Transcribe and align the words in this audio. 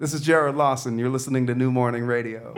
This 0.00 0.14
is 0.14 0.22
Jared 0.22 0.54
Lawson. 0.54 0.98
You're 0.98 1.10
listening 1.10 1.46
to 1.48 1.54
New 1.54 1.70
Morning 1.70 2.04
Radio. 2.04 2.54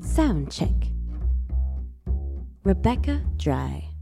Sound 0.00 0.52
check. 0.52 0.70
Rebecca 2.62 3.20
Dry. 3.36 3.95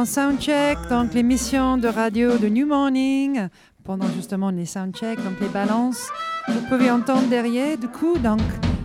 Dans 0.00 0.06
Soundcheck, 0.06 0.78
donc 0.88 1.12
l'émission 1.12 1.76
de 1.76 1.86
radio 1.86 2.38
de 2.38 2.48
New 2.48 2.66
Morning, 2.66 3.48
pendant 3.84 4.06
justement 4.16 4.48
les 4.48 4.64
Soundchecks, 4.64 5.22
donc 5.22 5.38
les 5.42 5.48
balances. 5.48 6.08
Vous 6.48 6.62
pouvez 6.70 6.90
entendre 6.90 7.28
derrière, 7.28 7.76
du 7.76 7.86
coup, 7.86 8.16
donc 8.16 8.40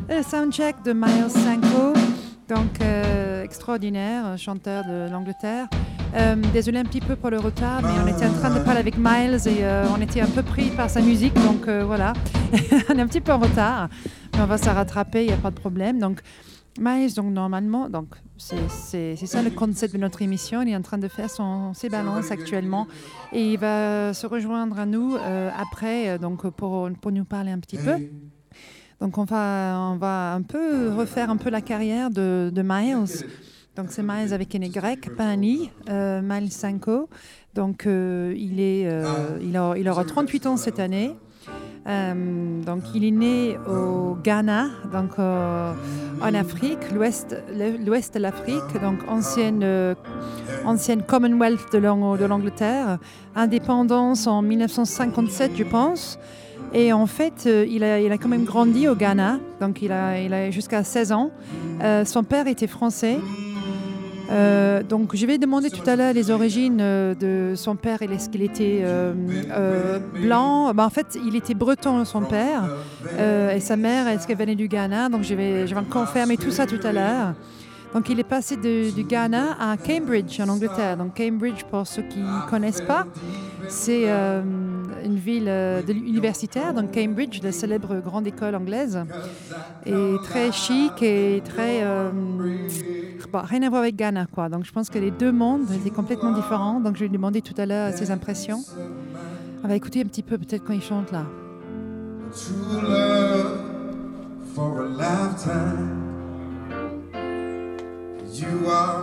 le 0.09 0.21
Soundcheck 0.21 0.83
de 0.83 0.91
Miles 0.91 1.29
Sanko, 1.29 1.93
donc 2.49 2.81
euh, 2.81 3.43
extraordinaire, 3.43 4.37
chanteur 4.37 4.83
de 4.83 5.09
l'Angleterre. 5.09 5.69
Euh, 6.15 6.35
désolé 6.51 6.79
un 6.79 6.83
petit 6.83 6.99
peu 6.99 7.15
pour 7.15 7.29
le 7.29 7.39
retard, 7.39 7.81
mais 7.81 7.89
on 8.03 8.07
était 8.07 8.25
en 8.25 8.33
train 8.33 8.53
de 8.53 8.59
parler 8.59 8.81
avec 8.81 8.97
Miles 8.97 9.39
et 9.47 9.63
euh, 9.63 9.85
on 9.97 10.01
était 10.01 10.19
un 10.19 10.27
peu 10.27 10.43
pris 10.43 10.69
par 10.69 10.89
sa 10.89 10.99
musique, 10.99 11.33
donc 11.33 11.69
euh, 11.69 11.85
voilà, 11.85 12.11
on 12.89 12.97
est 12.97 13.01
un 13.01 13.07
petit 13.07 13.21
peu 13.21 13.31
en 13.31 13.39
retard, 13.39 13.87
mais 14.33 14.41
on 14.41 14.47
va 14.47 14.57
se 14.57 14.69
rattraper, 14.69 15.23
il 15.23 15.27
n'y 15.27 15.33
a 15.33 15.37
pas 15.37 15.51
de 15.51 15.59
problème. 15.59 15.97
Donc, 15.99 16.19
Miles, 16.79 17.13
donc 17.13 17.31
normalement, 17.31 17.89
donc 17.89 18.15
c'est 18.37 19.15
ça 19.15 19.41
le 19.41 19.49
concept 19.49 19.93
de 19.93 19.99
notre 19.99 20.21
émission. 20.21 20.61
Il 20.61 20.69
est 20.69 20.75
en 20.75 20.81
train 20.81 20.97
de 20.97 21.07
faire 21.07 21.29
ses 21.73 21.89
balances 21.89 22.31
actuellement 22.31 22.87
et 23.31 23.53
il 23.53 23.57
va 23.57 24.13
se 24.13 24.27
rejoindre 24.27 24.77
à 24.77 24.85
nous 24.85 25.15
euh, 25.15 25.49
après, 25.57 26.09
euh, 26.09 26.17
donc 26.17 26.47
pour, 26.49 26.89
pour 27.01 27.11
nous 27.11 27.23
parler 27.23 27.51
un 27.51 27.59
petit 27.59 27.77
peu. 27.77 27.95
Donc 28.99 29.17
on 29.17 29.23
va, 29.23 29.79
on 29.91 29.97
va 29.97 30.33
un 30.33 30.41
peu 30.41 30.93
refaire 30.93 31.29
un 31.29 31.37
peu 31.37 31.49
la 31.49 31.61
carrière 31.61 32.09
de, 32.09 32.51
de 32.53 32.61
Miles. 32.61 33.25
Donc 33.75 33.87
c'est 33.89 34.03
Miles 34.03 34.33
avec 34.33 34.53
un 34.55 34.61
Y, 34.61 35.15
pas 35.15 35.25
un 35.25 35.41
I, 35.41 35.69
euh, 35.89 36.21
Miles 36.21 36.51
Sanko. 36.51 37.09
Donc 37.53 37.85
euh, 37.85 38.33
il, 38.37 38.59
est, 38.59 38.89
il 39.41 39.89
aura 39.89 40.03
38 40.03 40.45
ans 40.45 40.57
cette 40.57 40.79
année. 40.79 41.15
Euh, 41.87 42.63
donc 42.63 42.81
il 42.95 43.05
est 43.05 43.11
né 43.11 43.57
au 43.69 44.17
Ghana, 44.23 44.67
donc 44.91 45.11
euh, 45.19 45.71
en 46.21 46.33
Afrique, 46.33 46.79
l'ouest, 46.91 47.35
de 47.53 48.19
l'Afrique, 48.19 48.81
donc 48.81 48.97
ancienne, 49.07 49.61
euh, 49.63 49.93
ancienne 50.65 51.03
Commonwealth 51.03 51.71
de 51.71 51.77
l'Ang- 51.77 52.17
de 52.17 52.25
l'Angleterre, 52.25 52.97
indépendance 53.35 54.25
en 54.25 54.41
1957 54.41 55.51
je 55.55 55.63
pense. 55.63 56.17
Et 56.73 56.91
en 56.91 57.05
fait, 57.05 57.45
il, 57.45 57.83
a, 57.83 58.01
il 58.01 58.11
a 58.11 58.17
quand 58.17 58.27
même 58.27 58.43
grandi 58.43 58.87
au 58.87 58.95
Ghana, 58.95 59.39
donc 59.61 59.81
il 59.81 59.91
a, 59.93 60.19
il 60.19 60.33
a 60.33 60.49
jusqu'à 60.51 60.83
16 60.83 61.11
ans. 61.13 61.29
Son 62.05 62.23
père 62.23 62.47
était 62.47 62.67
français. 62.67 63.17
Euh, 64.31 64.83
donc 64.83 65.15
je 65.15 65.25
vais 65.25 65.37
demander 65.37 65.69
tout 65.69 65.87
à 65.87 65.95
l'heure 65.95 66.13
les 66.13 66.31
origines 66.31 66.79
euh, 66.81 67.13
de 67.15 67.55
son 67.55 67.75
père. 67.75 68.01
et 68.01 68.05
Est-ce 68.05 68.29
qu'il 68.29 68.41
était 68.41 68.81
euh, 68.83 69.99
blanc 70.21 70.73
Ben, 70.73 70.85
En 70.85 70.89
fait, 70.89 71.17
il 71.25 71.35
était 71.35 71.53
breton, 71.53 72.05
son 72.05 72.21
père. 72.21 72.63
Et 73.53 73.59
sa 73.59 73.75
mère, 73.75 74.07
est-ce 74.07 74.27
qu'elle 74.27 74.37
venait 74.37 74.55
du 74.55 74.67
Ghana? 74.67 75.09
Donc 75.09 75.23
je 75.23 75.33
vais, 75.35 75.67
je 75.67 75.75
vais 75.75 75.81
confirmer 75.83 76.37
tout 76.37 76.51
ça 76.51 76.65
tout 76.65 76.79
à 76.83 76.91
l'heure. 76.91 77.33
Donc 77.93 78.09
il 78.09 78.19
est 78.19 78.25
passé 78.25 78.57
du 78.57 79.03
Ghana 79.03 79.55
à 79.59 79.77
Cambridge 79.77 80.39
en 80.41 80.49
Angleterre. 80.49 80.97
Donc 80.97 81.15
Cambridge, 81.15 81.63
pour 81.69 81.87
ceux 81.87 82.01
qui 82.01 82.19
ne 82.19 82.49
connaissent 82.49 82.81
pas, 82.81 83.05
c'est 83.69 84.03
euh, 84.07 84.41
une 85.03 85.15
ville 85.15 85.47
euh, 85.47 85.81
universitaire. 85.87 86.73
Donc 86.73 86.93
Cambridge, 86.93 87.39
la 87.41 87.51
célèbre 87.51 87.95
grande 88.01 88.27
école 88.27 88.55
anglaise, 88.55 88.99
est 89.85 90.23
très 90.23 90.51
chic 90.51 91.01
et 91.01 91.41
très... 91.45 91.83
euh, 91.83 92.11
bon, 93.31 93.39
rien 93.43 93.63
à 93.63 93.69
voir 93.69 93.81
avec 93.83 93.95
Ghana, 93.95 94.25
quoi. 94.25 94.49
Donc 94.49 94.65
je 94.65 94.71
pense 94.73 94.89
que 94.89 94.99
les 94.99 95.11
deux 95.11 95.31
mondes 95.31 95.71
étaient 95.71 95.89
complètement 95.89 96.33
différents. 96.33 96.81
Donc 96.81 96.97
je 96.97 97.03
lui 97.03 97.09
demander 97.09 97.41
tout 97.41 97.55
à 97.57 97.65
l'heure 97.65 97.93
ses 97.93 98.11
impressions. 98.11 98.61
On 99.63 99.67
va 99.67 99.75
écouter 99.75 100.01
un 100.01 100.05
petit 100.05 100.23
peu 100.23 100.37
peut-être 100.37 100.63
quand 100.65 100.73
il 100.73 100.81
chante 100.81 101.11
là. 101.11 101.25
True 102.31 102.81
love 102.81 103.57
for 104.53 104.81
a 104.81 104.85
lifetime. 104.85 106.14
You 108.35 108.67
are 108.67 109.01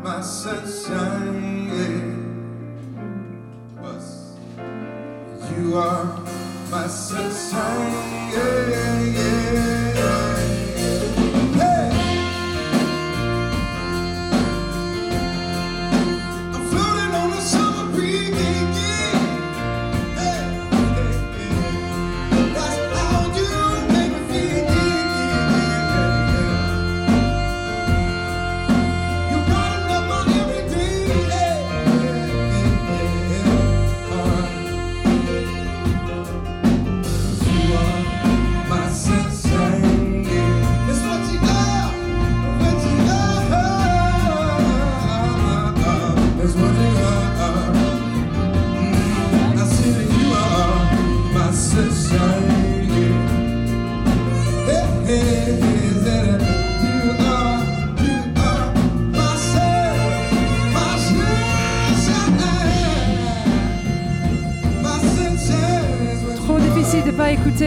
my 0.00 0.20
sunshine. 0.20 1.66
yeah. 1.74 2.20
You 5.58 5.76
are 5.76 6.04
my 6.70 6.86
sunshine. 6.86 8.30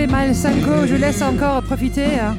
Écouter 0.03 0.07
Miles 0.07 0.35
Sanko. 0.35 0.85
Je 0.87 0.95
laisse 0.95 1.21
encore 1.21 1.61
profiter. 1.63 2.19
hein. 2.19 2.35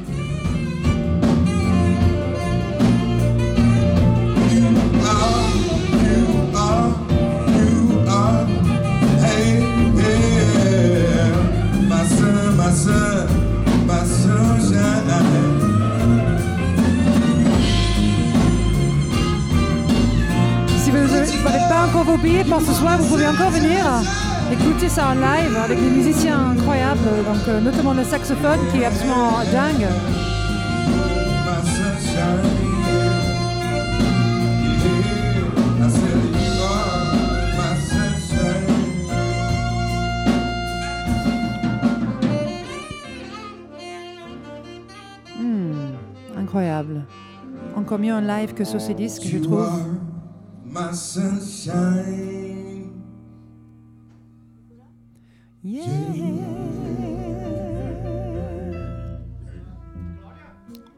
Si 20.78 20.90
vous 20.90 20.98
n'avez 20.98 21.58
pas 21.68 21.86
encore 21.88 22.04
vos 22.04 22.16
billets 22.18 22.44
pour 22.44 22.60
ce 22.60 22.72
soir, 22.72 22.98
vous 22.98 23.06
pouvez 23.06 23.26
encore 23.26 23.50
venir 23.50 23.84
écouter 24.52 24.88
ça 24.88 25.10
en 25.10 25.14
live 25.14 25.56
avec 25.56 25.78
des 25.80 25.90
musiciens 25.90 26.50
incroyables, 26.50 27.00
donc 27.24 27.48
euh, 27.48 27.60
notamment 27.60 27.94
le 27.94 28.04
saxophone 28.04 28.58
qui 28.70 28.80
est 28.80 28.84
absolument 28.84 29.38
dingue. 29.52 29.86
Hmm, 45.38 46.38
incroyable. 46.38 47.04
Encore 47.76 47.98
mieux 47.98 48.12
en 48.12 48.20
live 48.20 48.54
que 48.54 48.64
sur 48.64 48.80
ces 48.80 48.94
disques, 48.94 49.24
je 49.24 49.38
trouve. 49.38 49.68
Yeah. 55.66 55.86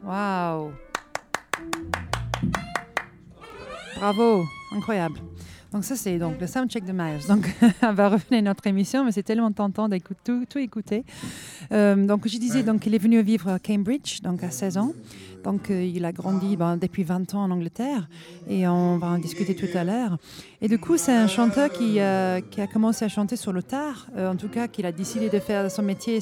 Waouh. 0.03 0.73
Bravo, 3.95 4.43
incroyable. 4.73 5.21
Donc 5.71 5.85
ça 5.85 5.95
c'est 5.95 6.17
donc 6.19 6.41
le 6.41 6.47
soundcheck 6.47 6.83
de 6.83 6.91
Miles. 6.91 7.25
Donc 7.29 7.47
on 7.81 7.93
va 7.93 8.09
revenir 8.09 8.39
à 8.39 8.41
notre 8.41 8.67
émission, 8.67 9.05
mais 9.05 9.13
c'est 9.13 9.23
tellement 9.23 9.53
tentant 9.53 9.87
d'écouter 9.87 10.19
tout, 10.25 10.45
tout 10.49 10.59
écouter. 10.59 11.05
Euh, 11.71 12.05
donc 12.05 12.27
je 12.27 12.37
disais 12.37 12.63
donc 12.63 12.85
il 12.85 12.93
est 12.93 12.99
venu 12.99 13.21
vivre 13.21 13.47
à 13.47 13.59
Cambridge, 13.59 14.21
donc 14.21 14.43
à 14.43 14.51
16 14.51 14.77
ans. 14.77 14.91
Donc 15.47 15.71
euh, 15.71 15.81
il 15.81 16.03
a 16.03 16.11
grandi 16.11 16.57
ben, 16.57 16.75
depuis 16.75 17.03
20 17.03 17.33
ans 17.33 17.43
en 17.43 17.51
Angleterre 17.51 18.09
et 18.49 18.67
on 18.67 18.97
va 18.97 19.07
en 19.07 19.17
discuter 19.17 19.55
tout 19.55 19.77
à 19.77 19.85
l'heure. 19.85 20.17
Et 20.61 20.67
du 20.67 20.77
coup 20.77 20.97
c'est 20.97 21.13
un 21.13 21.27
chanteur 21.27 21.69
qui, 21.71 22.01
euh, 22.01 22.41
a 22.57 22.67
commencé 22.67 23.05
à 23.05 23.07
chanter 23.07 23.37
sur 23.37 23.53
le 23.53 23.63
tard, 23.63 24.07
euh, 24.17 24.29
en 24.29 24.35
tout 24.35 24.49
cas 24.49 24.67
qu'il 24.67 24.85
a 24.85 24.91
décidé 24.91 25.29
de 25.29 25.39
faire 25.39 25.71
son 25.71 25.83
métier, 25.83 26.19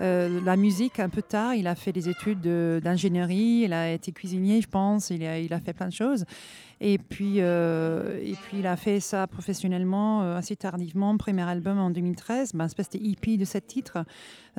la 0.00 0.56
musique 0.56 0.98
un 0.98 1.10
peu 1.10 1.20
tard. 1.20 1.54
Il 1.56 1.66
a 1.66 1.74
fait 1.74 1.92
des 1.92 2.08
études 2.08 2.40
de- 2.40 2.80
d'ingénierie, 2.82 3.64
il 3.64 3.74
a 3.74 3.92
été 3.92 4.12
cuisinier 4.12 4.62
je 4.62 4.68
pense, 4.68 5.10
il 5.10 5.52
a, 5.52 5.60
fait 5.60 5.74
plein 5.74 5.88
de 5.88 5.92
choses. 5.92 6.24
Et 6.80 6.96
puis, 6.96 7.38
il 7.38 8.66
a 8.66 8.76
fait 8.76 9.00
ça 9.00 9.26
professionnellement 9.26 10.36
assez 10.36 10.56
tardivement. 10.56 11.16
Premier 11.18 11.42
album 11.42 11.78
en 11.78 11.90
2013, 11.90 12.52
ben, 12.54 12.66
espèce 12.66 12.90
de 12.90 12.98
EP 12.98 13.36
de 13.36 13.44
sept 13.44 13.66
titres 13.66 13.98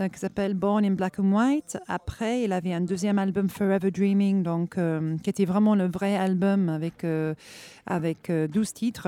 qui 0.08 0.20
s'appelle 0.20 0.54
Born 0.54 0.86
in 0.86 0.92
Black 0.92 1.20
and 1.20 1.32
White. 1.32 1.78
Après, 1.88 2.44
il 2.44 2.54
avait 2.54 2.74
un 2.74 2.82
deuxième 2.82 3.20
album 3.20 3.50
Forever 3.50 3.92
Dreaming, 3.92 4.44
donc, 4.44 4.78
euh, 4.78 5.18
qui 5.22 5.30
était 5.30 5.46
vraiment 5.46 5.76
le 5.76 5.88
vrai 5.88 6.16
album 6.16 6.70
avec, 6.70 7.04
euh, 7.04 7.34
avec 7.86 8.30
euh, 8.30 8.48
12 8.48 8.74
titres, 8.74 9.08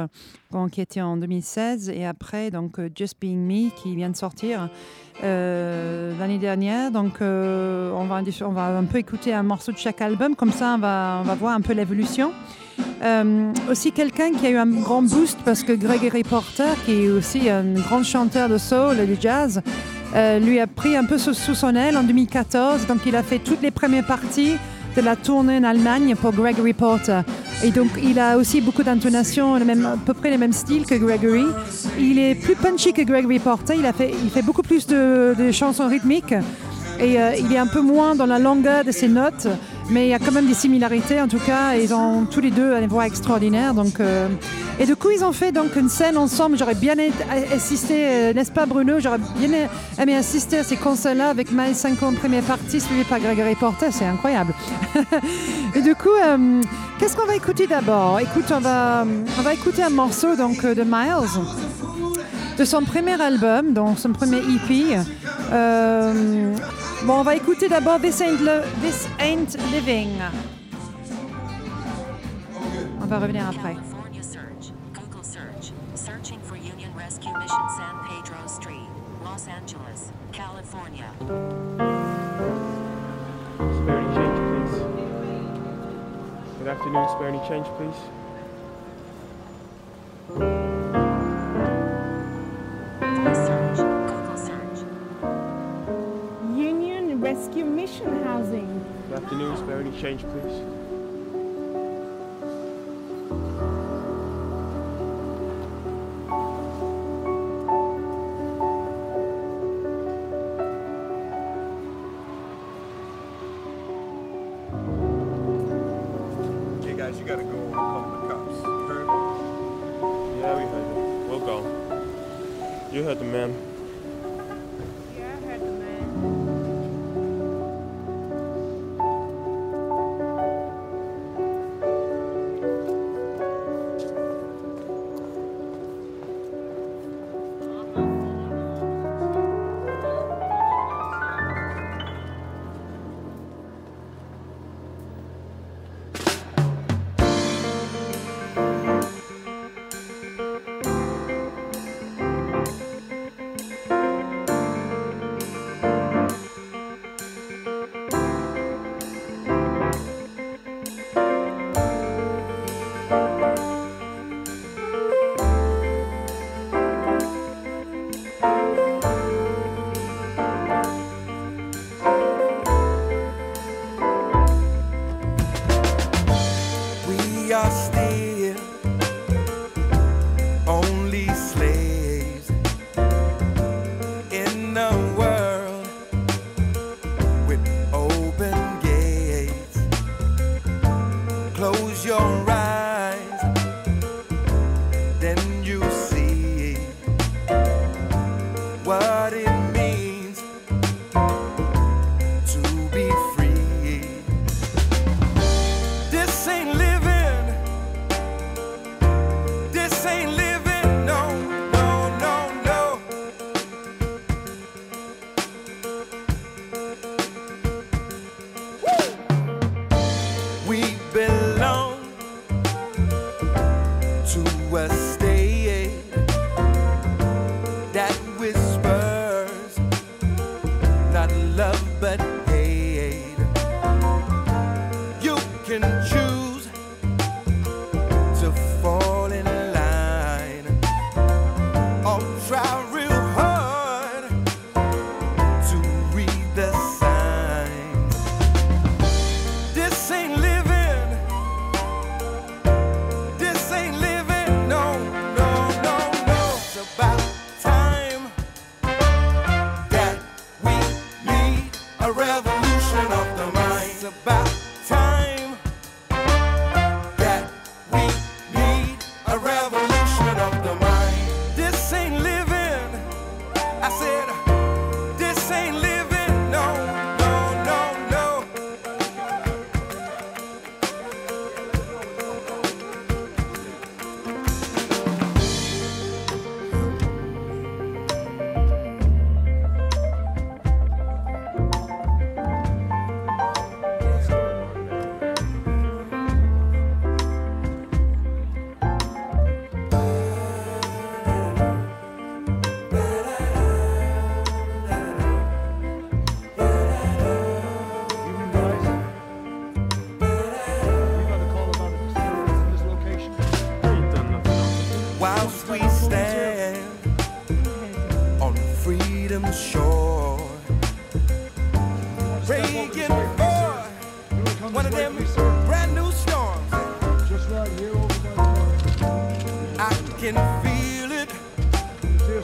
donc, 0.52 0.72
qui 0.72 0.82
était 0.82 1.02
en 1.02 1.16
2016. 1.16 1.90
Et 1.90 2.06
après, 2.06 2.52
donc, 2.52 2.80
euh, 2.80 2.90
Just 2.94 3.16
Being 3.22 3.40
Me, 3.40 3.70
qui 3.82 3.96
vient 3.96 4.10
de 4.10 4.18
sortir 4.18 4.70
euh, 5.24 6.12
l'année 6.20 6.40
dernière. 6.40 6.92
Donc, 6.92 7.22
euh, 7.22 7.92
on, 7.94 8.06
va, 8.06 8.22
on 8.42 8.52
va 8.52 8.78
un 8.78 8.84
peu 8.84 8.98
écouter 8.98 9.34
un 9.34 9.44
morceau 9.44 9.72
de 9.72 9.78
chaque 9.78 10.02
album, 10.02 10.36
comme 10.36 10.52
ça, 10.52 10.76
on 10.76 10.80
va, 10.80 11.20
on 11.22 11.24
va 11.24 11.36
voir 11.36 11.54
un 11.54 11.62
peu 11.62 11.74
l'évolution. 11.74 12.34
Euh, 13.04 13.52
aussi 13.70 13.92
quelqu'un 13.92 14.32
qui 14.34 14.46
a 14.46 14.50
eu 14.52 14.58
un 14.58 14.68
grand 14.68 15.02
boost 15.02 15.40
parce 15.44 15.64
que 15.64 15.74
Gregory 15.74 16.24
Porter, 16.24 16.74
qui 16.86 17.04
est 17.04 17.10
aussi 17.10 17.50
un 17.50 17.74
grand 17.74 18.04
chanteur 18.04 18.48
de 18.50 18.58
soul 18.58 19.00
et 19.00 19.08
de 19.08 19.20
jazz, 19.20 19.62
euh, 20.16 20.40
lui 20.40 20.60
a 20.60 20.68
pris 20.68 20.96
un 20.96 21.06
peu 21.06 21.18
sous, 21.18 21.34
sous 21.34 21.56
son 21.56 21.76
aile 21.76 21.98
en 21.98 22.04
2014. 22.04 22.88
Donc 22.88 23.00
il 23.06 23.16
a 23.16 23.24
fait 23.24 23.40
toutes 23.40 23.62
les 23.62 23.72
premières 23.72 24.06
parties 24.06 24.54
de 24.96 25.02
la 25.02 25.16
tournée 25.16 25.58
en 25.58 25.64
Allemagne 25.64 26.16
pour 26.16 26.34
Gregory 26.34 26.74
Porter. 26.74 27.22
Et 27.64 27.72
donc 27.72 27.88
il 28.04 28.20
a 28.20 28.38
aussi 28.38 28.60
beaucoup 28.60 28.84
d'intonations, 28.84 29.56
le 29.58 29.64
même- 29.66 29.86
à 29.86 29.96
peu 30.06 30.14
près 30.14 30.30
les 30.30 30.38
mêmes 30.38 30.52
styles 30.54 30.86
que 30.86 30.96
Gregory. 30.96 31.46
Il 31.98 32.20
est 32.20 32.36
plus 32.36 32.56
punchy 32.56 32.92
que 32.92 33.02
Gregory 33.04 33.40
Porter. 33.40 33.76
Il, 33.78 33.86
a 33.86 33.94
fait, 33.94 34.14
il 34.24 34.30
fait 34.30 34.42
beaucoup 34.42 34.64
plus 34.64 34.86
de, 34.88 35.34
de 35.38 35.52
chansons 35.52 35.88
rythmiques. 35.88 36.34
Et 37.00 37.20
euh, 37.20 37.32
il 37.40 37.52
est 37.54 37.58
un 37.58 37.68
peu 37.68 37.82
moins 37.82 38.14
dans 38.16 38.28
la 38.28 38.38
longueur 38.38 38.84
de 38.84 38.92
ses 38.92 39.08
notes, 39.08 39.48
mais 39.90 40.06
il 40.08 40.10
y 40.10 40.14
a 40.14 40.20
quand 40.20 40.32
même 40.34 40.46
des 40.46 40.54
similarités. 40.54 41.20
En 41.20 41.28
tout 41.28 41.40
cas, 41.40 41.74
ils 41.76 41.94
ont 41.96 42.26
tous 42.30 42.42
les 42.42 42.52
deux 42.52 42.76
une 42.80 42.88
voix 42.88 43.08
extraordinaire. 43.08 43.74
Donc, 43.74 44.00
euh, 44.00 44.28
et 44.82 44.86
du 44.88 44.96
coup, 44.96 45.12
ils 45.12 45.24
ont 45.24 45.32
fait 45.32 45.52
donc 45.52 45.76
une 45.76 45.90
scène 45.90 46.18
ensemble. 46.18 46.58
J'aurais 46.58 46.74
bien 46.74 46.94
aimé 46.94 47.12
assister, 47.54 48.08
euh, 48.10 48.34
n'est-ce 48.34 48.52
pas, 48.52 48.66
Bruno? 48.66 49.00
J'aurais 49.00 49.20
bien 49.38 49.70
aimé 50.00 50.16
assister 50.16 50.58
à 50.58 50.64
ces 50.64 50.76
concerts-là 50.76 51.30
avec 51.30 51.52
Miles 51.52 51.76
5 51.76 52.02
en 52.02 52.14
première 52.14 52.42
partie, 52.42 52.82
suivi 52.82 53.04
par 53.04 53.20
Gregory 53.20 53.54
Porter. 53.54 53.92
C'est 53.92 54.08
incroyable. 54.08 54.56
et 55.76 55.84
du 55.84 55.94
coup, 55.94 56.10
euh, 56.10 56.62
qu'est-ce 56.98 57.16
qu'on 57.16 57.28
va 57.28 57.36
écouter 57.36 57.68
d'abord? 57.68 58.20
Écoute, 58.22 58.52
on 58.52 58.60
va, 58.60 59.06
on 59.38 59.42
va 59.44 59.54
écouter 59.54 59.84
un 59.84 59.92
morceau 59.92 60.36
donc 60.36 60.66
euh, 60.66 60.74
de 60.74 60.82
Miles 60.84 61.46
de 62.58 62.66
son 62.66 62.82
premier 62.82 63.22
album, 63.22 63.74
donc 63.74 64.00
son 64.00 64.14
premier 64.14 64.40
EP. 64.40 64.98
Bon, 67.06 67.20
on 67.20 67.24
va 67.24 67.36
écouter 67.36 67.70
d'abord 67.70 68.00
This 68.00 68.18
This 68.18 69.08
Ain't 69.20 69.58
Living. 69.72 70.10
On 73.00 73.06
va 73.06 73.20
revenir 73.20 73.48
après. 73.48 73.76
Los 79.32 79.48
Angeles, 79.48 80.12
California. 80.34 81.10
Spare 81.18 81.48
any 83.98 84.14
change, 84.14 84.38
please. 84.50 84.76
Good 86.60 86.68
afternoon, 86.68 87.08
spare 87.08 87.30
any 87.30 87.40
change, 87.48 87.68
please. 87.78 88.00
Search. 93.48 93.78
Google 93.78 94.38
search. 94.38 94.80
Union 96.54 97.22
Rescue 97.22 97.64
Mission 97.64 98.24
Housing. 98.26 98.84
Good 99.08 99.24
afternoon, 99.24 99.56
spare 99.56 99.80
any 99.80 99.94
change, 100.02 100.24
please. 100.24 100.81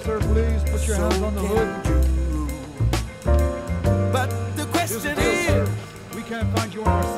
Sir, 0.07 0.19
please 0.21 0.63
put 0.63 0.87
your 0.87 0.95
so 0.95 1.09
hands 1.09 1.21
on 1.21 1.35
the 1.35 1.41
hood. 1.41 1.69
But 4.13 4.29
the 4.55 4.65
question 4.67 5.17
is, 5.17 5.47
sir. 5.47 5.69
We 6.15 6.21
can't 6.21 6.49
find 6.57 6.73
you 6.73 6.79
in 6.79 6.87
our 6.87 7.16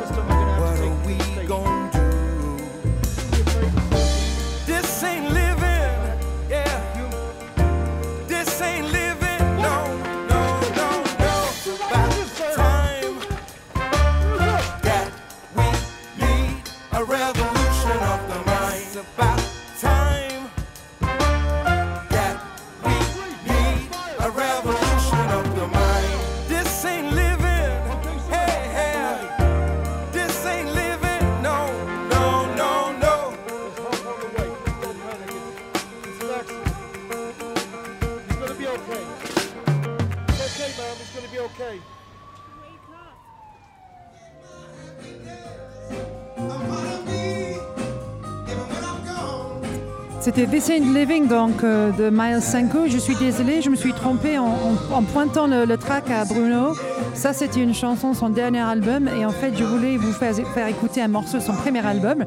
C'était 50.40 50.58
This 50.58 50.70
Ain't 50.70 50.94
Living 50.98 51.28
donc 51.28 51.66
euh, 51.66 51.92
de 51.92 52.10
Miles 52.10 52.42
Sanko. 52.42 52.88
Je 52.88 52.98
suis 52.98 53.16
désolée, 53.16 53.62
je 53.62 53.70
me 53.70 53.76
suis 53.76 53.92
trompée 53.92 54.38
en, 54.38 55.04
pointant 55.12 55.48
le, 55.48 55.76
track 55.76 56.10
à 56.10 56.24
Bruno. 56.24 56.76
Ça, 57.14 57.34
c'était 57.34 57.60
une 57.60 57.74
chanson 57.74 58.14
son 58.14 58.30
dernier 58.30 58.62
album. 58.62 59.10
Et 59.10 59.26
en 59.26 59.32
fait, 59.32 59.52
je 59.58 59.66
voulais 59.66 59.98
vous 59.98 60.14
faire, 60.14 60.34
écouter 60.70 61.02
un 61.02 61.10
morceau 61.10 61.40
de 61.40 61.44
son 61.44 61.52
premier 61.52 61.86
album 61.86 62.24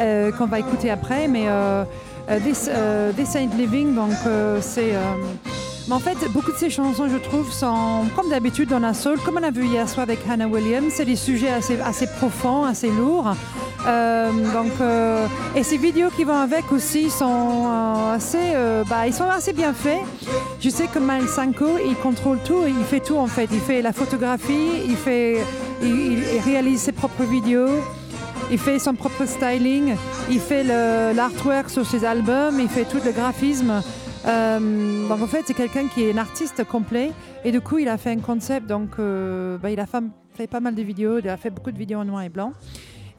euh, 0.00 0.32
qu'on 0.32 0.46
va 0.46 0.58
écouter 0.58 0.90
après. 0.90 1.28
Mais 1.28 1.44
euh, 1.46 1.84
This, 2.44 2.68
euh, 2.68 3.12
Living, 3.56 3.94
donc 3.94 4.10
c'est. 4.60 4.94
mais 5.86 5.94
en 5.94 6.00
fait, 6.00 6.18
beaucoup 6.32 6.50
de 6.50 6.56
ces 6.56 6.68
chansons, 6.70 7.08
je 7.08 7.18
trouve, 7.18 7.52
sont 7.52 8.06
comme 8.16 8.28
d'habitude 8.28 8.70
dans 8.70 8.80
la 8.80 8.92
soul, 8.92 9.20
comme 9.24 9.38
on 9.40 9.44
a 9.44 9.52
vu 9.52 9.66
hier 9.66 9.88
soir 9.88 10.02
avec 10.02 10.18
Hannah 10.28 10.48
Williams. 10.48 10.92
C'est 10.96 11.04
des 11.04 11.14
sujets 11.14 11.52
assez 11.52 12.06
profonds, 12.18 12.64
assez 12.64 12.90
lourds. 12.90 13.36
Euh, 13.86 14.30
donc, 14.52 14.70
euh, 14.80 15.26
et 15.56 15.62
ces 15.64 15.76
vidéos 15.76 16.10
qui 16.10 16.22
vont 16.24 16.36
avec 16.36 16.70
aussi 16.70 17.10
sont 17.10 17.66
euh, 17.66 18.14
assez, 18.14 18.52
bah, 18.88 19.06
ils 19.06 19.12
sont 19.12 19.28
assez 19.28 19.52
bien 19.52 19.72
faits. 19.72 20.00
Je 20.60 20.68
sais 20.70 20.86
que 20.86 20.98
Miles 20.98 21.28
Sanko, 21.28 21.78
il 21.84 21.96
contrôle 21.96 22.38
tout, 22.44 22.62
il 22.66 22.84
fait 22.84 23.00
tout 23.00 23.16
en 23.16 23.26
fait. 23.26 23.48
Il 23.52 23.60
fait 23.60 23.82
la 23.82 23.92
photographie, 23.92 24.82
il 24.86 24.96
fait, 24.96 25.38
il, 25.82 26.22
réalise 26.44 26.80
ses 26.80 26.92
propres 26.92 27.24
vidéos. 27.24 27.80
Il 28.50 28.58
fait 28.58 28.78
son 28.78 28.94
propre 28.94 29.24
styling, 29.24 29.94
il 30.30 30.38
fait 30.38 30.62
l'artwork 31.14 31.70
sur 31.70 31.86
ses 31.86 32.04
albums, 32.04 32.60
il 32.60 32.68
fait 32.68 32.84
tout 32.84 32.98
le 33.04 33.10
graphisme. 33.10 33.82
Donc 34.24 35.22
en 35.22 35.26
fait, 35.26 35.42
c'est 35.46 35.54
quelqu'un 35.54 35.88
qui 35.88 36.04
est 36.04 36.12
un 36.12 36.18
artiste 36.18 36.62
complet. 36.64 37.12
Et 37.44 37.50
du 37.50 37.60
coup, 37.60 37.78
il 37.78 37.88
a 37.88 37.96
fait 37.96 38.10
un 38.10 38.18
concept. 38.18 38.66
Donc, 38.66 38.90
bah, 38.98 39.70
il 39.70 39.80
a 39.80 39.86
fa- 39.86 40.02
fait 40.34 40.46
pas 40.46 40.60
mal 40.60 40.74
de 40.74 40.82
vidéos. 40.82 41.18
Il 41.18 41.28
a 41.28 41.36
fait 41.36 41.50
beaucoup 41.50 41.72
de 41.72 41.78
vidéos 41.78 42.00
en 42.00 42.04
noir 42.04 42.22
et 42.22 42.28
blanc. 42.28 42.52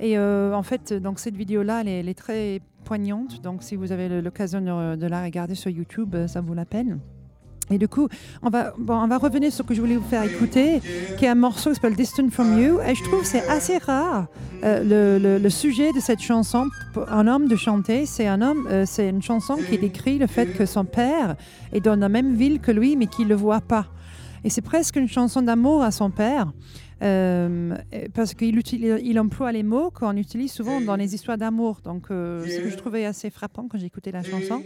Et 0.03 0.17
euh, 0.17 0.53
en 0.53 0.63
fait, 0.63 0.91
donc 0.91 1.17
cette 1.17 1.38
vidéo-là, 1.38 1.81
elle, 1.86 2.10
est- 2.10 2.13
très 2.13 2.60
poignante. 2.83 3.41
Donc, 3.41 3.63
si 3.63 3.77
vous 3.77 3.93
avez 3.93 4.22
l'occasion 4.22 4.60
de, 4.60 5.07
la 5.07 5.24
regarder 5.24 5.55
sur 5.55 5.72
YouTube, 5.72 6.13
euh, 6.13 6.27
ça 6.27 6.41
vaut 6.41 6.53
la 6.53 6.65
peine. 6.65 7.00
Et 7.72 7.77
du 7.77 7.88
coup, 7.88 8.10
on 8.41 8.50
va, 8.50 8.74
revenir 9.17 9.50
sur 9.53 9.63
ce 9.63 9.69
que 9.69 9.74
je 9.74 9.79
voulais 9.79 9.95
vous 9.95 10.07
faire 10.10 10.24
écouter, 10.24 10.81
qui 11.17 11.24
est 11.24 11.29
un 11.29 11.36
morceau 11.36 11.69
qui 11.69 11.75
s'appelle 11.75 11.95
Distant 11.95 12.29
From 12.29 12.60
You. 12.60 12.81
Et 12.86 12.93
je 12.93 13.03
trouve 13.05 13.22
que 13.22 13.25
c'est 13.25 13.48
assez 13.48 13.77
rare. 13.77 14.27
euh, 14.65 15.39
le, 15.39 15.50
sujet 15.50 15.93
de 15.93 16.01
cette 16.01 16.19
chanson, 16.19 16.67
un 17.07 17.25
homme 17.25 17.48
de 17.48 17.55
chanter, 17.55 18.05
c'est 18.05 18.27
un 18.27 18.86
c'est 18.86 19.07
une 19.07 19.22
chanson 19.22 19.55
qui 19.55 19.77
décrit 19.77 20.17
le 20.17 20.27
fait 20.27 20.48
que 20.48 20.65
son 20.65 20.83
père 20.83 21.38
est 21.72 21.79
dans 21.79 21.98
la 21.98 22.10
même 22.10 22.36
ville 22.36 22.60
que 22.60 22.72
lui, 22.72 22.98
mais 22.98 23.07
qu'il 23.07 23.24
ne 23.24 23.29
le 23.29 23.36
voit 23.36 23.62
pas. 23.62 23.88
Et 24.43 24.50
c'est 24.50 24.62
presque 24.62 24.98
une 24.98 25.07
chanson 25.07 25.41
d'amour 25.41 25.81
à 25.81 25.91
son 25.91 26.10
père. 26.10 26.51
Euh, 27.03 27.75
parce 28.13 28.33
qu'il 28.33 28.62
il 29.03 29.19
emploie 29.19 29.51
les 29.51 29.63
mots 29.63 29.91
qu'on 29.91 30.15
utilise 30.15 30.51
souvent 30.51 30.79
dans 30.79 30.95
les 30.95 31.13
histoires 31.13 31.38
d'amour. 31.38 31.81
Donc, 31.83 32.05
euh, 32.10 32.45
ce 32.45 32.62
que 32.62 32.69
je 32.69 32.77
trouvais 32.77 33.05
assez 33.05 33.29
frappant 33.29 33.67
quand 33.67 33.77
écouté 33.77 34.12
la 34.12 34.24
chanson. 34.24 34.63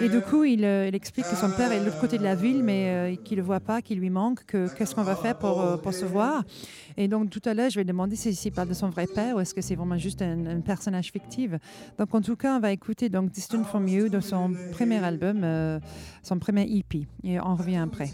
Et 0.00 0.08
du 0.08 0.20
coup, 0.20 0.44
il, 0.44 0.64
euh, 0.64 0.86
il 0.88 0.94
explique 0.94 1.26
que 1.26 1.34
son 1.34 1.50
père 1.50 1.72
est 1.72 1.80
de 1.80 1.86
l'autre 1.86 2.00
côté 2.00 2.18
de 2.18 2.22
la 2.22 2.34
ville, 2.34 2.62
mais 2.62 2.88
euh, 2.88 3.16
qu'il 3.16 3.36
ne 3.36 3.42
le 3.42 3.46
voit 3.46 3.60
pas, 3.60 3.82
qu'il 3.82 3.98
lui 3.98 4.10
manque, 4.10 4.44
que 4.44 4.72
qu'est-ce 4.74 4.94
qu'on 4.94 5.02
va 5.02 5.16
faire 5.16 5.38
pour, 5.38 5.80
pour 5.80 5.92
se 5.94 6.04
voir. 6.04 6.44
Et 6.96 7.08
donc, 7.08 7.30
tout 7.30 7.40
à 7.46 7.54
l'heure, 7.54 7.70
je 7.70 7.76
vais 7.80 7.84
demander 7.84 8.16
si 8.16 8.34
s'il 8.34 8.52
parle 8.52 8.68
de 8.68 8.74
son 8.74 8.90
vrai 8.90 9.06
père 9.06 9.36
ou 9.36 9.40
est-ce 9.40 9.54
que 9.54 9.62
c'est 9.62 9.74
vraiment 9.74 9.96
juste 9.96 10.22
un, 10.22 10.60
personnage 10.60 11.10
fictif. 11.10 11.52
Donc, 11.98 12.14
en 12.14 12.20
tout 12.20 12.36
cas, 12.36 12.56
on 12.56 12.60
va 12.60 12.72
écouter 12.72 13.08
donc, 13.08 13.30
Distant 13.30 13.64
From 13.64 13.88
You 13.88 14.08
de 14.08 14.20
son 14.20 14.52
premier 14.72 15.02
album, 15.02 15.80
son 16.22 16.38
premier 16.38 16.64
EP. 16.76 17.06
Et 17.24 17.40
on 17.40 17.56
revient 17.56 17.78
après. 17.78 18.10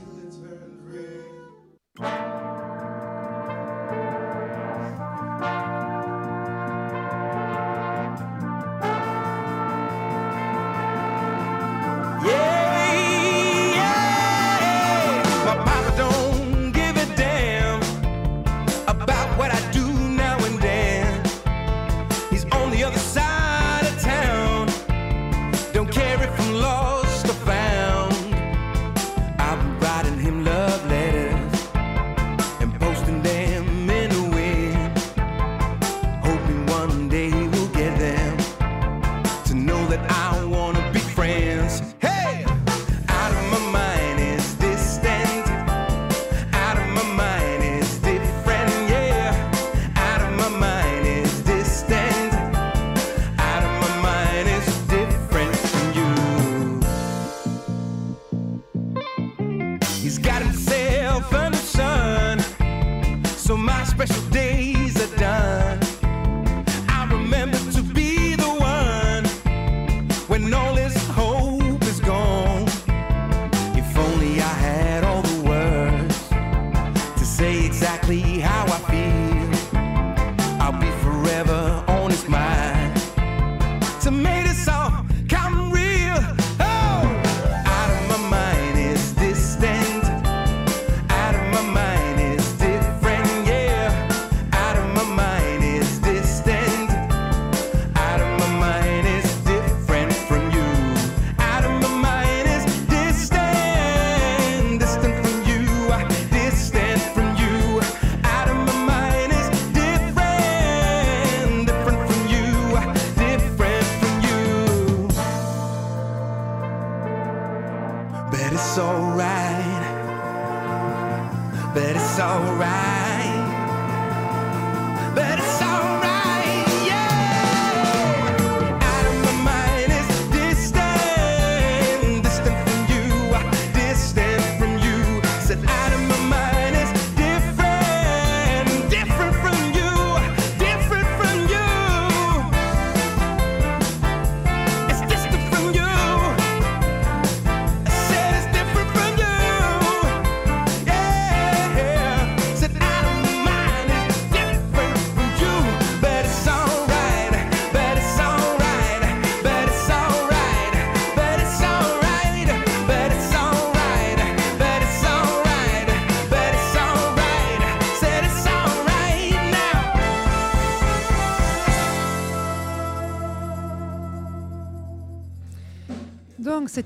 Yeah, 5.40 5.48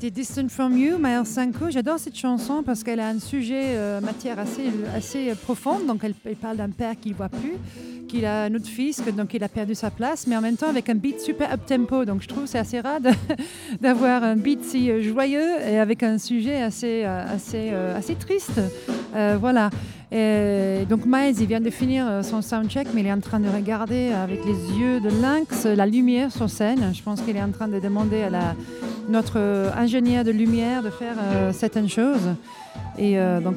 c'était 0.03 0.21
Distant 0.21 0.49
From 0.49 0.77
You, 0.77 0.99
Maël 0.99 1.25
Sanko. 1.25 1.71
J'adore 1.71 1.97
cette 1.97 2.17
chanson 2.17 2.65
parce 2.65 2.83
qu'elle 2.83 2.99
a 2.99 3.07
un 3.07 3.21
sujet, 3.21 3.77
euh, 3.77 4.01
matière 4.01 4.41
assez, 4.41 4.65
assez 4.97 5.33
profonde. 5.37 5.87
Donc, 5.87 6.03
elle, 6.03 6.15
parle 6.35 6.57
d'un 6.57 6.71
père 6.71 6.99
qu'il 7.01 7.13
ne 7.13 7.17
voit 7.17 7.29
plus, 7.29 7.53
qu'il 8.09 8.25
a 8.25 8.45
un 8.45 8.55
autre 8.57 8.67
fils, 8.67 9.01
que, 9.01 9.11
donc 9.11 9.33
il 9.33 9.45
a 9.45 9.49
perdu 9.49 9.77
sa 9.77 9.93
place, 9.93 10.27
mais 10.27 10.37
en 10.37 10.41
même 10.41 10.57
temps 10.57 10.69
avec 10.69 10.89
un 10.89 10.97
beat 10.97 11.21
super 11.21 11.53
up-tempo. 11.53 12.05
Donc, 12.05 12.23
je 12.23 12.27
trouve 12.27 12.47
c'est 12.47 12.59
assez 12.59 12.81
rare 12.81 12.99
d'avoir 13.81 14.25
un 14.25 14.35
beat 14.35 14.65
si 14.65 14.91
euh, 14.91 15.01
joyeux 15.03 15.61
et 15.65 15.79
avec 15.79 16.03
un 16.03 16.19
sujet 16.19 16.61
assez, 16.61 17.05
euh, 17.05 17.35
assez, 17.35 17.71
euh, 17.73 17.97
assez 17.97 18.17
triste. 18.17 18.61
Voilà. 19.39 19.71
Donc 20.91 21.07
Miles, 21.07 21.41
il 21.41 21.47
vient 21.47 21.61
de 21.61 21.71
finir 21.71 22.23
son 22.23 22.43
soundcheck, 22.43 22.89
mais 22.93 23.01
il 23.01 23.07
est 23.07 23.13
en 23.13 23.21
train 23.21 23.41
de 23.41 23.49
regarder 23.49 24.13
avec 24.13 24.45
les 24.45 24.79
yeux 24.79 25.01
de 25.01 25.09
lynx 25.23 25.65
la 25.65 25.87
lumière 25.87 26.31
sur 26.31 26.51
scène. 26.51 26.93
Je 26.93 27.03
pense 27.03 27.23
qu'il 27.23 27.37
est 27.37 27.43
en 27.43 27.51
train 27.51 27.69
de 27.69 27.79
demander 27.79 28.23
à 28.23 28.31
la, 28.31 28.55
notre 29.09 29.39
euh, 29.39 29.71
ingénieur 29.77 30.25
de 30.25 30.31
lumière 30.31 30.83
de 30.83 30.91
faire 30.91 31.15
euh, 31.19 31.53
certaines 31.53 31.89
choses. 31.89 32.35
Et 32.99 33.19
euh, 33.19 33.41
donc, 33.41 33.57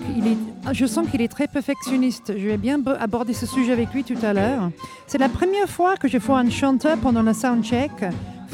je 0.72 0.86
sens 0.86 1.08
qu'il 1.10 1.22
est 1.22 1.28
très 1.28 1.48
perfectionniste. 1.48 2.34
Je 2.38 2.48
vais 2.48 2.58
bien 2.58 2.82
aborder 3.00 3.34
ce 3.34 3.46
sujet 3.46 3.74
avec 3.74 3.94
lui 3.94 4.04
tout 4.04 4.18
à 4.24 4.34
l'heure. 4.34 4.70
C'est 5.08 5.18
la 5.18 5.30
première 5.30 5.70
fois 5.70 5.98
que 5.98 6.08
je 6.08 6.18
vois 6.18 6.40
un 6.40 6.50
chanteur 6.50 6.98
pendant 6.98 7.22
le 7.22 7.34
soundcheck 7.34 7.92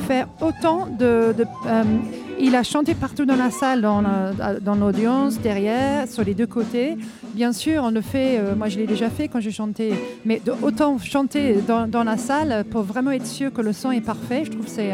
faire 0.08 0.28
autant 0.42 0.88
de... 0.88 1.36
il 2.40 2.56
a 2.56 2.64
chanté 2.64 2.96
partout 2.96 3.26
dans 3.26 3.36
la 3.36 3.52
salle, 3.52 3.82
dans, 3.82 4.02
la- 4.02 4.60
dans 4.60 4.74
l'audience, 4.74 5.40
derrière, 5.40 6.08
sur 6.08 6.24
les 6.24 6.34
deux 6.34 6.48
côtés. 6.48 6.98
Bien 7.36 7.54
sûr, 7.54 7.84
on 7.84 7.92
le 7.92 8.02
fait, 8.02 8.42
moi 8.58 8.68
je 8.68 8.80
l'ai 8.80 8.88
déjà 8.88 9.10
fait 9.10 9.28
quand 9.28 9.40
j'ai 9.40 9.52
chanté, 9.52 9.94
mais 10.26 10.42
autant 10.64 10.98
chanter 10.98 11.58
dans, 11.68 11.88
dans 11.88 12.04
la 12.04 12.18
salle 12.18 12.64
pour 12.72 12.82
vraiment 12.82 13.12
être 13.12 13.28
sûr 13.28 13.54
que 13.54 13.62
le 13.62 13.74
son 13.74 13.92
est 13.92 14.02
parfait, 14.02 14.44
je 14.46 14.52
trouve 14.52 14.66
que 14.66 14.72
c'est... 14.72 14.92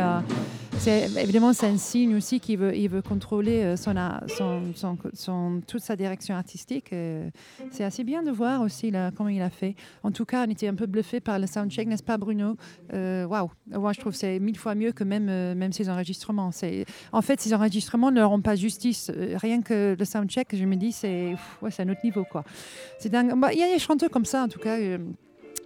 évidemment 0.85 1.53
c'est 1.53 1.65
un 1.67 1.77
signe 1.77 2.15
aussi 2.15 2.39
qu'il 2.39 2.59
veut, 2.59 2.75
il 2.75 2.87
veut 2.87 3.01
contrôler 3.01 3.63
euh, 3.63 3.75
son, 3.77 3.93
son, 4.27 4.61
son- 4.75 4.97
son- 5.13 5.61
toute 5.65 5.81
sa 5.81 5.95
direction 5.95 6.35
artistique. 6.35 6.93
euh, 6.93 7.29
C'est 7.71 7.83
assez 7.83 8.03
bien 8.03 8.21
de 8.23 8.31
voir 8.31 8.61
aussi 8.61 8.91
là, 8.91 9.11
comment 9.15 9.29
il 9.29 9.41
a 9.41 9.49
fait. 9.49 9.75
En 10.03 10.11
tout 10.11 10.25
cas, 10.25 10.45
on 10.47 10.49
était 10.51 10.67
un 10.67 10.75
peu 10.75 10.85
bluffé 10.85 11.19
par 11.19 11.39
le 11.39 11.47
soundcheck, 11.47 11.87
n'est-ce 11.87 12.03
pas, 12.03 12.17
Bruno? 12.17 12.55
Euh, 12.93 13.25
Waouh 13.25 13.49
Moi, 13.71 13.93
je 13.93 13.99
trouve 13.99 14.13
que 14.13 14.19
c'est 14.19 14.39
mille 14.39 14.57
fois 14.57 14.75
mieux 14.75 14.91
que 14.91 15.03
même, 15.03 15.27
euh, 15.29 15.55
même 15.55 15.71
ces 15.73 15.89
enregistrements. 15.89 16.51
En 17.11 17.21
fait, 17.21 17.41
ces 17.41 17.53
enregistrements 17.53 18.11
ne 18.11 18.21
rendent 18.21 18.43
pas 18.43 18.55
justice. 18.55 19.11
Rien 19.35 19.61
que 19.61 19.95
le 19.97 20.05
soundcheck, 20.05 20.55
je 20.55 20.65
me 20.65 20.75
dis, 20.75 20.91
c'est 20.91 21.35
ouais, 21.61 21.69
un 21.79 21.89
autre 21.89 22.01
niveau. 22.03 22.23
quoi. 22.29 22.43
Bah, 23.11 23.51
Il 23.53 23.59
y 23.59 23.63
a 23.63 23.67
des 23.73 23.79
chanteurs 23.79 24.09
comme 24.09 24.25
ça, 24.25 24.43
en 24.43 24.47
tout 24.47 24.59
cas. 24.59 24.77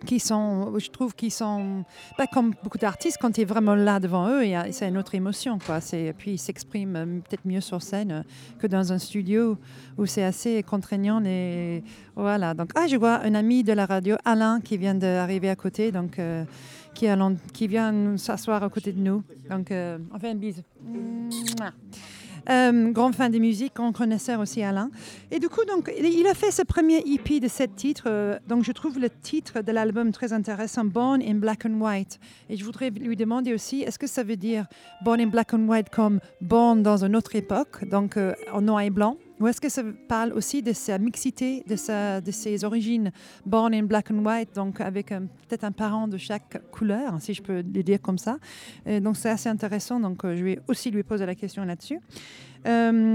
Qui 0.06 0.20
sont, 0.20 0.78
je 0.78 0.90
trouve 0.90 1.16
qu'ils 1.16 1.32
sont, 1.32 1.84
pas 2.18 2.28
comme 2.28 2.54
beaucoup 2.64 2.78
d'artistes, 2.78 3.18
quand 3.22 3.32
tu 3.32 3.42
es 3.42 3.46
vraiment 3.46 3.76
là 3.76 4.00
devant 4.00 4.30
eux, 4.30 4.44
c'est 4.72 4.88
une 4.88 4.98
autre 4.98 5.16
émotion. 5.16 5.60
Quoi. 5.60 5.82
C'est, 5.82 6.14
puis 6.18 6.32
ils 6.32 6.38
s'expriment 6.38 6.96
euh, 6.96 7.06
peut-être 7.06 7.46
mieux 7.46 7.62
sur 7.62 7.82
scène 7.82 8.12
euh, 8.12 8.22
que 8.60 8.68
dans 8.68 8.92
un 8.94 8.98
studio 8.98 9.58
où 9.98 10.06
c'est 10.06 10.24
assez 10.24 10.64
contraignant. 10.64 11.24
Et, 11.26 11.84
voilà. 12.16 12.54
Donc, 12.54 12.72
ah, 12.76 12.88
je 12.88 12.96
vois 12.98 13.22
un 13.24 13.34
ami 13.36 13.64
de 13.64 13.74
la 13.74 13.86
radio, 13.86 14.16
Alain, 14.26 14.60
qui 14.62 14.78
vient 14.78 14.96
d'arriver 14.96 15.50
à 15.50 15.56
côté, 15.56 15.92
donc, 15.92 16.20
euh, 16.20 16.44
qui, 16.94 17.08
qui 17.54 17.68
vient 17.68 18.18
s'asseoir 18.18 18.64
à 18.64 18.70
côté 18.70 18.92
de 18.92 19.00
nous. 19.00 19.24
Donc, 19.50 19.72
euh, 19.72 19.98
on 20.14 20.20
fait 20.20 20.32
une 20.32 20.40
bise. 20.40 20.64
Mouah. 20.84 21.72
Euh, 22.50 22.92
grand 22.92 23.12
fan 23.12 23.32
de 23.32 23.40
musique, 23.40 23.76
grand 23.76 23.92
connaisseur 23.92 24.40
aussi 24.40 24.64
Alain. 24.64 24.90
Et 25.30 25.40
du 25.40 25.50
coup, 25.50 25.64
donc, 25.66 25.92
il 25.98 26.06
il 26.06 26.28
a 26.28 26.34
fait 26.34 26.52
ce 26.52 26.62
premier 26.62 27.00
EP 27.06 27.40
de 27.40 27.48
sept 27.48 27.76
titres. 27.76 28.04
euh, 28.08 28.38
donc, 28.48 28.64
je 28.64 28.72
trouve 28.72 29.00
le 29.00 29.10
titre 29.10 29.62
de 29.62 29.72
l'album 29.72 30.12
très 30.12 30.34
intéressant, 30.34 30.86
Born 30.86 31.22
in 31.22 31.36
Black 31.36 31.66
and 31.66 31.80
White. 31.80 32.20
Et 32.50 32.58
je 32.58 32.64
voudrais 32.66 32.90
lui 32.90 33.16
demander 33.16 33.54
aussi, 33.54 33.82
est-ce 33.82 34.00
que 34.00 34.08
ça 34.08 34.24
veut 34.24 34.36
dire 34.36 34.66
Born 35.04 35.20
in 35.20 35.28
Black 35.28 35.54
and 35.54 35.68
White 35.68 35.90
comme 35.90 36.20
Born 36.42 36.84
dans 36.84 37.04
une 37.04 37.16
autre 37.16 37.36
époque, 37.36 37.88
donc 37.90 38.18
euh, 38.18 38.34
en 38.52 38.62
noir 38.62 38.82
et 38.82 38.90
blanc? 38.90 39.18
Ou 39.42 39.48
est-ce 39.48 39.60
que 39.60 39.70
ça 39.70 39.82
parle 40.08 40.34
aussi 40.34 40.62
de 40.62 40.72
sa 40.72 40.98
mixité, 41.00 41.64
de, 41.68 41.76
ses 42.32 42.64
origines, 42.64 43.12
born 43.46 43.74
in 43.74 43.84
black 43.84 44.12
and 44.12 44.24
white, 44.24 44.56
donc 44.56 44.80
avec 44.80 45.08
peut-être 45.08 45.64
un 45.64 45.72
parent 45.72 46.08
de 46.08 46.18
chaque 46.18 46.70
couleur, 46.72 47.20
si 47.20 47.34
je 47.34 47.42
peux 47.42 47.58
le 47.58 47.84
dire 47.84 48.00
comme 48.02 48.20
ça. 48.20 48.38
Euh, 48.88 49.00
donc 49.00 49.18
c'est 49.18 49.30
assez 49.30 49.50
intéressant, 49.50 50.00
donc 50.00 50.24
euh, 50.24 50.36
je 50.36 50.44
vais 50.44 50.60
aussi 50.68 50.92
lui 50.92 51.04
poser 51.04 51.26
la 51.26 51.36
question 51.36 51.64
là-dessus. 51.66 52.00
Euh, 52.68 53.12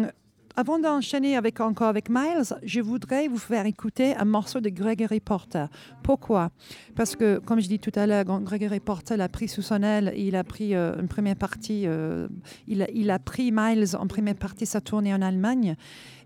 avant 0.57 0.79
d'enchaîner 0.79 1.37
avec, 1.37 1.61
encore 1.61 1.89
avec 1.89 2.09
Miles, 2.09 2.57
je 2.63 2.81
voudrais 2.81 3.29
vous 3.29 3.39
faire 3.39 3.67
écouter 3.67 4.17
un 4.17 4.25
morceau 4.25 4.61
de 4.61 4.71
Gregory 4.71 5.21
Porter. 5.21 5.67
Pourquoi? 6.03 6.51
Parce 6.95 7.15
que, 7.15 7.39
comme 7.39 7.61
je 7.61 7.69
dis 7.69 7.79
tout 7.79 7.93
à 7.95 8.07
l'heure, 8.07 8.25
Gregory 8.25 8.81
Porter 8.81 9.19
l'a 9.19 9.29
pris 9.29 9.49
sous 9.49 9.61
son 9.61 9.83
aile. 9.83 10.15
Il 10.17 10.35
a 10.35 10.45
pris 10.45 10.75
euh, 10.75 10.99
une 10.99 11.09
première 11.09 11.37
partie, 11.37 11.83
euh, 11.85 12.27
il, 12.67 13.11
a, 13.11 13.19
pris 13.19 13.53
Miles 13.53 13.97
en 13.99 14.07
première 14.07 14.35
partie 14.35 14.65
sa 14.65 14.81
tournée 14.81 15.13
en 15.13 15.21
Allemagne. 15.21 15.77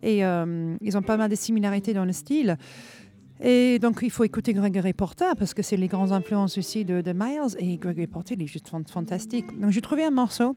Et 0.05 0.25
euh, 0.25 0.77
ils 0.81 0.97
ont 0.97 1.03
pas 1.03 1.17
mal 1.17 1.29
de 1.29 1.35
similarités 1.35 1.93
dans 1.93 2.05
le 2.05 2.13
style. 2.13 2.57
Et 3.43 3.81
donc, 3.81 3.99
il 4.03 4.11
faut 4.11 4.25
écouter 4.25 4.53
Gregory 4.53 4.93
Porter 4.93 5.33
parce 5.37 5.55
que 5.55 5.63
c'est 5.63 5.77
les 5.77 5.89
grandes 5.89 6.13
influences 6.13 6.57
aussi 6.57 6.85
de, 6.85 7.01
de 7.01 7.13
Miles. 7.13 7.57
Et 7.59 7.79
Gregory 7.79 8.07
Porter, 8.07 8.35
il 8.35 8.43
est 8.43 8.47
juste 8.47 8.69
fan- 8.69 8.87
fantastique. 8.87 9.59
Donc, 9.59 9.71
j'ai 9.71 9.81
trouvé 9.81 10.05
un 10.05 10.11
morceau 10.11 10.57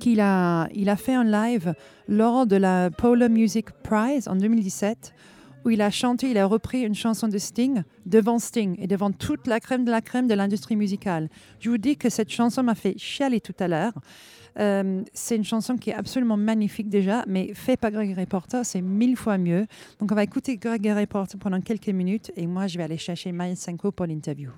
qu'il 0.00 0.20
a, 0.20 0.68
il 0.74 0.88
a 0.88 0.96
fait 0.96 1.16
en 1.16 1.22
live 1.22 1.74
lors 2.08 2.46
de 2.46 2.56
la 2.56 2.90
Polar 2.90 3.28
Music 3.28 3.70
Prize 3.82 4.28
en 4.28 4.36
2017, 4.36 5.14
où 5.64 5.70
il 5.70 5.82
a 5.82 5.90
chanté, 5.90 6.30
il 6.30 6.38
a 6.38 6.46
repris 6.46 6.82
une 6.82 6.94
chanson 6.94 7.28
de 7.28 7.38
Sting 7.38 7.82
devant 8.06 8.38
Sting 8.38 8.76
et 8.78 8.86
devant 8.86 9.10
toute 9.10 9.46
la 9.46 9.60
crème 9.60 9.84
de 9.84 9.90
la 9.90 10.00
crème 10.00 10.26
de 10.26 10.34
l'industrie 10.34 10.76
musicale. 10.76 11.28
Je 11.60 11.70
vous 11.70 11.78
dis 11.78 11.96
que 11.96 12.08
cette 12.08 12.30
chanson 12.30 12.62
m'a 12.62 12.74
fait 12.74 12.96
chialer 12.96 13.40
tout 13.40 13.56
à 13.58 13.68
l'heure. 13.68 13.92
Euh, 14.58 15.02
c'est 15.12 15.36
une 15.36 15.44
chanson 15.44 15.76
qui 15.76 15.90
est 15.90 15.94
absolument 15.94 16.36
magnifique 16.36 16.88
déjà, 16.88 17.24
mais 17.26 17.52
faite 17.54 17.80
par 17.80 17.90
Gregory 17.90 18.26
Porter, 18.26 18.62
c'est 18.64 18.80
mille 18.80 19.16
fois 19.16 19.38
mieux. 19.38 19.66
Donc 20.00 20.10
on 20.10 20.14
va 20.14 20.24
écouter 20.24 20.56
Gregory 20.56 21.06
Porter 21.06 21.38
pendant 21.38 21.60
quelques 21.60 21.88
minutes 21.88 22.32
et 22.36 22.46
moi 22.46 22.66
je 22.66 22.78
vais 22.78 22.84
aller 22.84 22.98
chercher 22.98 23.32
Miles 23.32 23.56
Sanko 23.56 23.92
pour 23.92 24.06
l'interview. 24.06 24.50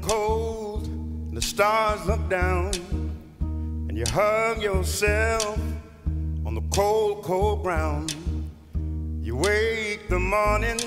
Cold, 0.00 0.86
and 0.86 1.36
the 1.36 1.42
stars 1.42 2.04
look 2.06 2.28
down, 2.28 2.72
and 3.40 3.96
you 3.96 4.04
hug 4.08 4.62
yourself 4.62 5.58
on 6.44 6.54
the 6.54 6.62
cold, 6.72 7.22
cold 7.22 7.62
ground. 7.62 8.14
You 9.22 9.36
wake 9.36 10.08
the 10.08 10.18
morning 10.18 10.78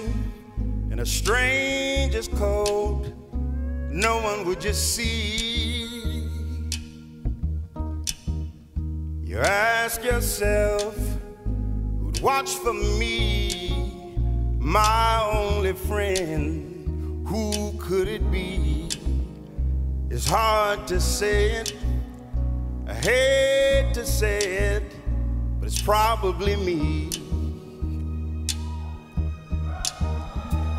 in 0.92 1.00
a 1.00 1.06
stranger's 1.06 2.28
cold, 2.28 3.14
no 3.92 4.22
one 4.22 4.46
would 4.46 4.62
just 4.62 4.96
see. 4.96 6.28
You 9.24 9.40
ask 9.40 10.04
yourself, 10.04 10.98
who'd 12.00 12.20
watch 12.22 12.50
for 12.56 12.74
me, 12.74 13.72
my 14.60 15.30
only 15.32 15.74
friend? 15.74 17.28
Who 17.28 17.78
could 17.78 18.08
it 18.08 18.32
be? 18.32 18.89
It's 20.12 20.28
hard 20.28 20.88
to 20.88 21.00
say 21.00 21.52
it, 21.52 21.76
I 22.88 22.94
hate 22.96 23.94
to 23.94 24.04
say 24.04 24.40
it, 24.40 24.84
but 25.60 25.68
it's 25.68 25.80
probably 25.80 26.56
me. 26.56 27.12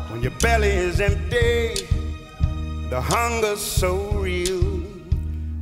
When 0.09 0.21
your 0.21 0.33
belly 0.41 0.67
is 0.67 0.99
empty, 0.99 1.87
the 2.89 2.99
hunger's 2.99 3.61
so 3.61 4.11
real. 4.11 4.83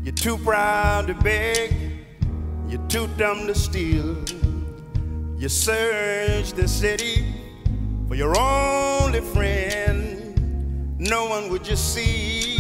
You're 0.04 0.16
too 0.16 0.40
proud 0.40 1.06
to 1.06 1.14
beg, 1.14 1.72
you're 2.68 2.88
too 2.88 3.08
dumb 3.18 3.46
to 3.46 3.54
steal. 3.54 4.18
You 5.38 5.48
search 5.48 6.54
the 6.54 6.68
city 6.68 7.36
for 8.08 8.16
your 8.16 8.36
only 8.36 9.22
friend, 9.22 10.98
no 11.00 11.28
one 11.28 11.52
would 11.52 11.68
you 11.68 11.76
see. 11.76 12.59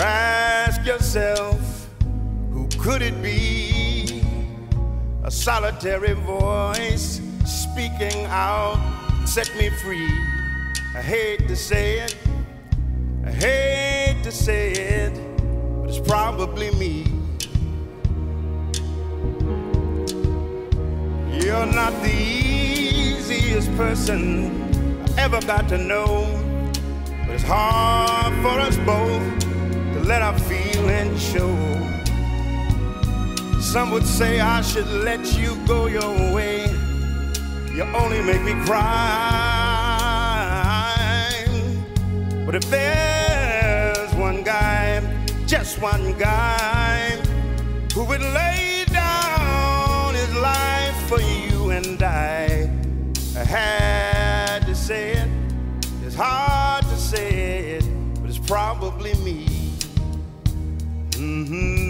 Ask 0.00 0.86
yourself, 0.86 1.88
who 2.50 2.66
could 2.78 3.02
it 3.02 3.22
be? 3.22 4.22
A 5.22 5.30
solitary 5.30 6.14
voice 6.14 7.20
speaking 7.44 8.24
out, 8.26 8.80
set 9.26 9.54
me 9.56 9.70
free. 9.82 10.10
I 10.94 11.02
hate 11.02 11.46
to 11.48 11.56
say 11.56 11.98
it, 11.98 12.16
I 13.24 13.30
hate 13.30 14.22
to 14.24 14.32
say 14.32 14.72
it, 14.72 15.14
but 15.80 15.90
it's 15.90 16.00
probably 16.00 16.70
me. 16.72 17.04
You're 21.38 21.66
not 21.66 21.92
the 22.02 22.12
easiest 22.12 23.70
person 23.76 24.62
I 25.16 25.22
ever 25.22 25.40
got 25.42 25.68
to 25.68 25.78
know, 25.78 26.26
but 27.26 27.34
it's 27.34 27.44
hard 27.44 28.32
for 28.42 28.58
us 28.58 28.76
both 28.78 29.41
to 29.92 30.00
let 30.00 30.22
our 30.22 30.38
feelings 30.38 31.22
show. 31.22 31.52
Some 33.60 33.90
would 33.90 34.06
say 34.06 34.40
I 34.40 34.60
should 34.62 34.88
let 34.88 35.38
you 35.38 35.56
go 35.66 35.86
your 35.86 36.34
way. 36.34 36.66
You 37.74 37.84
only 37.94 38.22
make 38.22 38.42
me 38.42 38.52
cry. 38.66 39.82
But 42.44 42.54
if 42.54 42.68
there's 42.68 44.14
one 44.14 44.42
guy, 44.42 45.00
just 45.46 45.80
one 45.80 46.18
guy, 46.18 47.16
who 47.94 48.04
would 48.04 48.20
lay 48.20 48.51
Mm-hmm. 61.52 61.81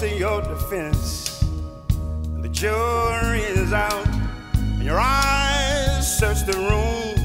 To 0.00 0.08
your 0.16 0.40
defense. 0.40 1.42
And 1.90 2.42
the 2.42 2.48
jury 2.48 3.40
is 3.40 3.70
out, 3.74 4.08
and 4.54 4.82
your 4.82 4.98
eyes 4.98 6.18
search 6.18 6.46
the 6.46 6.56
room. 6.56 7.18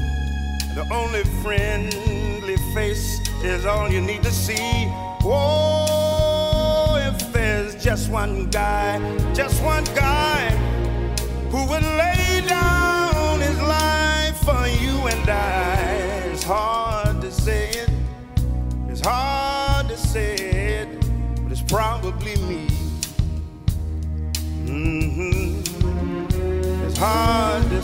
And 0.68 0.76
the 0.76 0.86
only 0.92 1.24
friendly 1.42 2.56
face 2.74 3.26
is 3.42 3.64
all 3.64 3.90
you 3.90 4.02
need 4.02 4.22
to 4.24 4.30
see. 4.30 4.90
Oh, 5.24 6.98
if 7.00 7.32
there's 7.32 7.82
just 7.82 8.10
one 8.10 8.50
guy, 8.50 8.98
just 9.32 9.62
one 9.62 9.84
guy 9.94 10.50
who 11.50 11.66
would 11.70 11.82
lay 11.82 12.44
down 12.46 13.40
his 13.40 13.58
life 13.62 14.36
for 14.44 14.66
you 14.66 14.94
and 15.08 15.30
I. 15.30 16.28
It's 16.30 16.44
hard 16.44 17.22
to 17.22 17.30
say 17.30 17.70
it, 17.70 17.90
it's 18.90 19.00
hard 19.00 19.88
to 19.88 19.96
say 19.96 20.34
it, 20.34 21.00
but 21.42 21.52
it's 21.52 21.62
probably 21.62 22.36
me. 22.42 22.65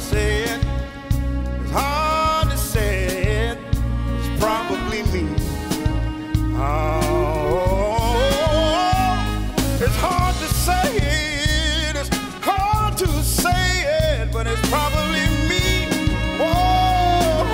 Say 0.02 0.42
it, 0.42 0.60
it's 1.60 1.70
hard 1.70 2.50
to 2.50 2.56
say 2.56 3.06
it, 3.50 3.58
it's 4.18 4.28
probably 4.42 5.02
me. 5.14 5.24
Oh, 6.56 6.88
it's 9.80 9.96
hard 9.96 10.34
to 10.36 10.48
say 10.66 10.96
it, 10.96 11.96
it's 11.96 12.10
hard 12.42 12.96
to 12.98 13.06
say 13.22 13.84
it, 14.20 14.32
but 14.32 14.46
it's 14.46 14.68
probably 14.68 15.24
me. 15.48 15.86
Oh, 16.40 17.46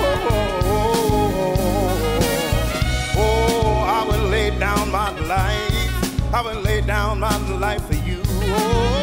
oh, 3.17 3.83
I 3.97 4.03
would 4.07 4.23
lay 4.31 4.49
down 4.57 4.91
my 4.91 5.11
life, 5.27 6.33
I 6.33 6.41
would 6.41 6.63
lay 6.63 6.81
down 6.81 7.19
my 7.19 7.37
life 7.59 7.85
for 7.85 7.95
you. 7.95 8.21
Oh, 8.25 8.98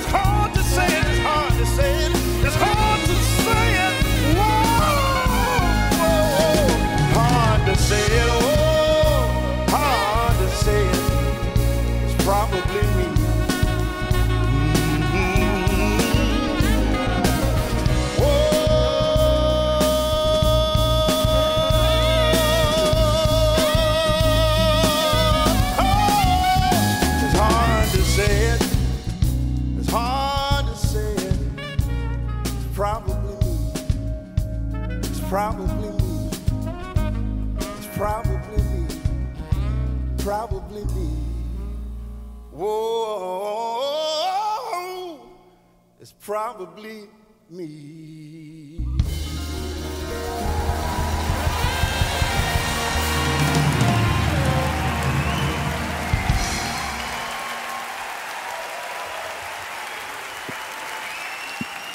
it's 0.00 0.10
hard 0.10 0.54
to 0.54 0.62
say 0.62 0.86
it, 0.86 1.06
it's 1.10 1.20
hard 1.20 1.52
to 1.52 1.66
say. 1.66 2.06
it, 2.06 2.19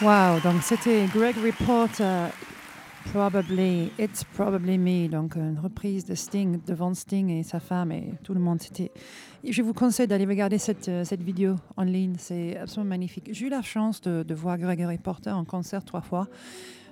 Wow, 0.06 0.40
donc 0.44 0.62
c'était 0.62 1.08
Greg 1.08 1.36
Reporter, 1.44 2.30
Probably, 3.12 3.92
It's 3.98 4.24
Probably 4.24 4.78
Me, 4.78 5.08
donc 5.08 5.36
une 5.36 5.58
reprise 5.58 6.06
de 6.06 6.14
Sting 6.14 6.60
devant 6.68 6.94
Sting 6.94 7.32
et 7.32 7.42
sa 7.42 7.60
femme 7.60 7.92
et 7.92 8.14
tout 8.22 8.36
le 8.36 8.40
monde. 8.40 8.62
C'était. 8.62 8.92
Je 9.44 9.64
vous 9.64 9.74
conseille 9.74 10.06
d'aller 10.06 10.26
regarder 10.26 10.60
cette, 10.60 10.90
euh, 10.90 11.04
cette 11.06 11.24
vidéo 11.24 11.56
en 11.76 11.86
ligne, 11.86 12.14
c'est 12.20 12.56
absolument 12.56 12.90
magnifique. 12.90 13.30
J'ai 13.32 13.48
eu 13.48 13.50
la 13.50 13.64
chance 13.64 14.00
de, 14.00 14.34
voir 14.36 14.60
Greg 14.60 14.86
Reporter 14.86 15.36
en 15.36 15.44
concert 15.44 15.84
trois 15.84 16.02
fois. 16.02 16.28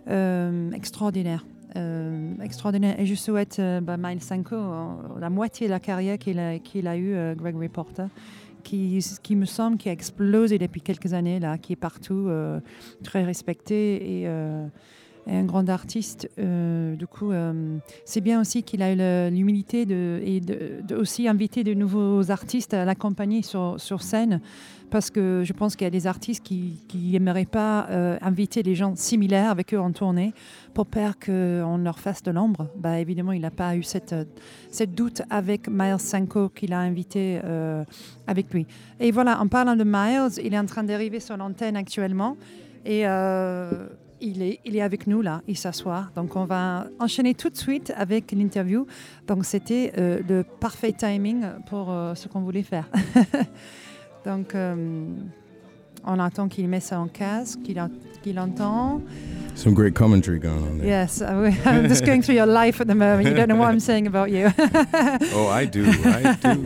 Euh, 0.09 0.71
extraordinaire. 0.71 1.45
Euh, 1.75 2.33
extraordinaire. 2.43 2.99
Et 2.99 3.05
je 3.05 3.15
souhaite 3.15 3.57
euh, 3.59 3.81
bah, 3.81 3.97
Miles 3.97 4.21
Sanko 4.21 4.55
euh, 4.55 4.93
la 5.19 5.31
moitié 5.31 5.65
de 5.67 5.71
la 5.71 5.79
carrière 5.79 6.19
qu'il 6.19 6.37
a, 6.37 6.59
qu'il 6.59 6.87
a 6.87 6.95
eu, 6.95 7.15
euh, 7.15 7.33
Greg 7.33 7.55
Reporter, 7.55 8.09
qui, 8.63 9.35
me 9.35 9.45
semble 9.45 9.77
qui 9.77 9.89
a 9.89 9.91
explosé 9.91 10.57
depuis 10.57 10.81
quelques 10.81 11.13
années, 11.13 11.39
là, 11.39 11.57
qui 11.57 11.73
est 11.73 11.77
partout, 11.77 12.27
euh, 12.27 12.59
très 13.03 13.23
respecté 13.23 14.21
et, 14.21 14.27
euh, 14.27 14.65
et 15.27 15.35
un 15.35 15.43
grand 15.43 15.69
artiste. 15.69 16.29
Euh, 16.39 16.95
du 16.95 17.07
coup, 17.07 17.31
euh, 17.31 17.77
c'est 18.05 18.21
bien 18.21 18.41
aussi 18.41 18.63
qu'il 18.63 18.81
a 18.81 19.29
l'humilité 19.29 19.85
de, 19.85 20.21
de, 20.81 20.95
aussi 20.95 21.27
inviter 21.27 21.63
de 21.63 21.73
nouveaux 21.73 22.29
artistes 22.31 22.73
à 22.73 22.85
l'accompagner 22.85 23.41
sur, 23.41 24.01
scène. 24.01 24.41
Parce 24.89 25.09
que 25.09 25.41
je 25.43 25.53
pense 25.53 25.75
qu'il 25.75 25.85
y 25.85 25.87
a 25.87 25.91
des 25.91 26.05
artistes 26.05 26.43
qui 26.43 26.77
n'aimeraient 26.93 27.45
pas 27.45 27.87
euh, 27.89 28.17
inviter 28.21 28.61
des 28.61 28.75
gens 28.75 28.95
similaires 28.95 29.49
avec 29.49 29.73
eux 29.73 29.79
en 29.79 29.91
tournée 29.91 30.33
pour 30.75 30.85
peur 30.85 31.17
qu'on 31.17 31.77
leur 31.77 31.99
fasse 31.99 32.21
de 32.21 32.29
l'ombre. 32.29 32.69
Bah, 32.77 32.99
évidemment, 32.99 33.31
il 33.31 33.41
n'a 33.41 33.49
pas 33.49 33.75
eu 33.75 33.81
cette, 33.81 34.13
cette 34.69 34.93
doute 34.93 35.23
avec 35.31 35.67
Miles 35.67 35.99
Sanko 35.99 36.49
qu'il 36.49 36.73
a 36.73 36.79
invité 36.79 37.41
avec 38.27 38.53
lui. 38.53 38.67
Et 38.99 39.09
voilà, 39.11 39.41
en 39.41 39.47
parlant 39.47 39.75
de 39.75 39.83
Miles, 39.83 40.39
il 40.43 40.53
est 40.53 40.59
en 40.59 40.65
train 40.65 40.83
d'arriver 40.83 41.19
sur 41.19 41.37
l'antenne 41.37 41.75
actuellement. 41.75 42.37
Et 42.85 43.05
il, 44.23 44.41
est, 44.41 44.59
il 44.65 44.75
est 44.75 44.81
avec 44.81 45.05
nous 45.07 45.21
là, 45.21 45.41
il 45.47 45.57
s'assoit. 45.57 46.07
Donc 46.15 46.35
on 46.35 46.45
va 46.45 46.87
enchaîner 46.99 47.33
tout 47.33 47.49
de 47.49 47.57
suite 47.57 47.93
avec 47.95 48.31
l'interview. 48.31 48.87
Donc 49.27 49.45
c'était 49.45 49.91
euh, 49.97 50.19
le 50.27 50.43
parfait 50.43 50.93
timing 50.93 51.43
pour 51.69 51.91
euh, 51.91 52.15
ce 52.15 52.27
qu'on 52.27 52.41
voulait 52.41 52.63
faire. 52.63 52.89
Donc 54.25 54.55
euh, 54.55 55.05
on 56.05 56.19
attend 56.19 56.47
qu'il 56.47 56.67
mette 56.69 56.83
ça 56.83 56.99
en 56.99 57.07
casque, 57.07 57.59
qu'il 57.63 57.81
qu'il 58.21 58.39
entend. 58.39 59.01
Some 59.55 59.73
great 59.73 59.93
commentary 59.93 60.39
going 60.39 60.63
on 60.63 60.77
there. 60.79 60.87
Yes, 60.87 61.21
we- 61.21 61.53
I'm 61.65 61.87
just 61.87 62.05
going 62.05 62.21
through 62.21 62.37
your 62.37 62.47
life 62.47 62.81
at 62.81 62.85
the 62.85 62.95
moment. 62.95 63.23
You 63.23 63.33
don't 63.35 63.49
know 63.49 63.57
what 63.57 63.71
I'm 63.71 63.79
saying 63.79 64.07
about 64.07 64.31
you. 64.31 64.47
Oh, 65.35 65.47
I 65.49 65.65
do. 65.65 65.83
I 66.05 66.35
do. 66.41 66.65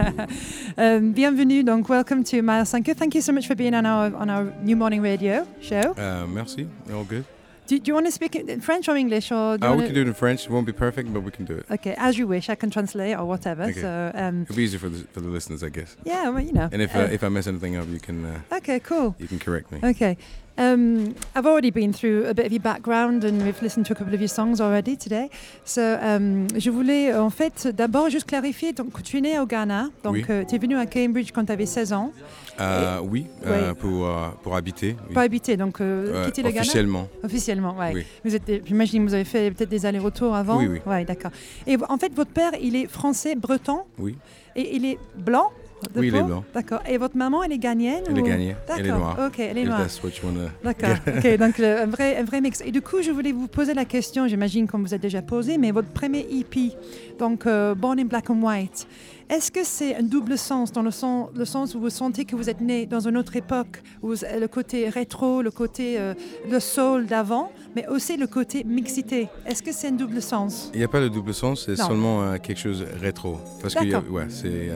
Um, 0.78 1.12
bienvenue, 1.13 1.63
donc 1.63 1.89
welcome 1.89 2.24
to 2.24 2.65
Sanko. 2.65 2.93
Thank 2.93 3.15
you 3.15 3.22
so 3.22 3.32
much 3.34 3.48
for 3.48 3.56
being 3.56 3.74
on 3.74 3.86
our 3.86 4.15
on 4.15 4.30
our 4.30 4.46
New 4.63 4.76
Morning 4.78 5.02
Radio 5.02 5.46
show. 5.60 5.93
Uh, 5.98 6.26
merci. 6.28 6.67
All 6.93 7.04
good. 7.04 7.26
Do, 7.67 7.77
do 7.80 7.89
you 7.89 7.93
want 7.93 8.06
to 8.06 8.12
speak 8.12 8.36
in 8.36 8.62
French 8.62 8.88
or 8.88 8.95
English 8.95 9.32
or? 9.32 9.58
Do 9.58 9.67
Uh, 9.67 9.75
we 9.75 9.84
can 9.86 9.93
do 9.93 10.01
it 10.01 10.08
in 10.08 10.13
French. 10.13 10.45
It 10.45 10.51
won't 10.51 10.65
be 10.65 10.71
perfect, 10.73 11.13
but 11.13 11.21
we 11.21 11.32
can 11.32 11.45
do 11.45 11.53
it. 11.53 11.65
Okay, 11.69 11.93
as 11.97 12.17
you 12.17 12.25
wish. 12.27 12.49
I 12.49 12.56
can 12.56 12.69
translate 12.69 13.15
or 13.17 13.25
whatever. 13.25 13.63
Okay. 13.63 13.82
So 13.82 14.12
um, 14.13 14.43
It'll 14.43 14.56
be 14.56 14.63
easier 14.63 14.80
for 14.80 14.89
the 14.89 14.99
for 15.13 15.21
the 15.21 15.30
listeners, 15.30 15.62
I 15.63 15.69
guess. 15.69 15.95
yeah, 16.03 16.30
well, 16.30 16.43
you 16.43 16.53
know. 16.53 16.69
And 16.71 16.82
if 16.82 16.95
uh, 16.95 16.99
uh, 16.99 17.08
if 17.17 17.23
I 17.23 17.30
mess 17.30 17.47
anything 17.47 17.75
up, 17.75 17.88
you 17.89 17.99
can 17.99 18.17
uh, 18.25 18.56
okay, 18.60 18.80
cool. 18.80 19.15
you 19.19 19.27
can 19.27 19.39
correct 19.39 19.71
me. 19.71 19.80
Okay. 19.84 20.17
Um, 20.60 21.13
I've 21.36 21.46
already 21.46 21.70
been 21.72 21.93
through 21.93 22.26
a 22.28 22.34
bit 22.34 22.46
of 22.48 22.52
your 22.52 22.62
background 22.62 23.24
and 23.24 23.43
we've 23.43 23.62
listened 23.62 23.86
to 23.88 23.93
a 23.93 23.96
couple 23.96 24.13
of 24.15 24.20
your 24.20 24.28
songs 24.28 24.60
already 24.60 24.98
today. 24.98 25.30
So, 25.65 25.82
um, 26.02 26.48
je 26.58 26.72
voulais 26.72 27.12
euh, 27.13 27.22
en 27.22 27.30
fait 27.30 27.67
d'abord 27.67 28.10
juste 28.10 28.26
clarifier 28.28 28.74
donc, 28.74 29.04
tu 29.04 29.17
es 29.17 29.22
né 29.22 29.38
au 29.39 29.46
Ghana, 29.46 29.89
donc 30.04 30.13
Oui. 30.13 30.26
tu 30.48 30.56
es 30.56 30.58
venu 30.58 30.76
à 30.76 30.88
Cambridge 30.88 31.30
quand 31.32 31.46
tu 31.46 31.52
avais 31.52 31.65
16 31.67 31.93
ans, 31.93 32.12
Uh, 32.60 33.00
oui, 33.04 33.28
Oui. 33.46 33.52
uh, 33.72 33.76
pour 33.76 34.08
uh, 34.08 34.32
pour 34.41 34.56
habiter. 34.56 34.96
Oui. 35.10 35.13
pas 35.13 35.22
habité, 35.22 35.58
donc 35.58 35.80
euh, 35.80 36.12
Euh, 36.12 36.26
quitter 36.26 36.41
le 36.41 36.50
Ghana 36.50 36.62
officiellement. 36.62 37.08
Officiellement, 37.24 37.78
ouais. 37.78 37.91
Oui. 37.93 38.04
Vous 38.26 38.36
êtes, 38.36 38.65
j'imagine 38.65 39.04
que 39.04 39.10
vous 39.10 39.13
avez 39.13 39.26
fait 39.26 39.52
peut-être 39.52 39.70
des 39.70 39.86
allers-retours 39.86 40.34
avant. 40.36 40.58
Oui, 40.58 40.67
oui. 40.67 40.80
Ouais, 40.88 41.06
d'accord. 41.06 41.30
Et 41.67 41.78
en 41.88 41.98
fait, 42.00 42.12
votre 42.15 42.32
père, 42.32 42.54
il 42.60 42.76
est 42.76 42.88
français, 42.88 43.36
breton, 43.36 43.82
Oui. 44.00 44.15
et 44.56 44.76
il 44.76 44.86
est 44.86 44.98
blanc. 45.15 45.52
De 45.94 46.00
Oui, 46.00 46.08
il 46.08 46.16
est 46.16 46.24
blanc. 46.24 46.44
D'accord. 46.54 46.80
Et 46.88 46.98
votre 46.98 47.16
maman, 47.18 47.44
elle 47.44 47.52
est 47.54 47.58
ghanéenne 47.58 48.04
Elle 48.10 48.18
est 48.20 48.22
ghanéenne. 48.24 48.56
Elle 48.68 48.80
est 48.80 48.90
D'accord. 48.90 49.00
noire. 49.00 49.28
Ok, 49.28 49.40
elle 49.40 49.58
est 49.58 49.63
noire. 49.63 49.80
that's 49.82 50.02
what 50.04 50.10
you 50.10 50.26
wanna. 50.26 50.50
D'accord. 50.63 50.96
ok, 51.08 51.38
donc 51.38 51.58
le- 51.58 51.82
un, 51.82 51.86
vrai, 51.86 52.18
un 52.18 52.24
vrai 52.24 52.42
mix. 52.42 52.62
Et 52.66 52.72
du 52.72 52.82
coup, 52.82 53.02
je 53.02 53.12
voulais 53.12 53.32
vous 53.32 53.48
poser 53.48 53.74
la 53.74 53.86
question, 53.86 54.28
j'imagine 54.28 54.68
qu'on 54.68 54.80
vous 54.80 54.94
a 54.94 54.98
déjà 54.98 55.22
posé, 55.22 55.58
mais 55.58 55.72
votre 55.72 55.90
premier 55.90 56.26
EP, 56.32 56.72
donc 57.20 57.46
euh, 57.46 57.76
Born 57.76 58.00
in 58.00 58.06
Black 58.06 58.30
and 58.30 58.42
White, 58.42 58.88
est-ce 59.30 59.52
que 59.52 59.63
c'est 59.66 59.94
un 59.96 60.04
double 60.04 60.38
sens, 60.38 60.72
dans 60.72 60.82
le, 60.82 60.92
sens, 60.92 61.30
le 61.36 61.44
sens 61.44 61.76
où 61.76 61.82
vous 61.82 61.90
sentez 61.90 62.24
que 62.24 62.36
vous 62.36 62.50
êtes 62.50 62.62
né 62.62 62.86
dans 62.86 63.08
une 63.10 63.18
autre 63.18 63.36
époque, 63.36 63.84
où 64.02 64.12
le 64.13 64.48
côté 64.48 64.88
rétro, 64.88 65.42
le 65.42 65.52
côté 65.52 66.00
euh, 66.00 66.13
le 66.50 66.60
soul 66.62 67.06
d'avant, 67.08 67.52
mais 67.76 67.86
aussi 67.88 68.16
le 68.16 68.28
côté 68.28 68.63
mixité? 68.63 69.28
Est-ce 69.46 69.62
que 69.62 69.74
c'est 69.74 69.90
un 69.90 69.92
double 69.92 70.22
sens? 70.22 70.72
Il 70.74 70.80
n'y 70.80 70.86
a 70.86 70.88
pas 70.88 71.02
de 71.02 71.10
double 71.10 71.34
sens, 71.34 71.66
c'est 71.66 71.76
seulement 71.76 72.24
euh, 72.24 72.38
quelque 72.38 72.60
chose 72.60 72.86
rétro. 73.02 73.38
Parce 73.62 73.76
que 73.76 74.10
ouais, 74.10 74.28
c'est 74.30 74.70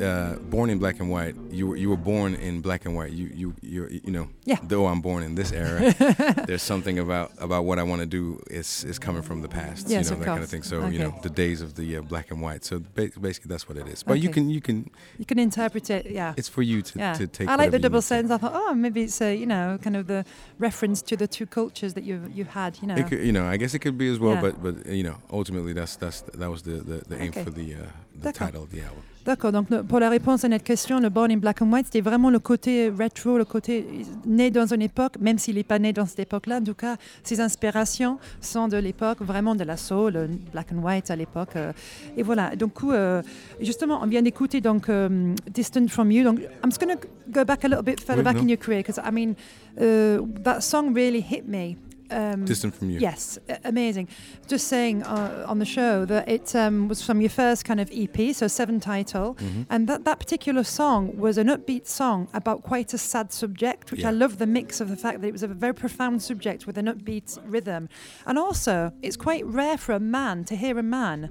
uh, 0.00 0.36
born 0.50 0.70
in 0.70 0.78
black 0.78 1.00
and 1.00 1.10
white. 1.10 1.34
You 1.50 1.68
were, 1.68 1.76
you 1.76 1.88
were 1.90 1.96
born 1.96 2.34
in 2.34 2.60
black 2.60 2.84
and 2.86 2.94
white. 2.96 3.12
You 3.12 3.26
you 3.34 3.54
you 3.62 3.88
you 4.04 4.10
know. 4.12 4.28
Yeah. 4.44 4.58
Though 4.62 4.86
I'm 4.86 5.00
born 5.00 5.22
in 5.22 5.34
this 5.34 5.52
era, 5.52 5.92
there's 6.46 6.62
something 6.62 6.98
about 6.98 7.32
about 7.38 7.64
what 7.64 7.78
I 7.78 7.82
want 7.82 8.00
to 8.00 8.06
do 8.06 8.40
is 8.50 8.84
is 8.84 8.98
coming 8.98 9.22
from 9.22 9.42
the 9.42 9.48
past. 9.48 9.88
Yes, 9.88 10.06
you 10.10 10.12
of 10.12 10.18
know 10.20 10.24
that 10.24 10.30
kind 10.32 10.42
of 10.44 10.48
thing. 10.50 10.62
So 10.62 10.76
Okay. 10.76 10.92
you 10.92 10.98
know 10.98 11.18
the 11.22 11.30
days 11.30 11.60
of 11.62 11.74
the 11.74 11.96
uh, 11.96 12.02
black 12.02 12.30
and 12.30 12.40
white. 12.42 12.64
So 12.64 12.78
ba- 12.94 13.10
basically 13.20 13.48
that's 13.48 13.68
what 13.68 13.76
it 13.78 13.86
is. 13.88 14.02
But 14.02 14.20
you 14.20 14.30
can 14.30 14.50
you 14.50 14.60
can. 14.60 14.90
You 15.18 15.24
can 15.24 15.38
interpret 15.38 15.90
it, 15.90 16.06
yeah. 16.10 16.34
It's 16.36 16.48
for 16.48 16.62
you 16.62 16.82
to, 16.82 16.98
yeah. 16.98 17.14
to 17.14 17.26
take. 17.26 17.48
I 17.48 17.56
like 17.56 17.70
the 17.70 17.78
double 17.78 18.02
sense. 18.02 18.30
I 18.30 18.38
thought, 18.38 18.52
oh, 18.54 18.74
maybe 18.74 19.02
it's 19.02 19.20
a, 19.20 19.34
you 19.34 19.46
know, 19.46 19.78
kind 19.82 19.96
of 19.96 20.06
the 20.06 20.24
reference 20.58 21.02
to 21.02 21.16
the 21.16 21.26
two 21.26 21.46
cultures 21.46 21.94
that 21.94 22.04
you 22.04 22.16
you 22.34 22.44
had, 22.44 22.78
you 22.80 22.88
know. 22.88 22.96
It 22.96 23.06
could, 23.08 23.20
you 23.24 23.32
know, 23.32 23.46
I 23.46 23.56
guess 23.56 23.74
it 23.74 23.80
could 23.80 23.96
be 23.98 24.08
as 24.08 24.18
well, 24.18 24.34
Yeah. 24.34 24.40
but 24.42 24.62
but 24.62 24.74
you 24.86 25.02
know, 25.02 25.16
ultimately 25.30 25.72
that's 25.72 25.96
that's 25.96 26.20
that 26.40 26.50
was 26.50 26.62
the 26.62 26.76
the, 26.90 26.96
the 27.08 27.16
aim 27.22 27.28
Okay. 27.30 27.44
for 27.44 27.50
the 27.50 27.74
uh, 27.74 27.78
the 28.22 28.28
D'accord. 28.32 28.34
title 28.38 28.62
of 28.64 28.70
the 28.70 28.82
album. 28.82 29.02
D'accord, 29.26 29.50
donc 29.50 29.66
pour 29.88 29.98
la 29.98 30.08
réponse 30.08 30.44
à 30.44 30.48
notre 30.48 30.62
question, 30.62 31.00
le 31.00 31.08
Born 31.08 31.32
in 31.32 31.38
Black 31.38 31.60
and 31.60 31.72
White, 31.72 31.86
c'était 31.86 32.00
vraiment 32.00 32.30
le 32.30 32.38
côté 32.38 32.88
retro, 32.88 33.36
le 33.36 33.44
côté 33.44 33.84
né 34.24 34.52
dans 34.52 34.72
une 34.72 34.82
époque, 34.82 35.14
même 35.18 35.36
s'il 35.36 35.56
n'est 35.56 35.64
pas 35.64 35.80
né 35.80 35.92
dans 35.92 36.06
cette 36.06 36.20
époque-là, 36.20 36.58
en 36.58 36.62
tout 36.62 36.74
cas, 36.74 36.94
ses 37.24 37.40
inspirations 37.40 38.20
sont 38.40 38.68
de 38.68 38.76
l'époque, 38.76 39.18
vraiment 39.22 39.56
de 39.56 39.64
la 39.64 39.76
soul, 39.76 40.12
le 40.12 40.28
Black 40.52 40.68
and 40.72 40.80
White 40.80 41.10
à 41.10 41.16
l'époque. 41.16 41.56
euh, 41.56 41.72
et 42.16 42.22
voilà, 42.22 42.54
donc 42.54 42.74
euh, 42.84 43.20
justement, 43.60 43.98
on 44.00 44.06
vient 44.06 44.22
d'écouter 44.22 44.60
donc 44.60 44.88
euh, 44.88 45.34
Distant 45.52 45.88
From 45.88 46.12
You, 46.12 46.22
donc 46.22 46.38
I'm 46.62 46.70
just 46.70 46.80
going 46.80 46.94
to 46.96 47.08
go 47.28 47.44
back 47.44 47.64
a 47.64 47.68
little 47.68 47.82
bit 47.82 47.98
further 48.00 48.18
Oui, 48.18 48.22
back 48.22 48.36
non. 48.36 48.44
in 48.44 48.48
your 48.48 48.58
career, 48.58 48.84
because 48.84 49.00
I 49.04 49.10
mean, 49.10 49.34
uh, 49.80 50.24
that 50.44 50.60
song 50.60 50.94
really 50.94 51.20
hit 51.20 51.48
me. 51.48 51.76
Um, 52.10 52.44
Distant 52.44 52.74
from 52.74 52.90
you. 52.90 52.98
Yes, 53.00 53.38
amazing. 53.64 54.08
Just 54.46 54.68
saying 54.68 55.02
uh, 55.02 55.44
on 55.48 55.58
the 55.58 55.64
show 55.64 56.04
that 56.04 56.28
it 56.28 56.54
um, 56.54 56.88
was 56.88 57.02
from 57.04 57.20
your 57.20 57.30
first 57.30 57.64
kind 57.64 57.80
of 57.80 57.90
EP, 57.92 58.34
so 58.34 58.46
seven 58.48 58.80
title, 58.80 59.34
Mm-hmm. 59.36 59.62
and 59.70 59.88
that, 59.88 60.04
that 60.04 60.18
particular 60.18 60.62
song 60.64 61.16
was 61.16 61.36
an 61.38 61.48
upbeat 61.48 61.86
song 61.86 62.28
about 62.34 62.62
quite 62.62 62.92
a 62.94 62.98
sad 62.98 63.32
subject, 63.32 63.90
which 63.90 64.04
I 64.04 64.10
love 64.10 64.38
the 64.38 64.46
mix 64.46 64.80
of 64.80 64.88
the 64.88 64.96
fact 64.96 65.20
that 65.20 65.26
it 65.26 65.32
was 65.32 65.42
a 65.42 65.48
very 65.48 65.74
profound 65.74 66.22
subject 66.22 66.66
with 66.66 66.78
an 66.78 66.86
upbeat 66.86 67.38
rhythm. 67.44 67.88
And 68.26 68.38
also, 68.38 68.92
it's 69.02 69.16
quite 69.16 69.44
rare 69.46 69.76
for 69.78 69.92
a 69.92 70.00
man 70.00 70.44
to 70.44 70.56
hear 70.56 70.78
a 70.78 70.82
man 70.82 71.30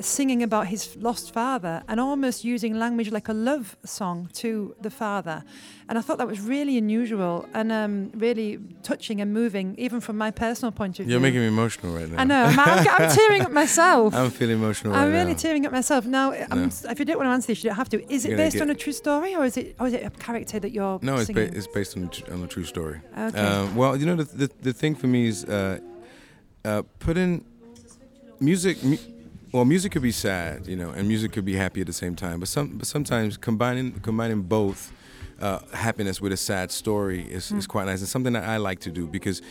singing 0.00 0.42
about 0.42 0.66
his 0.68 0.96
lost 0.96 1.32
father 1.32 1.82
and 1.88 2.00
almost 2.00 2.44
using 2.44 2.78
language 2.78 3.10
like 3.10 3.28
a 3.28 3.32
love 3.32 3.76
song 3.84 4.28
to 4.34 4.74
the 4.80 4.90
father. 4.90 5.44
And 5.88 5.98
I 5.98 6.02
thought 6.02 6.18
that 6.18 6.26
was 6.28 6.40
really 6.40 6.78
unusual 6.78 7.48
and 7.52 7.72
um, 7.72 8.10
really 8.14 8.58
touching 8.82 9.20
and 9.20 9.32
moving, 9.34 9.74
even 9.76 10.00
from 10.00 10.16
my 10.16 10.30
personal 10.30 10.70
point 10.72 10.98
of 11.00 11.06
view. 11.06 11.12
You're 11.12 11.20
making 11.20 11.40
me 11.40 11.48
emotional 11.48 11.94
right 11.94 12.08
now. 12.08 12.20
I 12.20 12.24
know. 12.24 12.44
I'm, 12.44 12.58
I'm, 12.60 12.88
I'm 12.88 13.10
tearing 13.16 13.42
up 13.42 13.50
myself. 13.52 14.14
I'm 14.14 14.30
feeling 14.30 14.56
emotional 14.56 14.94
I'm 14.94 15.08
right 15.08 15.18
really 15.18 15.32
now. 15.32 15.38
tearing 15.38 15.66
up 15.66 15.72
myself. 15.72 16.06
Now, 16.06 16.32
I'm, 16.32 16.62
No. 16.68 16.90
if 16.90 16.98
you 16.98 17.04
don't 17.04 17.16
want 17.18 17.26
to 17.28 17.32
answer 17.32 17.48
this, 17.48 17.64
you 17.64 17.70
don't 17.70 17.76
have 17.76 17.88
to. 17.90 18.12
Is 18.12 18.24
it 18.24 18.28
You're 18.30 18.38
based 18.38 18.60
on 18.60 18.70
a 18.70 18.74
true 18.74 18.92
story, 18.92 19.34
or 19.34 19.44
is 19.44 19.56
it, 19.56 19.74
or 19.80 19.86
is 19.88 19.94
it 19.94 20.04
a 20.04 20.10
character 20.10 20.60
that 20.60 20.70
you're 20.72 20.98
No, 21.02 21.16
it's, 21.16 21.30
ba- 21.30 21.54
it's 21.56 21.66
based 21.66 21.96
on 21.96 22.08
on 22.30 22.42
a 22.44 22.46
true 22.46 22.64
story. 22.64 23.00
Okay. 23.18 23.38
Um, 23.38 23.74
well, 23.74 23.96
you 23.96 24.06
know, 24.06 24.16
the, 24.16 24.24
the, 24.46 24.50
the 24.62 24.72
thing 24.72 24.94
for 24.94 25.08
me 25.08 25.26
is 25.26 25.44
uh, 25.44 25.78
uh, 26.64 26.82
putting 27.00 27.44
music. 28.40 28.82
Mu- 28.84 28.96
well, 29.52 29.64
music 29.64 29.92
could 29.92 30.02
be 30.02 30.12
sad, 30.12 30.66
you 30.66 30.76
know, 30.76 30.90
and 30.90 31.08
music 31.08 31.32
could 31.32 31.44
be 31.44 31.54
happy 31.54 31.80
at 31.80 31.86
the 31.86 31.92
same 31.92 32.14
time. 32.14 32.40
But 32.40 32.48
some, 32.48 32.78
but 32.78 32.86
sometimes 32.86 33.36
combining 33.36 33.92
combining 34.00 34.42
both 34.42 34.92
uh, 35.40 35.60
happiness 35.72 36.20
with 36.20 36.32
a 36.32 36.36
sad 36.36 36.70
story 36.70 37.22
is, 37.22 37.50
is 37.50 37.66
quite 37.66 37.86
nice. 37.86 38.02
It's 38.02 38.10
something 38.10 38.34
that 38.34 38.44
I 38.44 38.58
like 38.58 38.80
to 38.80 38.90
do 38.90 39.06
because 39.06 39.42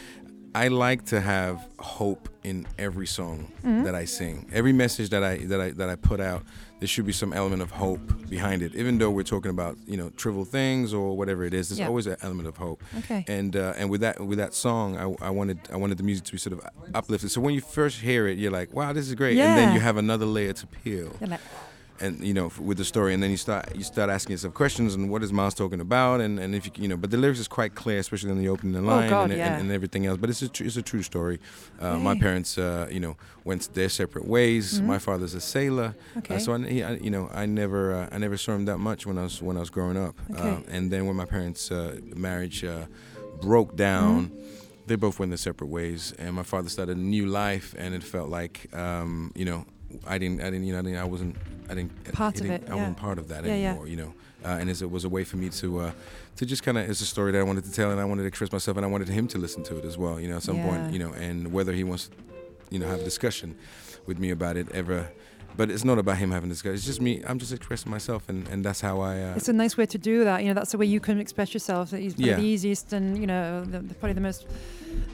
I 0.56 0.68
like 0.70 1.06
to 1.08 1.20
have 1.20 1.68
hope 1.80 2.30
in 2.44 2.66
every 2.78 3.08
song 3.08 3.52
that 3.84 3.96
I 3.96 4.06
sing. 4.06 4.50
Every 4.54 4.74
message 4.74 5.10
that 5.10 5.24
I 5.24 5.38
that 5.38 5.62
I 5.62 5.72
that 5.72 5.90
I 5.90 5.96
put 5.96 6.20
out, 6.20 6.44
there 6.80 6.88
should 6.88 7.06
be 7.06 7.12
some 7.12 7.34
element 7.34 7.62
of 7.62 7.72
hope 7.72 8.00
behind 8.30 8.62
it. 8.62 8.74
Even 8.76 8.98
though 8.98 9.12
we're 9.12 9.24
talking 9.24 9.52
about 9.52 9.78
you 9.86 9.98
know 9.98 10.10
trivial 10.18 10.46
things 10.46 10.94
or 10.94 11.18
whatever 11.18 11.44
it 11.44 11.54
is, 11.54 11.70
there's 11.70 11.80
Yeah. 11.80 11.88
always 11.88 12.08
an 12.08 12.18
element 12.22 12.48
of 12.48 12.58
hope. 12.58 12.82
Okay. 13.00 13.26
And 13.28 13.56
uh, 13.56 13.74
and 13.78 13.90
with 13.90 14.02
that 14.02 14.20
with 14.20 14.38
that 14.38 14.54
song, 14.54 14.98
I, 14.98 15.28
I 15.28 15.30
wanted 15.30 15.60
I 15.74 15.78
wanted 15.78 15.98
the 15.98 16.04
music 16.04 16.26
to 16.26 16.32
be 16.32 16.38
sort 16.38 16.54
of 16.54 16.62
uplifted. 16.94 17.32
So 17.32 17.42
when 17.42 17.54
you 17.54 17.62
first 17.62 18.00
hear 18.00 18.28
it, 18.28 18.38
you're 18.38 18.52
like, 18.52 18.74
wow, 18.74 18.94
this 18.94 19.08
is 19.08 19.16
great. 19.16 19.38
And 19.38 19.58
then 19.58 19.74
you 19.74 19.80
have 19.82 19.98
another 19.98 20.26
layer 20.26 20.54
to 20.54 20.68
peel 20.68 21.12
and 22.02 22.24
you 22.24 22.34
know 22.34 22.52
with 22.60 22.78
the 22.78 22.86
story 22.86 23.14
and 23.14 23.22
then 23.22 23.30
you 23.32 23.38
start 23.38 23.76
you 23.76 23.84
start 23.84 24.10
asking 24.10 24.34
yourself 24.34 24.54
questions 24.54 24.96
and 24.96 25.10
what 25.10 25.22
is 25.24 25.32
Miles 25.34 25.54
talking 25.54 25.82
about 25.82 26.22
and, 26.22 26.40
and 26.40 26.56
if 26.56 26.66
you 26.66 26.72
you 26.78 26.88
know 26.88 26.98
but 26.98 27.12
the 27.12 27.18
lyrics 27.18 27.40
is 27.40 27.48
quite 27.48 27.76
clear 27.76 28.00
especially 28.00 28.32
in 28.32 28.40
the 28.40 28.50
opening 28.50 28.86
line 28.86 29.08
Oh, 29.08 29.10
God, 29.10 29.30
and, 29.30 29.38
yeah. 29.40 29.54
and, 29.54 29.62
and 29.64 29.72
everything 29.72 30.06
else 30.06 30.18
but 30.18 30.30
it's 30.30 30.42
a 30.42 30.50
tr- 30.50 30.64
it's 30.64 30.78
a 30.78 30.82
true 30.82 31.04
story 31.04 31.40
uh, 31.80 31.98
my 31.98 32.16
parents 32.18 32.58
uh, 32.58 32.88
you 32.92 33.00
know 33.00 33.18
went 33.44 33.74
their 33.74 33.90
separate 33.90 34.26
ways 34.28 34.82
my 34.82 34.98
father's 35.00 35.34
a 35.34 35.42
sailor 35.42 35.96
Mm-hmm. 36.00 36.20
Okay. 36.20 36.36
uh, 36.36 36.40
so 36.40 36.54
I, 36.54 36.60
he, 36.68 36.84
I, 36.84 36.92
you 36.94 37.10
know 37.10 37.30
I 37.34 37.46
never 37.46 37.94
uh, 37.94 38.10
I 38.12 38.18
never 38.18 38.38
saw 38.38 38.54
him 38.54 38.66
that 38.66 38.78
much 38.80 39.06
when 39.06 39.18
I 39.18 39.24
was 39.24 39.42
when 39.42 39.58
I 39.58 39.62
was 39.62 39.70
growing 39.70 39.98
up 39.98 40.16
Okay. 40.32 40.50
uh, 40.52 40.60
and 40.76 40.92
then 40.92 41.06
when 41.08 41.16
my 41.16 41.26
parents 41.26 41.72
uh, 41.72 41.98
marriage 42.16 42.64
uh, 42.64 42.86
broke 43.42 43.76
down 43.76 44.30
Mm-hmm. 44.30 44.46
they 44.88 44.96
both 44.96 45.20
went 45.20 45.30
their 45.32 45.38
separate 45.38 45.68
ways 45.70 46.14
and 46.18 46.34
my 46.36 46.44
father 46.44 46.70
started 46.70 46.98
a 46.98 47.00
new 47.00 47.26
life 47.28 47.76
and 47.78 47.94
it 47.94 48.04
felt 48.04 48.30
like 48.30 48.56
um, 48.74 49.32
you 49.36 49.46
know 49.46 49.66
I 50.08 50.18
didn't 50.18 50.42
I 50.42 50.46
didn't 50.52 50.66
you 50.68 50.74
know 50.74 50.80
I, 50.80 50.82
didn't, 50.84 50.98
I 51.00 51.06
wasn't 51.06 51.36
I 51.70 51.76
didn't 51.76 51.92
Part 52.14 52.36
he 52.40 52.42
of 52.46 52.48
didn't- 52.52 52.68
it, 52.68 52.72
I 52.72 52.76
wasn't 52.76 52.98
part 52.98 53.18
of 53.20 53.28
that 53.30 53.46
Yeah, 53.46 53.56
yeah. 53.56 53.70
anymore 53.70 53.88
you 53.88 53.96
know 53.98 54.14
uh, 54.44 54.58
and 54.60 54.70
it 54.70 54.90
was 54.90 55.04
a 55.04 55.10
way 55.10 55.24
for 55.24 55.38
me 55.38 55.50
to 55.50 55.80
uh, 55.80 55.92
to 56.38 56.46
just 56.46 56.64
kind 56.64 56.78
of 56.78 56.90
it's 56.90 57.02
a 57.02 57.06
story 57.06 57.32
that 57.34 57.40
I 57.40 57.44
wanted 57.44 57.66
to 57.66 57.72
tell, 57.74 57.92
and 57.92 58.00
I 58.00 58.06
wanted 58.06 58.22
to 58.22 58.28
express 58.30 58.52
myself, 58.54 58.78
and 58.78 58.86
I 58.86 58.90
wanted 58.90 59.10
him 59.10 59.28
to 59.28 59.38
listen 59.38 59.62
to 59.64 59.78
it 59.78 59.84
as 59.84 59.98
well. 59.98 60.18
You 60.18 60.30
know, 60.30 60.38
at 60.38 60.44
some 60.44 60.56
Yeah. 60.56 60.68
point, 60.70 60.94
you 60.94 61.00
know, 61.00 61.12
and 61.12 61.52
whether 61.52 61.74
he 61.74 61.84
wants, 61.84 62.10
you 62.70 62.80
know, 62.80 62.88
have 62.88 63.02
a 63.02 63.04
discussion 63.04 63.56
with 64.08 64.18
me 64.18 64.30
about 64.30 64.56
it 64.56 64.68
ever. 64.72 65.10
But 65.58 65.70
it's 65.70 65.84
not 65.84 65.98
about 66.00 66.18
him 66.20 66.32
having 66.32 66.48
this 66.48 66.62
guy. 66.62 66.70
It's 66.70 66.86
just 66.86 67.02
me. 67.02 67.22
I'm 67.28 67.38
just 67.40 67.52
expressing 67.52 67.92
myself, 67.92 68.30
and, 68.30 68.48
and 68.48 68.64
that's 68.64 68.80
how 68.80 69.02
I. 69.02 69.14
Uh, 69.22 69.34
It's 69.36 69.50
a 69.50 69.54
nice 69.64 69.76
way 69.76 69.86
to 69.88 69.98
do 69.98 70.24
that. 70.24 70.42
You 70.42 70.48
know, 70.48 70.54
that's 70.54 70.72
the 70.72 70.78
way 70.78 70.86
you 70.86 71.02
can 71.02 71.20
express 71.20 71.54
yourself. 71.54 71.92
It's 71.92 72.14
probably 72.14 72.30
Yeah. 72.30 72.38
the 72.38 72.44
easiest 72.44 72.94
and 72.94 73.18
you 73.18 73.28
know, 73.28 73.66
the, 73.66 73.80
the, 73.80 73.94
probably 73.96 74.14
the 74.14 74.22
most, 74.22 74.48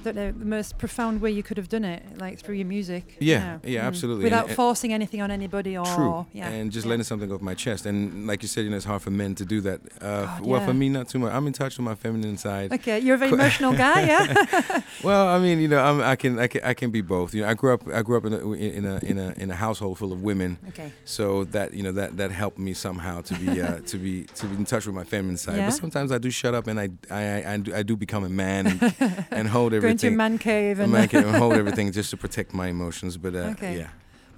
don't 0.04 0.16
know, 0.16 0.32
the 0.32 0.46
most 0.46 0.78
profound 0.78 1.22
way 1.22 1.32
you 1.32 1.44
could 1.44 1.58
have 1.58 1.70
done 1.70 1.84
it, 1.86 2.04
like 2.18 2.40
through 2.40 2.56
your 2.56 2.68
music. 2.68 3.18
you 3.20 3.32
Yeah, 3.34 3.40
know. 3.54 3.60
yeah, 3.64 3.88
absolutely. 3.88 4.24
Without 4.26 4.48
And- 4.48 4.56
forcing 4.56 4.94
anything 4.94 5.22
on 5.22 5.32
anybody 5.32 5.78
or 5.78 5.86
True. 5.86 6.26
yeah, 6.34 6.50
and 6.50 6.72
just 6.72 6.86
yeah. 6.86 6.92
letting 6.92 7.04
something 7.04 7.32
off 7.32 7.42
my 7.42 7.54
chest. 7.54 7.86
And 7.86 8.28
like 8.28 8.42
you 8.42 8.48
said, 8.48 8.64
you 8.66 8.70
know, 8.70 8.78
it's 8.78 8.86
hard 8.86 9.02
for 9.02 9.12
men 9.12 9.36
to 9.36 9.46
do 9.46 9.62
that. 9.62 9.82
Uh, 10.02 10.26
God, 10.26 10.42
well, 10.46 10.60
yeah. 10.60 10.68
for 10.68 10.74
me, 10.74 10.90
not 10.90 11.10
too 11.10 11.20
much. 11.20 11.34
I'm 11.34 11.48
in 11.48 11.54
touch 11.54 11.78
with 11.78 11.86
my 11.86 11.96
feminine 11.96 12.38
side. 12.38 12.72
Okay, 12.74 13.00
you're 13.00 13.16
a 13.16 13.18
very 13.18 13.32
emotional 13.40 13.74
guy, 13.74 14.02
yeah. 14.06 14.82
Well, 15.04 15.28
I 15.28 15.40
mean, 15.40 15.60
you 15.60 15.68
know, 15.68 15.80
I'm, 15.84 16.02
I 16.02 16.16
can, 16.16 16.40
I 16.40 16.48
can, 16.48 16.62
I 16.64 16.74
can 16.74 16.90
be 16.90 17.02
both. 17.02 17.34
You 17.34 17.42
know, 17.44 17.50
I 17.50 17.54
grew 17.54 17.74
up, 17.74 17.82
I 17.94 18.02
grew 18.02 18.18
up 18.18 18.26
in 18.26 18.34
a, 18.34 18.52
in 18.54 18.86
a, 18.86 19.00
in 19.04 19.18
a, 19.20 19.34
in 19.38 19.52
a 19.52 19.56
household 19.56 19.98
full 20.00 20.12
of 20.14 20.22
women. 20.24 20.58
Okay. 20.70 20.92
So 21.04 21.44
that, 21.46 21.74
you 21.74 21.84
know, 21.84 21.92
that, 21.92 22.18
that 22.18 22.32
helped 22.32 22.58
me 22.58 22.74
somehow 22.74 23.22
to 23.22 23.34
be, 23.36 23.62
uh, 23.62 23.80
to 23.82 23.98
be, 23.98 24.24
to 24.24 24.46
be 24.48 24.56
in 24.56 24.66
touch 24.66 24.86
with 24.86 24.96
my 24.96 25.04
feminine 25.04 25.38
side. 25.38 25.58
Yeah. 25.58 25.68
But 25.68 25.76
sometimes 25.76 26.12
I 26.12 26.18
do 26.18 26.30
shut 26.32 26.54
up 26.56 26.68
and 26.68 26.80
I, 26.80 26.90
I, 27.12 27.24
I, 27.44 27.54
I, 27.54 27.58
do, 27.58 27.76
I 27.76 27.84
do 27.84 27.96
become 27.96 28.24
a 28.24 28.30
man 28.30 28.68
and, 28.68 29.26
and 29.32 29.48
hold 29.48 29.65
Go 29.72 29.88
into 29.88 30.08
a 30.08 30.12
man 30.12 30.38
cave 30.38 30.80
and 30.80 30.92
man 30.92 31.08
cave 31.08 31.26
and 31.26 31.36
hold 31.44 31.54
everything 31.54 31.92
just 31.92 32.10
to 32.12 32.18
protect 32.18 32.54
my 32.54 32.68
emotions. 32.68 33.18
But 33.18 33.36
uh, 33.36 33.52
Okay. 33.54 33.78
yeah, 33.78 33.88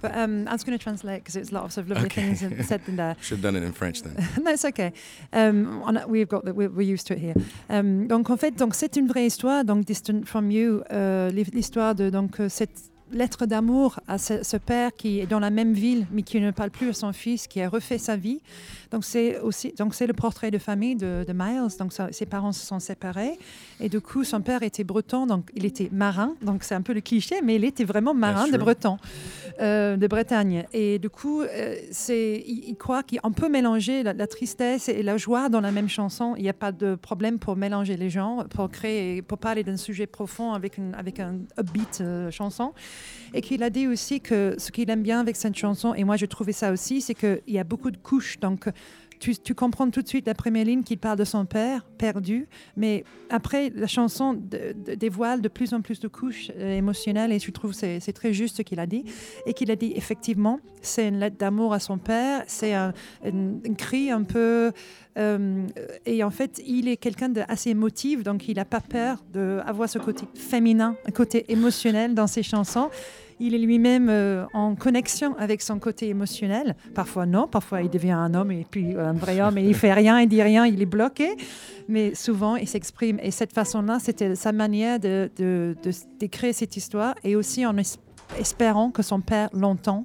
But 0.00 0.16
um, 0.16 0.46
I 0.46 0.52
was 0.52 0.62
going 0.64 0.78
to 0.78 0.82
translate 0.82 1.22
because 1.24 1.34
it's 1.36 1.50
a 1.50 1.54
lot 1.54 1.64
of, 1.64 1.72
sort 1.72 1.86
of 1.86 1.90
lovely 1.90 2.06
Okay. 2.06 2.22
things 2.22 2.42
in- 2.42 2.62
said 2.64 2.80
in 2.86 2.96
there. 2.96 3.16
should 3.20 3.38
have 3.38 3.42
done 3.42 3.56
it 3.56 3.64
in 3.66 3.72
French 3.72 4.02
then. 4.02 4.14
no, 4.44 4.50
it's 4.52 4.64
okay. 4.64 4.92
Um, 5.32 5.82
on, 5.82 5.98
we've 6.08 6.28
got 6.28 6.44
the, 6.44 6.52
we're, 6.54 6.70
we're 6.70 6.92
used 6.94 7.06
to 7.08 7.14
it 7.14 7.20
here. 7.20 7.34
Um, 7.68 8.06
donc 8.08 8.30
en 8.30 8.36
fait, 8.36 8.56
donc 8.56 8.74
c'est 8.74 8.96
une 8.96 9.08
vraie 9.08 9.26
histoire. 9.26 9.64
Donc 9.64 9.84
Distant 9.86 10.24
from 10.26 10.50
You, 10.50 10.82
euh, 10.92 11.30
l'histoire 11.30 11.94
de 11.94 12.10
donc 12.10 12.38
euh, 12.40 12.48
cette 12.48 12.78
lettre 13.12 13.46
d'amour 13.46 14.00
à 14.08 14.18
ce, 14.18 14.42
ce 14.42 14.56
père 14.56 14.92
qui 14.96 15.20
est 15.20 15.26
dans 15.26 15.40
la 15.40 15.50
même 15.50 15.72
ville 15.72 16.06
mais 16.12 16.22
qui 16.22 16.40
ne 16.40 16.50
parle 16.50 16.70
plus 16.70 16.90
à 16.90 16.92
son 16.92 17.12
fils, 17.12 17.46
qui 17.46 17.60
a 17.62 17.68
refait 17.68 17.98
sa 17.98 18.16
vie. 18.16 18.40
Donc 18.90 19.04
c'est 19.04 19.38
aussi 19.40 19.72
donc 19.78 19.94
c'est 19.94 20.06
le 20.06 20.14
portrait 20.14 20.50
de 20.50 20.58
famille 20.58 20.96
de, 20.96 21.24
de 21.26 21.32
Miles. 21.32 21.68
Donc 21.78 21.92
ça- 21.92 22.08
ses 22.12 22.26
parents 22.26 22.52
se 22.52 22.64
sont 22.64 22.80
séparés 22.80 23.38
et 23.80 23.88
du 23.88 24.00
coup 24.00 24.24
son 24.24 24.40
père 24.40 24.62
était 24.62 24.84
breton, 24.84 25.26
donc 25.26 25.50
il 25.54 25.64
était 25.64 25.88
marin. 25.92 26.34
Donc 26.42 26.62
c'est 26.64 26.74
un 26.74 26.82
peu 26.82 26.92
le 26.94 27.00
cliché, 27.00 27.36
mais 27.42 27.56
il 27.56 27.64
était 27.64 27.84
vraiment 27.84 28.14
marin 28.14 28.44
de 28.46 28.58
breton 28.58 28.96
euh, 29.60 29.96
de 29.96 30.06
Bretagne. 30.06 30.64
Et 30.72 30.98
du 30.98 31.10
coup, 31.10 31.42
euh, 31.42 31.76
c'est, 31.90 32.44
il, 32.46 32.64
il 32.68 32.76
croit 32.76 33.02
qu'on 33.02 33.32
peut 33.32 33.48
mélanger 33.48 34.02
la, 34.02 34.12
la 34.12 34.26
tristesse 34.26 34.88
et 34.88 35.02
la 35.02 35.16
joie 35.16 35.48
dans 35.48 35.60
la 35.60 35.72
même 35.72 35.88
chanson. 35.88 36.34
Il 36.36 36.42
n'y 36.42 36.48
a 36.48 36.52
pas 36.54 36.70
de 36.72 36.94
problème 36.94 37.38
pour 37.38 37.56
mélanger 37.56 37.96
les 37.96 38.08
genres, 38.10 38.46
pour 38.48 38.70
créer, 38.70 39.20
pour 39.22 39.38
parler 39.38 39.64
d'un 39.64 39.76
sujet 39.76 40.06
profond 40.06 40.52
avec, 40.52 40.78
une, 40.78 40.94
avec 40.94 41.18
un 41.20 41.38
upbeat 41.58 42.00
euh, 42.00 42.30
chanson. 42.30 42.72
Et 43.34 43.40
qu'il 43.40 43.62
a 43.62 43.70
dit 43.70 43.86
aussi 43.86 44.20
que 44.20 44.54
ce 44.58 44.70
qu'il 44.70 44.88
aime 44.90 45.02
bien 45.02 45.20
avec 45.20 45.36
cette 45.36 45.56
chanson, 45.56 45.94
et 45.94 46.04
moi 46.04 46.16
je 46.16 46.26
trouvais 46.26 46.52
ça 46.52 46.72
aussi, 46.72 47.00
c'est 47.00 47.14
qu'il 47.14 47.42
y 47.46 47.58
a 47.58 47.64
beaucoup 47.64 47.90
de 47.90 47.98
couches. 47.98 48.38
Donc, 48.40 48.68
tu, 49.18 49.54
comprends 49.54 49.90
tout 49.90 50.02
de 50.02 50.08
suite 50.08 50.26
la 50.26 50.34
première 50.34 50.64
ligne 50.64 50.82
qu'il 50.82 50.98
parle 50.98 51.18
de 51.18 51.24
son 51.24 51.44
père 51.44 51.84
perdu, 51.98 52.48
mais 52.76 53.04
après 53.30 53.70
la 53.74 53.86
chanson 53.86 54.38
dévoile 54.96 55.40
de 55.40 55.48
plus 55.48 55.74
en 55.74 55.80
plus 55.80 56.00
de 56.00 56.08
couches 56.08 56.50
euh, 56.56 56.76
émotionnelles 56.76 57.32
et 57.32 57.38
je 57.38 57.50
trouve 57.50 57.72
c'est 57.72 58.00
c'est 58.00 58.12
très 58.12 58.32
juste 58.32 58.58
ce 58.58 58.62
qu'il 58.62 58.80
a 58.80 58.86
dit 58.86 59.04
et 59.46 59.54
qu'il 59.54 59.70
a 59.70 59.76
dit 59.76 59.92
effectivement 59.96 60.60
c'est 60.80 61.08
une 61.08 61.18
lettre 61.18 61.36
d'amour 61.36 61.72
à 61.72 61.80
son 61.80 61.98
père, 61.98 62.44
c'est 62.46 62.74
un 62.74 62.92
cri 63.76 64.10
un 64.10 64.22
peu 64.22 64.72
euh, 65.18 65.66
et 66.06 66.22
en 66.22 66.30
fait 66.30 66.62
il 66.66 66.88
est 66.88 66.96
quelqu'un 66.96 67.28
d'assez 67.28 67.70
émotif 67.70 68.22
donc 68.22 68.48
il 68.48 68.56
n'a 68.56 68.64
pas 68.64 68.80
peur 68.80 69.24
d'avoir 69.32 69.88
ce 69.88 69.98
côté 69.98 70.24
féminin, 70.34 70.96
un 71.06 71.10
côté 71.10 71.44
émotionnel 71.48 72.14
dans 72.14 72.26
ses 72.26 72.42
chansons. 72.42 72.90
Il 73.40 73.54
est 73.54 73.58
lui-même 73.58 74.08
euh, 74.08 74.44
en 74.52 74.74
connexion 74.74 75.36
avec 75.38 75.62
son 75.62 75.78
côté 75.78 76.08
émotionnel. 76.08 76.74
Parfois 76.94 77.24
non, 77.26 77.46
parfois 77.46 77.82
il 77.82 77.90
devient 77.90 78.10
un 78.12 78.34
homme 78.34 78.50
et 78.50 78.66
puis 78.68 78.96
un 78.96 79.12
vrai 79.12 79.40
homme 79.40 79.58
et 79.58 79.64
il 79.64 79.74
fait 79.74 79.92
rien, 79.92 80.20
il 80.20 80.28
dit 80.28 80.42
rien, 80.42 80.66
il 80.66 80.82
est 80.82 80.86
bloqué. 80.86 81.36
Mais 81.88 82.14
souvent 82.14 82.56
il 82.56 82.66
s'exprime. 82.66 83.18
Et 83.22 83.30
cette 83.30 83.52
façon-là, 83.52 83.98
c'était 84.00 84.34
sa 84.34 84.52
manière 84.52 84.98
de, 84.98 85.30
de, 85.36 85.74
cette 86.52 86.76
histoire 86.76 87.14
et 87.22 87.36
aussi 87.36 87.64
en 87.64 87.76
es- 87.78 87.98
espérant 88.38 88.90
que 88.90 89.02
son 89.02 89.20
père 89.20 89.48
l'entend 89.52 90.04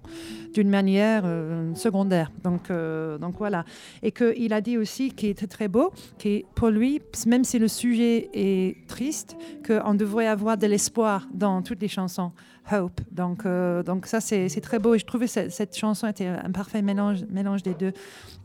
d'une 0.54 0.70
manière 0.70 1.24
euh, 1.26 1.74
secondaire. 1.74 2.32
Donc, 2.44 2.70
euh, 2.70 3.18
donc 3.18 3.36
voilà. 3.38 3.66
Et 4.04 4.12
qu'il 4.12 4.54
a 4.54 4.62
dit 4.62 4.78
aussi, 4.78 5.12
qui 5.12 5.28
était 5.28 5.48
très 5.48 5.68
beau, 5.68 5.92
que 6.20 6.44
pour 6.54 6.70
lui, 6.70 7.02
même 7.26 7.44
si 7.44 7.58
le 7.60 7.68
sujet 7.68 8.30
est 8.34 8.88
triste, 8.88 9.36
qu'on 9.66 9.96
devrait 9.96 10.28
avoir 10.28 10.58
de 10.58 10.68
l'espoir 10.68 11.28
dans 11.34 11.62
toutes 11.64 11.82
les 11.82 11.88
chansons. 11.88 12.32
Hope. 12.72 13.02
Donc, 13.12 13.46
euh, 13.46 13.84
donc 13.84 14.06
ça, 14.06 14.22
c'est 14.22 14.48
très 14.62 14.80
beau. 14.80 14.96
Et 14.96 15.00
je 15.00 15.06
trouvais 15.06 15.28
cette, 15.28 15.52
cette 15.52 15.76
chanson 15.78 16.08
était 16.08 16.28
un 16.28 16.52
parfait 16.52 16.82
mélange, 16.82 17.24
mélange 17.30 17.62
des 17.62 17.74
deux. 17.74 17.92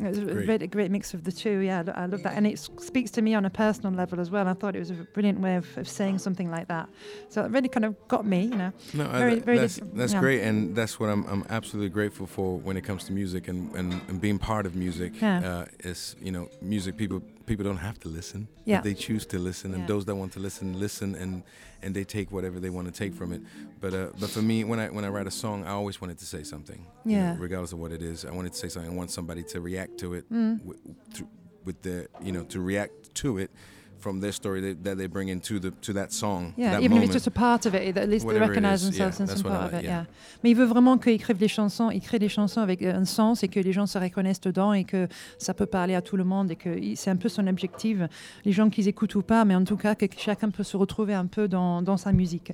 A 0.01 0.11
Great. 0.11 0.63
a 0.63 0.67
great 0.67 0.91
mix 0.91 1.15
of 1.15 1.23
the 1.23 1.33
two. 1.33 1.61
Yeah, 1.61 1.85
I 1.97 2.07
love 2.07 2.23
that. 2.23 2.35
And 2.37 2.45
it 2.45 2.59
speaks 2.59 3.11
to 3.13 3.23
me 3.23 3.37
on 3.37 3.45
a 3.45 3.51
personal 3.51 3.93
level 3.93 4.19
as 4.21 4.31
well. 4.31 4.49
I 4.49 4.55
thought 4.55 4.75
it 4.75 4.81
was 4.81 4.91
a 4.91 5.07
brilliant 5.15 5.41
way 5.41 5.57
of, 5.57 5.67
of 5.77 5.89
saying 5.89 6.19
something 6.19 6.51
like 6.51 6.67
that. 6.69 6.89
So 7.29 7.45
it 7.45 7.51
really 7.53 7.69
kind 7.69 7.85
of 7.85 7.95
got 8.09 8.25
me, 8.27 8.43
you 8.45 8.57
know. 8.57 8.73
No, 8.95 9.05
Very- 9.11 9.37
that- 9.37 9.45
very 9.45 9.59
that's 9.59 9.81
that's 9.95 10.13
yeah. 10.13 10.21
great, 10.21 10.43
and 10.43 10.75
that's 10.75 10.99
what 10.99 11.09
I'm 11.11 11.25
I'm 11.29 11.45
absolutely 11.49 11.91
grateful 11.91 12.27
for 12.27 12.59
when 12.59 12.77
it 12.77 12.83
comes 12.85 13.05
to 13.05 13.13
music 13.13 13.49
and, 13.49 13.73
and, 13.77 13.93
and 14.09 14.21
being 14.21 14.39
part 14.39 14.67
of 14.67 14.75
music. 14.75 15.13
Yeah. 15.21 15.41
Uh, 15.41 15.89
is 15.89 16.17
you 16.21 16.33
know 16.33 16.49
music 16.61 16.97
people 16.97 17.23
people 17.49 17.65
don't 17.65 17.79
have 17.79 17.99
to 18.01 18.09
listen. 18.09 18.47
Yeah. 18.65 18.81
They 18.83 18.95
choose 18.95 19.27
to 19.27 19.39
listen, 19.39 19.73
and 19.75 19.83
Yeah. 19.83 19.87
those 19.89 20.05
that 20.05 20.15
want 20.15 20.33
to 20.33 20.41
listen 20.41 20.79
listen, 20.79 21.15
and 21.15 21.43
and 21.83 21.95
they 21.95 22.05
take 22.05 22.31
whatever 22.33 22.59
they 22.61 22.71
want 22.71 22.87
to 22.87 22.93
take 22.93 23.15
from 23.15 23.33
it. 23.33 23.41
But 23.81 23.93
uh, 23.95 24.09
but 24.21 24.31
for 24.31 24.43
me, 24.43 24.65
when 24.65 24.79
I 24.79 24.89
when 24.91 25.05
I 25.05 25.09
write 25.09 25.27
a 25.27 25.31
song, 25.45 25.65
I 25.65 25.71
always 25.71 26.01
wanted 26.01 26.19
to 26.19 26.27
say 26.27 26.43
something. 26.45 26.81
you 27.05 27.17
know, 27.17 27.23
Yeah. 27.23 27.37
regardless 27.39 27.73
of 27.73 27.79
what 27.79 27.93
it 27.93 28.03
is, 28.03 28.25
I 28.25 28.31
wanted 28.39 28.53
to 28.53 28.59
say 28.59 28.69
something. 28.69 28.91
I 28.93 28.95
want 28.95 29.11
somebody 29.11 29.43
to 29.45 29.61
react 29.61 29.99
to 29.99 30.15
it 30.15 30.25
Mm. 30.31 30.65
with, 30.65 30.79
to, 31.15 31.27
with 31.65 31.83
the 31.83 32.09
you 32.23 32.33
know 32.33 32.45
to 32.45 32.61
react 32.61 33.15
to 33.23 33.39
it 33.39 33.51
from 33.99 34.21
their 34.21 34.33
story 34.33 34.61
that, 34.61 34.85
that 34.85 34.99
they 34.99 35.07
bring 35.07 35.29
into 35.29 35.59
the 35.59 35.71
to 35.83 35.93
that 35.93 36.13
song. 36.13 36.55
Yeah, 36.57 36.73
that 36.73 36.83
even 36.83 36.97
moment. 36.97 37.05
if 37.05 37.17
it's 37.17 37.25
just 37.25 37.27
a 37.27 37.31
part 37.31 37.67
of 37.67 37.75
it, 37.75 37.97
at 37.97 38.09
least 38.09 38.27
they 38.27 38.35
Whatever 38.35 38.45
it 38.45 38.49
recognize 38.49 38.83
is, 38.83 38.91
themselves 38.91 39.19
yeah, 39.19 39.23
in 39.23 39.29
some 39.29 39.51
part 39.51 39.65
of 39.67 39.73
like, 39.73 39.83
it. 39.83 39.87
yeah. 39.87 40.01
Yeah. 40.01 40.07
Mais 40.43 40.51
il 40.51 40.57
veut 40.57 40.67
vraiment 40.67 40.99
qu'ils 40.99 41.15
écrivent 41.15 41.39
des 41.39 41.49
chansons, 41.49 41.91
ils 41.91 42.01
créent 42.01 42.19
des 42.19 42.29
chansons 42.29 42.61
avec 42.61 42.83
euh, 42.83 42.95
un 42.95 43.05
sens 43.05 43.43
et 43.43 43.49
que 43.49 43.61
les 43.61 43.73
gens 43.73 43.87
se 43.87 43.99
reconnaissent 43.99 44.41
dedans 44.41 44.73
et 44.73 44.85
que 44.85 45.09
ça 45.39 45.55
peut 45.55 45.67
parler 45.67 45.95
à 45.95 46.03
tout 46.03 46.17
le 46.17 46.25
monde 46.25 46.51
et 46.51 46.57
que 46.57 46.71
c'est 46.95 47.11
un 47.11 47.17
peu 47.17 47.29
son 47.29 47.47
objectif. 47.47 47.99
Les 48.45 48.53
gens 48.53 48.71
qu'ils 48.71 48.89
écoutent 48.89 49.15
ou 49.17 49.23
pas, 49.23 49.45
mais 49.45 49.55
en 49.55 49.65
tout 49.65 49.77
cas 49.77 49.95
que 49.95 50.07
chacun 50.17 50.51
peut 50.51 50.63
se 50.63 50.77
retrouver 50.77 51.15
un 51.15 51.27
peu 51.27 51.49
dans, 51.49 51.83
dans 51.83 51.97
sa 51.97 52.13
musique. 52.13 52.53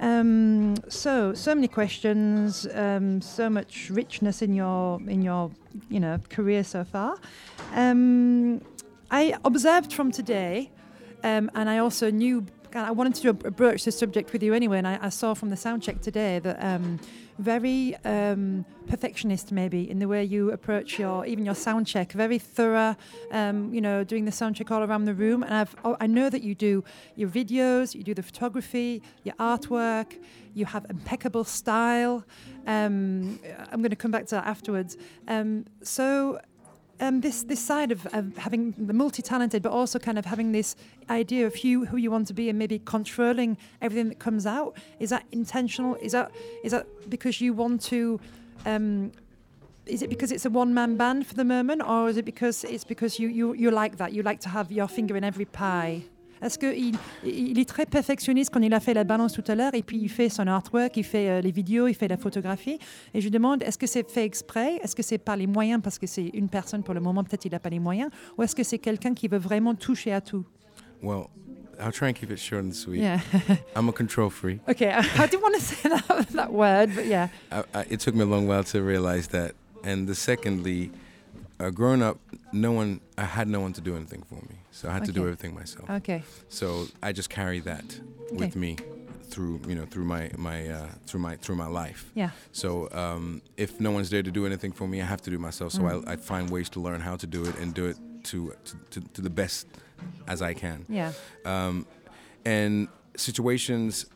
Um, 0.00 0.74
so, 0.88 1.34
so 1.34 1.54
many 1.56 1.68
questions, 1.68 2.68
um, 2.72 3.20
so 3.20 3.50
much 3.50 3.90
richness 3.90 4.42
in 4.42 4.54
your 4.54 5.00
in 5.08 5.22
your 5.22 5.50
you 5.90 5.98
know 5.98 6.18
career 6.28 6.62
so 6.62 6.84
far. 6.84 7.16
Um, 7.74 8.60
I 9.10 9.36
observed 9.44 9.92
from 9.92 10.12
today, 10.12 10.70
um, 11.24 11.50
and 11.54 11.68
I 11.68 11.78
also 11.78 12.10
knew 12.10 12.46
I 12.74 12.90
wanted 12.90 13.14
to 13.22 13.32
broach 13.32 13.84
this 13.84 13.98
subject 13.98 14.32
with 14.32 14.42
you 14.42 14.52
anyway. 14.52 14.78
And 14.78 14.86
I, 14.86 14.98
I 15.02 15.08
saw 15.08 15.34
from 15.34 15.50
the 15.50 15.56
sound 15.56 15.82
check 15.82 16.00
today 16.02 16.38
that 16.40 16.62
um, 16.62 17.00
very 17.38 17.96
um, 18.04 18.64
perfectionist 18.86 19.52
maybe 19.52 19.88
in 19.88 19.98
the 19.98 20.08
way 20.08 20.24
you 20.24 20.50
approach 20.50 20.98
your 20.98 21.24
even 21.24 21.46
your 21.46 21.54
sound 21.54 21.86
check. 21.86 22.12
Very 22.12 22.38
thorough, 22.38 22.96
um, 23.30 23.72
you 23.72 23.80
know, 23.80 24.04
doing 24.04 24.24
the 24.24 24.32
sound 24.32 24.56
check 24.56 24.70
all 24.70 24.82
around 24.82 25.06
the 25.06 25.14
room. 25.14 25.42
And 25.42 25.54
I've 25.54 25.74
oh, 25.84 25.96
I 26.00 26.06
know 26.06 26.28
that 26.28 26.42
you 26.42 26.54
do 26.54 26.84
your 27.16 27.28
videos, 27.28 27.94
you 27.94 28.02
do 28.02 28.14
the 28.14 28.22
photography, 28.22 29.02
your 29.24 29.34
artwork. 29.36 30.18
You 30.54 30.66
have 30.66 30.86
impeccable 30.90 31.44
style. 31.44 32.24
Um, 32.66 33.38
I'm 33.70 33.80
going 33.80 33.90
to 33.90 33.96
come 33.96 34.10
back 34.10 34.26
to 34.26 34.34
that 34.36 34.46
afterwards. 34.46 34.96
Um, 35.28 35.66
so 35.82 36.40
um, 37.00 37.20
this 37.20 37.42
this 37.44 37.60
side 37.60 37.92
of, 37.92 38.06
of 38.12 38.36
having 38.36 38.72
the 38.76 38.92
multi-talented, 38.92 39.62
but 39.62 39.72
also 39.72 39.98
kind 39.98 40.18
of 40.18 40.24
having 40.24 40.52
this 40.52 40.76
idea 41.10 41.46
of 41.46 41.64
you 41.64 41.86
who 41.86 41.96
you 41.96 42.10
want 42.10 42.26
to 42.28 42.34
be, 42.34 42.48
and 42.48 42.58
maybe 42.58 42.78
controlling 42.78 43.56
everything 43.80 44.08
that 44.08 44.18
comes 44.18 44.46
out. 44.46 44.76
Is 44.98 45.10
that 45.10 45.24
intentional? 45.32 45.96
Is 45.96 46.12
that 46.12 46.30
is 46.64 46.72
that 46.72 46.86
because 47.08 47.40
you 47.40 47.52
want 47.52 47.82
to? 47.84 48.20
Um, 48.66 49.12
is 49.86 50.02
it 50.02 50.10
because 50.10 50.32
it's 50.32 50.44
a 50.44 50.50
one-man 50.50 50.96
band 50.96 51.26
for 51.26 51.34
the 51.34 51.44
moment, 51.44 51.82
or 51.82 52.08
is 52.08 52.16
it 52.18 52.24
because 52.24 52.64
it's 52.64 52.84
because 52.84 53.18
you 53.18 53.28
you 53.28 53.54
you 53.54 53.70
like 53.70 53.96
that? 53.96 54.12
You 54.12 54.22
like 54.22 54.40
to 54.40 54.48
have 54.48 54.70
your 54.70 54.88
finger 54.88 55.16
in 55.16 55.24
every 55.24 55.46
pie. 55.46 56.02
Est-ce 56.42 56.58
qu'il 56.58 56.96
il 57.24 57.58
est 57.58 57.68
très 57.68 57.86
perfectionniste 57.86 58.50
quand 58.52 58.60
il 58.60 58.72
a 58.74 58.80
fait 58.80 58.94
la 58.94 59.04
balance 59.04 59.32
tout 59.32 59.44
à 59.46 59.54
l'heure 59.54 59.74
et 59.74 59.82
puis 59.82 59.98
il 59.98 60.08
fait 60.08 60.28
son 60.28 60.46
artwork, 60.46 60.96
il 60.96 61.04
fait 61.04 61.28
euh, 61.28 61.40
les 61.40 61.50
vidéos, 61.50 61.88
il 61.88 61.94
fait 61.94 62.08
la 62.08 62.16
photographie. 62.16 62.78
Et 63.14 63.20
je 63.20 63.26
lui 63.26 63.30
demande, 63.30 63.62
est-ce 63.62 63.78
que 63.78 63.86
c'est 63.86 64.08
fait 64.08 64.24
exprès? 64.24 64.76
Est-ce 64.82 64.94
que 64.94 65.02
c'est 65.02 65.18
par 65.18 65.36
les 65.36 65.46
moyens 65.46 65.80
parce 65.82 65.98
que 65.98 66.06
c'est 66.06 66.30
une 66.34 66.48
personne 66.48 66.82
pour 66.82 66.94
le 66.94 67.00
moment, 67.00 67.24
peut-être 67.24 67.44
il 67.44 67.52
n'a 67.52 67.58
pas 67.58 67.70
les 67.70 67.80
moyens? 67.80 68.10
Ou 68.36 68.42
est-ce 68.42 68.54
que 68.54 68.62
c'est 68.62 68.78
quelqu'un 68.78 69.14
qui 69.14 69.28
veut 69.28 69.38
vraiment 69.38 69.74
toucher 69.74 70.12
à 70.12 70.20
tout? 70.20 70.44
Well, 71.02 71.28
I'll 71.80 71.92
try 71.92 72.08
and 72.08 72.14
keep 72.14 72.30
it 72.30 72.38
short 72.38 72.64
and 72.64 72.74
sweet. 72.74 73.00
Yeah. 73.00 73.20
I'm 73.76 73.88
a 73.88 73.92
control 73.92 74.30
freak. 74.30 74.60
Okay, 74.68 74.90
I 74.90 75.26
didn't 75.26 75.42
want 75.42 75.54
to 75.54 75.60
say 75.60 75.88
that, 75.88 76.28
that 76.30 76.52
word, 76.52 76.94
but 76.94 77.06
yeah. 77.06 77.28
I, 77.52 77.64
I, 77.72 77.86
it 77.88 78.00
took 78.00 78.14
me 78.14 78.22
a 78.22 78.26
long 78.26 78.48
while 78.48 78.64
to 78.64 78.82
realize 78.82 79.28
that. 79.28 79.54
And 79.84 80.08
the 80.08 80.14
secondly, 80.16 80.90
uh, 81.60 81.70
growing 81.70 82.02
up, 82.02 82.18
no 82.52 82.72
one, 82.72 83.00
I 83.16 83.24
had 83.24 83.48
no 83.48 83.60
one 83.60 83.72
to 83.74 83.80
do 83.80 83.94
anything 83.94 84.22
for 84.22 84.34
me, 84.34 84.56
so 84.78 84.88
I 84.88 84.92
had 84.92 85.04
to 85.06 85.12
do 85.12 85.22
everything 85.22 85.54
myself. 85.54 85.88
Ok. 85.90 86.22
So 86.48 86.86
I 87.02 87.12
just 87.12 87.30
carry 87.30 87.60
that 87.60 87.84
with 88.40 88.54
me 88.56 88.76
through, 89.30 89.60
you 89.68 89.74
know, 89.74 89.86
through 89.92 90.04
my 90.04 90.30
my 90.36 90.58
uh, 90.68 90.86
through 91.06 91.20
my 91.28 91.36
through 91.42 91.56
my 91.64 91.66
life. 91.82 92.02
Yeah. 92.14 92.30
So 92.52 92.88
um, 92.92 93.42
if 93.56 93.70
no 93.80 93.90
one's 93.96 94.08
there 94.10 94.22
to 94.22 94.30
do 94.30 94.46
anything 94.46 94.72
for 94.74 94.86
me, 94.88 94.96
I 95.02 95.04
have 95.04 95.20
to 95.22 95.30
do 95.30 95.36
it 95.36 95.40
myself. 95.50 95.72
So 95.72 95.82
Mm. 95.82 96.08
I, 96.08 96.12
I 96.12 96.16
find 96.16 96.50
ways 96.50 96.68
to 96.70 96.80
learn 96.80 97.00
how 97.00 97.16
to 97.16 97.26
do 97.26 97.40
it 97.48 97.54
and 97.60 97.74
do 97.74 97.84
it 97.90 97.96
to 98.30 98.52
to, 98.64 98.74
to, 98.92 99.00
to 99.14 99.20
the 99.22 99.30
best 99.42 99.66
as 100.26 100.40
I 100.50 100.54
can. 100.54 100.84
Yeah. 100.88 101.12
Um, 101.44 101.86
and 102.44 102.88
situations, 103.16 104.06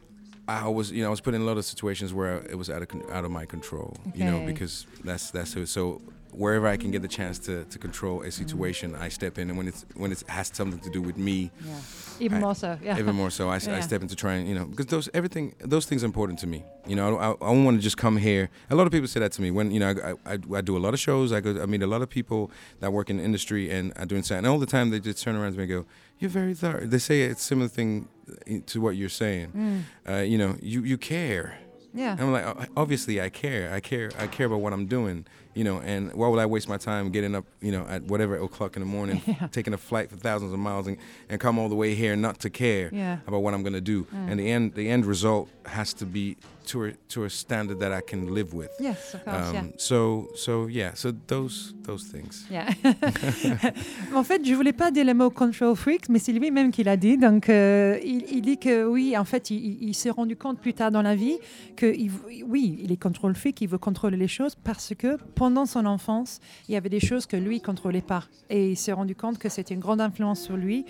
I 0.48 0.68
was 0.68 0.90
you 0.90 1.02
know 1.02 1.08
I 1.08 1.10
was 1.10 1.20
put 1.20 1.34
in 1.34 1.40
a 1.42 1.44
lot 1.44 1.58
of 1.58 1.64
situations 1.64 2.12
where 2.14 2.36
it 2.52 2.56
was 2.56 2.68
out 2.70 2.82
of 2.82 2.88
out 3.10 3.24
of 3.24 3.30
my 3.30 3.46
control. 3.46 3.96
okay. 4.08 4.18
You 4.18 4.24
know 4.30 4.46
because 4.46 4.86
that's 5.04 5.30
that's 5.30 5.56
it. 5.56 5.68
So 5.68 6.00
wherever 6.32 6.66
I 6.66 6.76
can 6.76 6.90
get 6.90 7.02
the 7.02 7.08
chance 7.08 7.38
to, 7.40 7.64
to 7.64 7.78
control 7.78 8.22
a 8.22 8.30
situation, 8.30 8.94
I 8.94 9.08
step 9.08 9.38
in, 9.38 9.48
and 9.50 9.56
when 9.58 9.68
it's 9.68 9.84
when 9.94 10.12
it 10.12 10.22
has 10.28 10.50
something 10.52 10.80
to 10.80 10.90
do 10.90 11.00
with 11.02 11.16
me, 11.16 11.50
Yeah. 11.64 11.74
Even 12.20 12.38
I- 12.38 12.40
more 12.40 12.54
so, 12.54 12.78
yeah. 12.82 12.98
even 12.98 13.14
more 13.16 13.30
so, 13.30 13.48
I, 13.48 13.56
s- 13.56 13.68
I 13.68 13.72
Yeah. 13.76 13.80
step 13.80 14.02
in 14.02 14.08
to 14.08 14.16
try 14.16 14.34
and 14.34 14.48
you 14.48 14.54
know 14.54 14.66
because 14.66 14.86
those 14.86 15.08
everything 15.14 15.54
those 15.60 15.86
things 15.86 16.02
are 16.02 16.06
important 16.06 16.38
to 16.40 16.46
me. 16.46 16.64
You 16.86 16.96
know, 16.96 17.16
I, 17.18 17.30
I 17.32 17.52
don't 17.52 17.64
want 17.64 17.76
to 17.78 17.82
just 17.82 17.96
come 17.96 18.16
here. 18.16 18.48
A 18.70 18.74
lot 18.74 18.86
of 18.86 18.92
people 18.92 19.08
say 19.08 19.20
that 19.20 19.32
to 19.32 19.42
me 19.42 19.50
when 19.50 19.70
you 19.70 19.80
know 19.80 19.90
I, 20.26 20.32
I, 20.34 20.38
I 20.58 20.60
do 20.60 20.76
a 20.76 20.82
lot 20.86 20.94
of 20.94 21.00
shows. 21.00 21.32
I 21.32 21.40
go 21.40 21.50
I 21.62 21.66
meet 21.66 21.82
a 21.82 21.86
lot 21.86 22.02
of 22.02 22.08
people 22.08 22.50
that 22.80 22.92
work 22.92 23.10
in 23.10 23.16
the 23.18 23.24
industry 23.24 23.70
and 23.70 23.92
are 23.96 24.06
doing 24.06 24.22
something. 24.22 24.38
And 24.44 24.46
all 24.52 24.58
the 24.58 24.66
time 24.76 24.90
they 24.90 25.00
just 25.00 25.22
turn 25.22 25.36
around 25.36 25.52
to 25.52 25.58
me 25.58 25.64
and 25.64 25.72
go, 25.72 25.84
"You're 26.18 26.30
very 26.30 26.54
thorough." 26.54 26.86
They 26.86 26.98
say 26.98 27.22
it's 27.22 27.42
similar 27.42 27.68
thing 27.68 28.08
uh, 28.30 28.58
to 28.66 28.80
what 28.80 28.96
you're 28.96 29.08
saying. 29.24 29.48
Mm. 29.56 29.82
Uh, 30.12 30.22
you 30.22 30.38
know, 30.38 30.56
you 30.62 30.82
you 30.82 30.96
care. 30.98 31.58
Yeah. 31.94 32.16
I'm 32.18 32.32
like, 32.32 32.46
obviously 32.74 33.20
I 33.20 33.28
care. 33.28 33.70
I 33.70 33.80
care. 33.80 34.10
I 34.18 34.26
care 34.26 34.46
about 34.46 34.60
what 34.64 34.72
I'm 34.72 34.86
doing. 34.86 35.26
You 35.54 35.64
know, 35.64 35.80
and 35.80 36.12
why 36.14 36.28
would 36.28 36.38
I 36.40 36.46
waste 36.46 36.66
my 36.68 36.78
time 36.78 37.10
getting 37.10 37.34
up, 37.34 37.44
you 37.60 37.72
know, 37.72 37.84
at 37.86 38.04
whatever 38.04 38.36
o'clock 38.36 38.74
in 38.76 38.80
the 38.80 38.86
morning, 38.86 39.20
Yeah. 39.26 39.48
taking 39.48 39.74
a 39.74 39.78
flight 39.78 40.08
for 40.08 40.16
thousands 40.16 40.52
of 40.52 40.58
miles 40.58 40.86
and, 40.86 40.96
and 41.28 41.38
come 41.40 41.58
all 41.58 41.68
the 41.68 41.74
way 41.74 41.94
here 41.94 42.16
not 42.16 42.38
to 42.40 42.48
care 42.50 42.88
Yeah. 42.92 43.18
about 43.26 43.40
what 43.42 43.52
I'm 43.52 43.62
gonna 43.62 43.80
do. 43.82 44.04
Mm. 44.04 44.30
And 44.30 44.40
the 44.40 44.50
end, 44.50 44.74
the 44.74 44.88
end 44.88 45.04
result 45.04 45.50
has 45.66 45.92
to 45.94 46.06
be 46.06 46.38
to 46.66 46.84
a 46.86 46.92
to 47.08 47.24
a 47.24 47.28
standard 47.28 47.78
that 47.80 47.92
I 47.92 48.00
can 48.02 48.32
live 48.34 48.52
with. 48.54 48.68
Um, 48.78 48.84
Yes, 48.84 49.14
of 49.14 49.24
course, 49.24 49.52
yeah. 49.52 49.62
So 49.76 50.28
so 50.34 50.66
yeah. 50.68 50.92
So 50.94 51.12
those 51.26 51.74
those 51.84 52.04
things. 52.04 52.46
Yeah. 52.50 52.68
en 54.14 54.22
fait, 54.24 54.44
je 54.44 54.54
voulais 54.54 54.72
pas 54.72 54.90
dire 54.90 55.04
le 55.04 55.14
mot 55.14 55.30
control 55.30 55.74
freak, 55.76 56.08
mais 56.08 56.18
c'est 56.18 56.32
lui-même 56.32 56.70
qui 56.70 56.84
l'a 56.84 56.96
dit. 56.96 57.16
Donc, 57.18 57.48
euh, 57.48 57.98
il, 58.04 58.24
il 58.30 58.42
dit 58.42 58.58
que 58.58 58.84
oui, 58.84 59.16
en 59.16 59.24
fait, 59.24 59.50
il, 59.50 59.92
s'est 59.94 60.10
rendu 60.10 60.36
compte 60.36 60.58
plus 60.60 60.74
tard 60.74 60.90
dans 60.90 61.02
la 61.02 61.14
vie 61.14 61.38
que 61.76 61.86
il 61.86 62.10
v- 62.10 62.44
oui, 62.46 62.78
il 62.82 62.92
est 62.92 62.96
control 62.96 63.34
freak, 63.34 63.60
il 63.60 63.68
veut 63.68 63.78
contrôler 63.78 64.16
les 64.16 64.28
choses 64.28 64.54
parce 64.54 64.94
que 64.96 65.16
pendant 65.34 65.66
son 65.66 65.86
enfance, 65.86 66.40
il 66.68 66.74
y 66.74 66.76
avait 66.76 66.88
des 66.88 67.00
choses 67.00 67.26
que 67.26 67.36
lui 67.36 67.60
contrôlait 67.60 68.00
pas, 68.00 68.24
et 68.50 68.70
il 68.70 68.76
s'est 68.76 68.92
rendu 68.92 69.14
compte 69.14 69.38
que 69.38 69.48
c'était 69.48 69.74
une 69.74 69.80
grande 69.80 70.00
influence 70.00 70.40
sur 70.42 70.56
lui, 70.56 70.84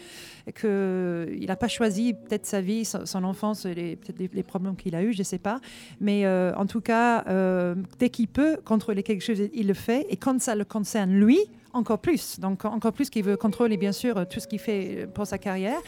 et 0.46 0.52
que 0.52 1.28
il 1.38 1.46
n'a 1.46 1.56
pas 1.56 1.68
choisi 1.68 2.14
peut-être 2.14 2.46
sa 2.46 2.60
vie, 2.60 2.84
son, 2.84 3.24
enfance, 3.24 3.64
les- 3.66 3.96
peut-être 3.96 4.34
les, 4.34 4.42
problèmes 4.42 4.76
qu'il 4.76 4.94
a 4.94 5.02
eu, 5.02 5.12
je 5.12 5.22
sais 5.22 5.38
pas, 5.38 5.60
mais 6.00 6.26
euh, 6.26 6.52
en 6.56 6.66
tout 6.66 6.80
cas, 6.80 7.24
euh, 7.28 7.74
dès 7.98 8.10
qu'il 8.10 8.28
peut 8.28 8.58
contrôler 8.64 9.02
quelque 9.02 9.22
chose, 9.22 9.38
il 9.52 9.66
le 9.66 9.74
fait, 9.74 10.06
et 10.10 10.16
quand 10.16 10.40
ça 10.40 10.54
le 10.54 10.64
concerne 10.64 11.12
lui, 11.12 11.38
encore 11.72 11.98
plus. 11.98 12.38
Donc, 12.38 12.64
encore 12.64 12.92
plus 12.92 13.10
qu'il 13.10 13.24
veut 13.24 13.36
contrôler, 13.36 13.76
bien 13.76 13.92
sûr, 13.92 14.26
tout 14.28 14.40
ce 14.40 14.46
qu'il 14.46 14.58
fait 14.58 15.08
pour 15.14 15.26
sa 15.26 15.38
carrière. 15.38 15.78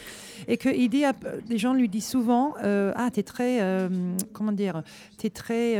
Et 0.47 0.57
que 0.57 0.69
il 0.69 0.91
les 1.49 1.57
gens 1.57 1.73
lui 1.73 1.89
disent 1.89 2.07
souvent 2.07 2.53
euh, 2.63 2.91
Ah, 2.95 3.09
tu 3.13 3.19
es 3.19 3.23
très, 3.23 3.61
euh, 3.61 3.89
comment 4.33 4.51
dire, 4.51 4.83
tu 5.17 5.27
es 5.27 5.29
très 5.29 5.75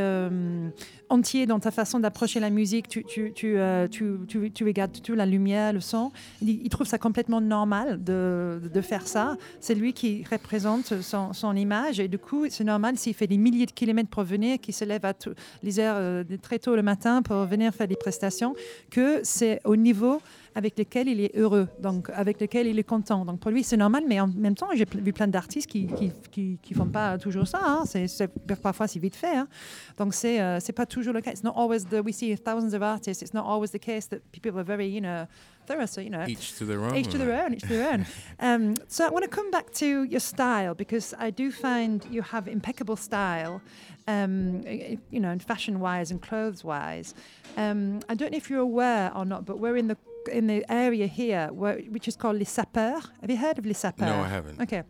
entier 1.09 1.45
dans 1.45 1.59
ta 1.59 1.71
façon 1.71 1.99
d'approcher 1.99 2.39
la 2.39 2.49
musique, 2.49 2.87
tu, 2.87 3.03
tu, 3.03 3.57
euh, 3.57 3.87
regardes 4.61 4.91
toute 4.91 5.15
la 5.15 5.25
lumière, 5.25 5.73
le 5.73 5.79
son. 5.79 6.11
Il, 6.41 6.67
trouve 6.69 6.87
ça 6.87 6.97
complètement 6.97 7.41
normal 7.41 8.03
de, 8.03 8.81
faire 8.81 9.07
ça. 9.07 9.37
C'est 9.59 9.75
lui 9.75 9.93
qui 9.93 10.23
représente 10.29 10.93
son, 11.01 11.55
image. 11.55 11.99
Et 11.99 12.07
du 12.07 12.17
coup, 12.17 12.45
c'est 12.49 12.63
normal 12.63 12.97
s'il 12.97 13.13
fait 13.13 13.27
des 13.27 13.37
milliers 13.37 13.65
de 13.65 13.71
kilomètres 13.71 14.09
pour 14.09 14.23
venir, 14.23 14.59
qu'il 14.59 14.73
se 14.73 14.83
lève 14.83 15.05
à 15.05 15.13
tout- 15.13 15.33
les 15.63 15.79
heures 15.79 15.95
euh, 15.97 16.23
très 16.41 16.59
tôt 16.59 16.75
le 16.75 16.81
matin 16.81 17.21
pour 17.21 17.45
venir 17.45 17.73
faire 17.73 17.87
des 17.87 17.95
prestations, 17.95 18.55
que 18.89 19.21
c'est 19.23 19.61
au 19.63 19.75
niveau 19.75 20.21
avec 20.57 20.79
lequel 20.79 21.09
il 21.09 21.19
est 21.19 21.35
heureux, 21.37 21.67
donc 21.81 22.09
avec 22.13 22.39
lequel 22.39 22.65
il 22.65 22.79
est 22.79 22.83
content. 22.83 23.25
Donc 23.25 23.41
pour 23.41 23.51
lui, 23.51 23.61
c'est 23.63 23.75
normal, 23.77 24.03
mais 24.07 24.19
en 24.21 24.27
même 24.27 24.55
temps, 24.55 24.69
j'ai 24.73 24.85
vu 24.89 25.11
plein 25.11 25.27
d'artistes 25.27 25.69
qui 25.69 25.85
qui, 25.87 26.11
qui, 26.31 26.57
qui 26.61 26.73
font 26.73 26.87
pas 26.87 27.17
toujours 27.17 27.45
ça. 27.47 27.59
hein. 27.61 27.83
C'est, 27.85 28.27
parfois, 28.61 28.87
c'est 28.87 28.99
vite 28.99 29.15
fait. 29.17 29.35
hein. 29.35 29.47
Donc 29.97 30.13
c'est 30.13 30.39
euh, 30.41 30.59
c'est 30.61 30.73
pas 30.73 30.85
toujours 30.85 31.13
le 31.13 31.21
cas. 31.21 31.31
It's 31.31 31.43
not 31.43 31.53
always 31.55 31.83
the 31.85 32.01
we 32.03 32.13
see 32.15 32.35
thousands 32.37 32.73
of 32.73 32.81
artists. 32.81 33.21
It's 33.21 33.33
not 33.33 33.43
always 33.45 33.71
the 33.71 33.79
case 33.79 34.07
that 34.09 34.19
people 34.31 34.57
are 34.57 34.63
very 34.65 34.87
you 34.87 35.01
know 35.01 35.25
thorough. 35.67 35.87
So 35.87 35.99
you 36.01 36.09
know 36.09 36.25
Each 36.27 36.57
to 36.57 36.65
their 36.65 36.79
own. 36.79 36.95
each 36.95 37.09
to 37.11 37.17
their 37.17 37.33
own, 37.43 37.53
each 37.53 37.61
to 37.63 37.67
their 37.67 37.91
own. 37.93 38.05
Um, 38.39 38.75
so 38.87 39.05
I 39.05 39.09
want 39.09 39.23
to 39.23 39.29
come 39.29 39.49
back 39.51 39.71
to 39.81 40.03
your 40.03 40.19
style 40.21 40.73
because 40.75 41.13
I 41.19 41.31
do 41.31 41.51
find 41.51 42.05
you 42.11 42.21
have 42.21 42.47
impeccable 42.47 42.95
style, 42.97 43.61
um, 44.07 44.61
you 45.11 45.19
know, 45.19 45.31
in 45.31 45.39
fashion-wise 45.39 46.11
and 46.11 46.21
clothes-wise. 46.21 47.13
Um, 47.57 47.99
I 48.09 48.13
don't 48.15 48.31
know 48.31 48.37
if 48.37 48.49
you're 48.49 48.59
aware 48.73 49.11
or 49.15 49.25
not, 49.25 49.45
but 49.45 49.59
we're 49.59 49.77
in 49.77 49.87
the 49.87 49.97
in 50.27 50.47
the 50.47 50.65
area 50.71 51.07
here 51.07 51.49
where, 51.51 51.79
which 51.89 52.07
is 52.07 52.15
called 52.15 52.37
Les 52.37 52.45
Sapeurs. 52.45 53.09
Have 53.21 53.29
you 53.29 53.37
heard 53.37 53.57
of 53.57 53.65
Les 53.65 53.73
Sapeurs? 53.73 54.07
No, 54.07 54.21
I 54.21 54.27
haven't. 54.27 54.61
Okay. 54.61 54.83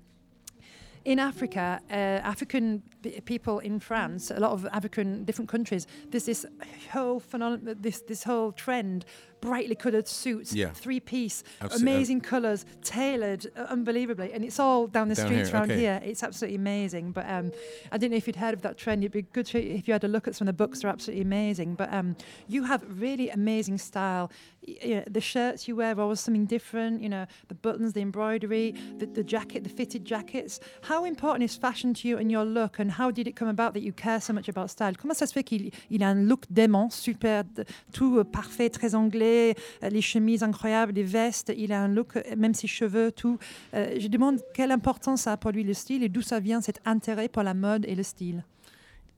In 1.05 1.19
Africa, 1.19 1.79
uh, 1.91 1.93
African 1.93 2.81
people 3.25 3.59
in 3.59 3.79
France, 3.79 4.31
a 4.31 4.39
lot 4.39 4.53
of 4.53 4.65
African 4.71 5.23
different 5.23 5.49
countries, 5.49 5.85
there's 6.09 6.25
this 6.25 6.47
whole 6.91 7.19
phenomenon, 7.19 7.75
this 7.79 8.01
this 8.01 8.23
whole 8.23 8.51
trend, 8.51 9.05
brightly 9.41 9.75
coloured 9.75 10.07
suits, 10.07 10.53
Yeah. 10.53 10.71
three 10.73 10.99
piece, 10.99 11.43
amazing 11.79 12.21
colours, 12.21 12.65
tailored 12.83 13.47
uh, 13.55 13.61
unbelievably, 13.69 14.31
and 14.33 14.43
it's 14.43 14.59
all 14.59 14.87
down 14.87 15.07
the 15.09 15.15
Down 15.15 15.27
streets 15.27 15.49
here, 15.49 15.57
around 15.57 15.71
okay. 15.71 15.79
here. 15.79 16.01
It's 16.03 16.23
absolutely 16.23 16.55
amazing. 16.55 17.11
But 17.11 17.29
um, 17.29 17.51
I 17.91 17.97
didn't 17.97 18.11
know 18.11 18.17
if 18.17 18.27
you'd 18.27 18.35
heard 18.37 18.53
of 18.53 18.61
that 18.63 18.77
trend. 18.77 19.03
It'd 19.03 19.11
be 19.11 19.21
good 19.21 19.45
to, 19.47 19.59
if 19.59 19.87
you 19.87 19.93
had 19.93 20.03
a 20.03 20.07
look 20.07 20.27
at 20.27 20.35
some 20.35 20.47
of 20.47 20.55
the 20.57 20.63
books. 20.63 20.81
They're 20.81 20.91
absolutely 20.91 21.23
amazing. 21.23 21.75
But 21.75 21.93
um, 21.93 22.15
you 22.47 22.63
have 22.63 22.83
really 22.99 23.29
amazing 23.29 23.77
style. 23.77 24.31
You 24.61 24.95
know, 24.95 25.03
the 25.07 25.21
shirts 25.21 25.67
you 25.67 25.75
wear 25.75 25.95
are 25.95 26.01
always 26.01 26.19
something 26.21 26.45
different. 26.45 27.01
You 27.01 27.09
know, 27.09 27.25
the 27.47 27.55
buttons, 27.55 27.93
the 27.93 28.01
embroidery, 28.01 28.73
the, 28.97 29.05
the 29.05 29.23
jacket, 29.23 29.63
the 29.63 29.69
fitted 29.69 30.05
jackets. 30.05 30.59
How 30.81 31.05
important 31.05 31.43
is 31.43 31.55
fashion 31.55 31.93
to 31.95 32.07
you 32.07 32.17
and 32.17 32.31
your 32.31 32.45
look? 32.45 32.79
And 32.79 32.89
how 32.91 33.11
did 33.11 33.27
it 33.27 33.35
come 33.35 33.47
about 33.47 33.73
that 33.75 33.83
you 33.83 33.93
care 33.93 34.19
so 34.19 34.33
much 34.33 34.49
about 34.49 34.69
style? 34.71 34.93
Comment 34.95 35.13
ça 35.15 35.27
se 35.27 35.33
fait 35.33 35.43
qu'il 35.43 35.71
il 35.91 36.03
a 36.03 36.07
un 36.09 36.23
look 36.27 36.45
dément, 36.51 36.89
super, 36.91 37.43
tout 37.93 38.17
euh, 38.17 38.23
parfait, 38.23 38.69
très 38.69 38.95
anglais, 38.95 39.24
euh, 39.25 39.89
les 39.89 40.01
chemises 40.01 40.43
incroyables, 40.43 40.93
les 40.93 41.03
vestes. 41.03 41.51
Il 41.55 41.71
a 41.73 41.81
un 41.81 41.87
look, 41.87 42.15
euh, 42.15 42.21
même 42.37 42.53
ses 42.53 42.67
cheveux, 42.67 43.11
tout. 43.11 43.37
Euh, 43.73 43.95
je 43.99 44.07
demande 44.07 44.39
quelle 44.53 44.71
importance 44.71 45.21
ça 45.23 45.33
a 45.33 45.37
pour 45.37 45.51
lui 45.51 45.63
le 45.63 45.73
style 45.73 46.03
et 46.03 46.09
d'où 46.09 46.21
ça 46.21 46.39
vient 46.39 46.61
cet 46.61 46.79
intérêt 46.85 47.27
pour 47.29 47.43
la 47.43 47.53
mode 47.53 47.85
et 47.87 47.95
le 47.95 48.03
style? 48.03 48.43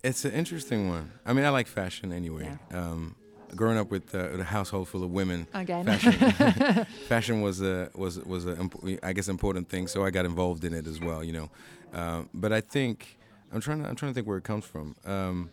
It's 0.03 0.25
an 0.25 0.31
interesting 0.33 0.89
one. 0.89 1.07
I 1.25 1.33
mean, 1.33 1.43
I 1.43 1.49
like 1.49 1.67
fashion 1.67 2.11
anyway. 2.11 2.47
Um, 2.71 3.15
growing 3.55 3.77
up 3.77 3.91
with, 3.91 4.13
uh, 4.13 4.29
with 4.31 4.41
a 4.41 4.45
household 4.45 4.87
full 4.87 5.03
of 5.03 5.11
women, 5.11 5.47
Again. 5.53 5.83
fashion, 5.85 6.13
fashion 7.07 7.41
was 7.41 7.61
a 7.61 7.89
was 7.95 8.19
was 8.25 8.45
a 8.45 8.55
I 9.01 9.13
guess 9.13 9.27
important 9.27 9.69
thing. 9.69 9.87
So 9.87 10.05
I 10.05 10.11
got 10.11 10.25
involved 10.25 10.63
in 10.63 10.73
it 10.73 10.85
as 10.87 10.99
well. 10.99 11.23
You 11.23 11.33
know, 11.33 11.49
um, 11.93 12.29
but 12.33 12.51
I 12.53 12.61
think 12.61 13.17
I'm 13.51 13.59
trying 13.59 13.81
to 13.81 13.89
I'm 13.89 13.95
trying 13.95 14.11
to 14.11 14.15
think 14.15 14.27
where 14.27 14.37
it 14.37 14.43
comes 14.43 14.65
from. 14.65 14.95
Um, 15.05 15.49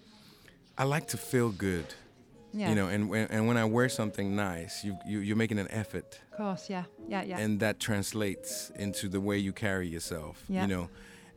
I 0.77 0.85
like 0.85 1.07
to 1.09 1.17
feel 1.17 1.51
good. 1.51 1.87
Yeah. 2.57 2.69
You 2.71 2.75
know, 2.77 2.89
and 2.95 3.09
when 3.11 3.27
and 3.31 3.49
when 3.49 3.57
I 3.57 3.65
wear 3.65 3.89
something 3.89 4.37
nice, 4.37 4.85
you, 4.87 4.97
you 5.07 5.19
you're 5.27 5.37
making 5.45 5.59
an 5.59 5.69
effort. 5.71 6.21
Of 6.33 6.39
course, 6.39 6.71
yeah, 6.71 6.85
yeah, 7.09 7.23
yeah. 7.29 7.39
and 7.45 7.59
that 7.61 7.79
translates 7.81 8.71
into 8.79 9.09
the 9.09 9.21
way 9.21 9.37
you 9.39 9.53
carry 9.53 9.89
yourself 9.89 10.37
Yeah. 10.49 10.63
you 10.63 10.69
know 10.75 10.89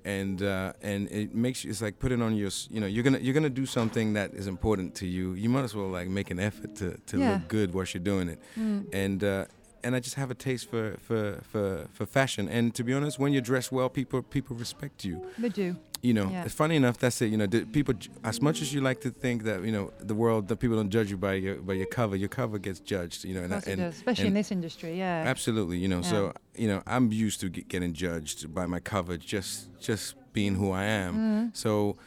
and 0.06 0.42
uh, 0.42 0.74
and 0.92 1.10
it 1.12 1.34
makes 1.36 1.64
you 1.64 1.70
it's 1.72 1.82
like 1.82 1.98
putting 2.00 2.22
on 2.22 2.36
your 2.36 2.52
you 2.70 2.80
know 2.82 2.88
you're 2.88 3.04
gonna 3.04 3.20
you're 3.20 3.34
gonna 3.34 3.50
do 3.62 3.66
something 3.66 4.14
that 4.14 4.30
is 4.34 4.48
important 4.48 4.96
to 4.96 5.06
you 5.06 5.34
you 5.34 5.50
might 5.50 5.64
as 5.64 5.74
well 5.76 5.90
like 6.00 6.08
make 6.10 6.30
an 6.32 6.40
effort 6.40 6.76
to, 6.76 6.88
to 7.08 7.18
Yeah. 7.18 7.34
look 7.34 7.48
good 7.48 7.74
whilst 7.74 7.94
you're 7.94 8.04
doing 8.14 8.30
it 8.30 8.40
Mm. 8.58 8.86
and 8.94 9.24
uh, 9.24 9.46
and 9.84 9.96
I 9.96 10.00
just 10.00 10.16
have 10.16 10.32
a 10.32 10.36
taste 10.36 10.70
for, 10.72 10.98
for, 11.08 11.40
for, 11.52 11.88
for 11.94 12.06
fashion 12.06 12.50
and 12.50 12.74
to 12.76 12.84
be 12.84 12.94
honest 12.94 13.20
when 13.20 13.32
you 13.34 13.42
dress 13.42 13.72
well 13.72 13.90
people 13.90 14.22
people 14.24 14.56
respect 14.56 15.04
you 15.06 15.16
They 15.38 15.50
do. 15.50 15.76
You 16.02 16.14
know 16.14 16.30
Yeah. 16.30 16.46
it's 16.46 16.54
funny 16.54 16.76
enough 16.76 16.98
that's 16.98 17.22
it 17.22 17.32
you 17.32 17.38
know 17.38 17.48
people 17.48 17.94
as 18.24 18.42
much 18.42 18.62
as 18.62 18.74
you 18.74 18.82
like 18.82 19.02
to 19.02 19.10
think 19.10 19.44
that 19.44 19.64
you 19.64 19.72
know 19.72 19.92
the 20.00 20.14
world 20.14 20.48
that 20.50 20.58
people 20.58 20.78
don't 20.78 20.90
judge 20.92 21.10
you 21.10 21.18
by 21.18 21.34
your 21.34 21.56
by 21.56 21.74
your 21.74 21.88
cover 21.88 22.16
your 22.16 22.30
cover 22.30 22.58
gets 22.60 22.80
judged 22.80 23.24
you 23.26 23.34
know 23.34 23.44
and, 23.44 23.54
and, 23.68 23.82
especially 23.82 24.28
in 24.28 24.34
this 24.34 24.52
industry, 24.52 24.98
yeah. 24.98 25.24
Absolutely, 25.26 25.78
you 25.78 25.88
know. 25.88 26.02
Yeah. 26.02 26.10
So 26.10 26.34
you 26.56 26.68
know, 26.68 26.82
I'm 26.88 27.12
used 27.12 27.40
to 27.42 27.50
get, 27.50 27.68
getting 27.68 27.94
judged 27.94 28.54
by 28.54 28.66
my 28.66 28.80
cover, 28.80 29.18
just 29.18 29.70
just 29.80 30.16
being 30.34 30.56
who 30.56 30.72
I 30.72 30.84
am. 30.84 31.14
Mhm. 31.16 31.56
So, 31.56 31.98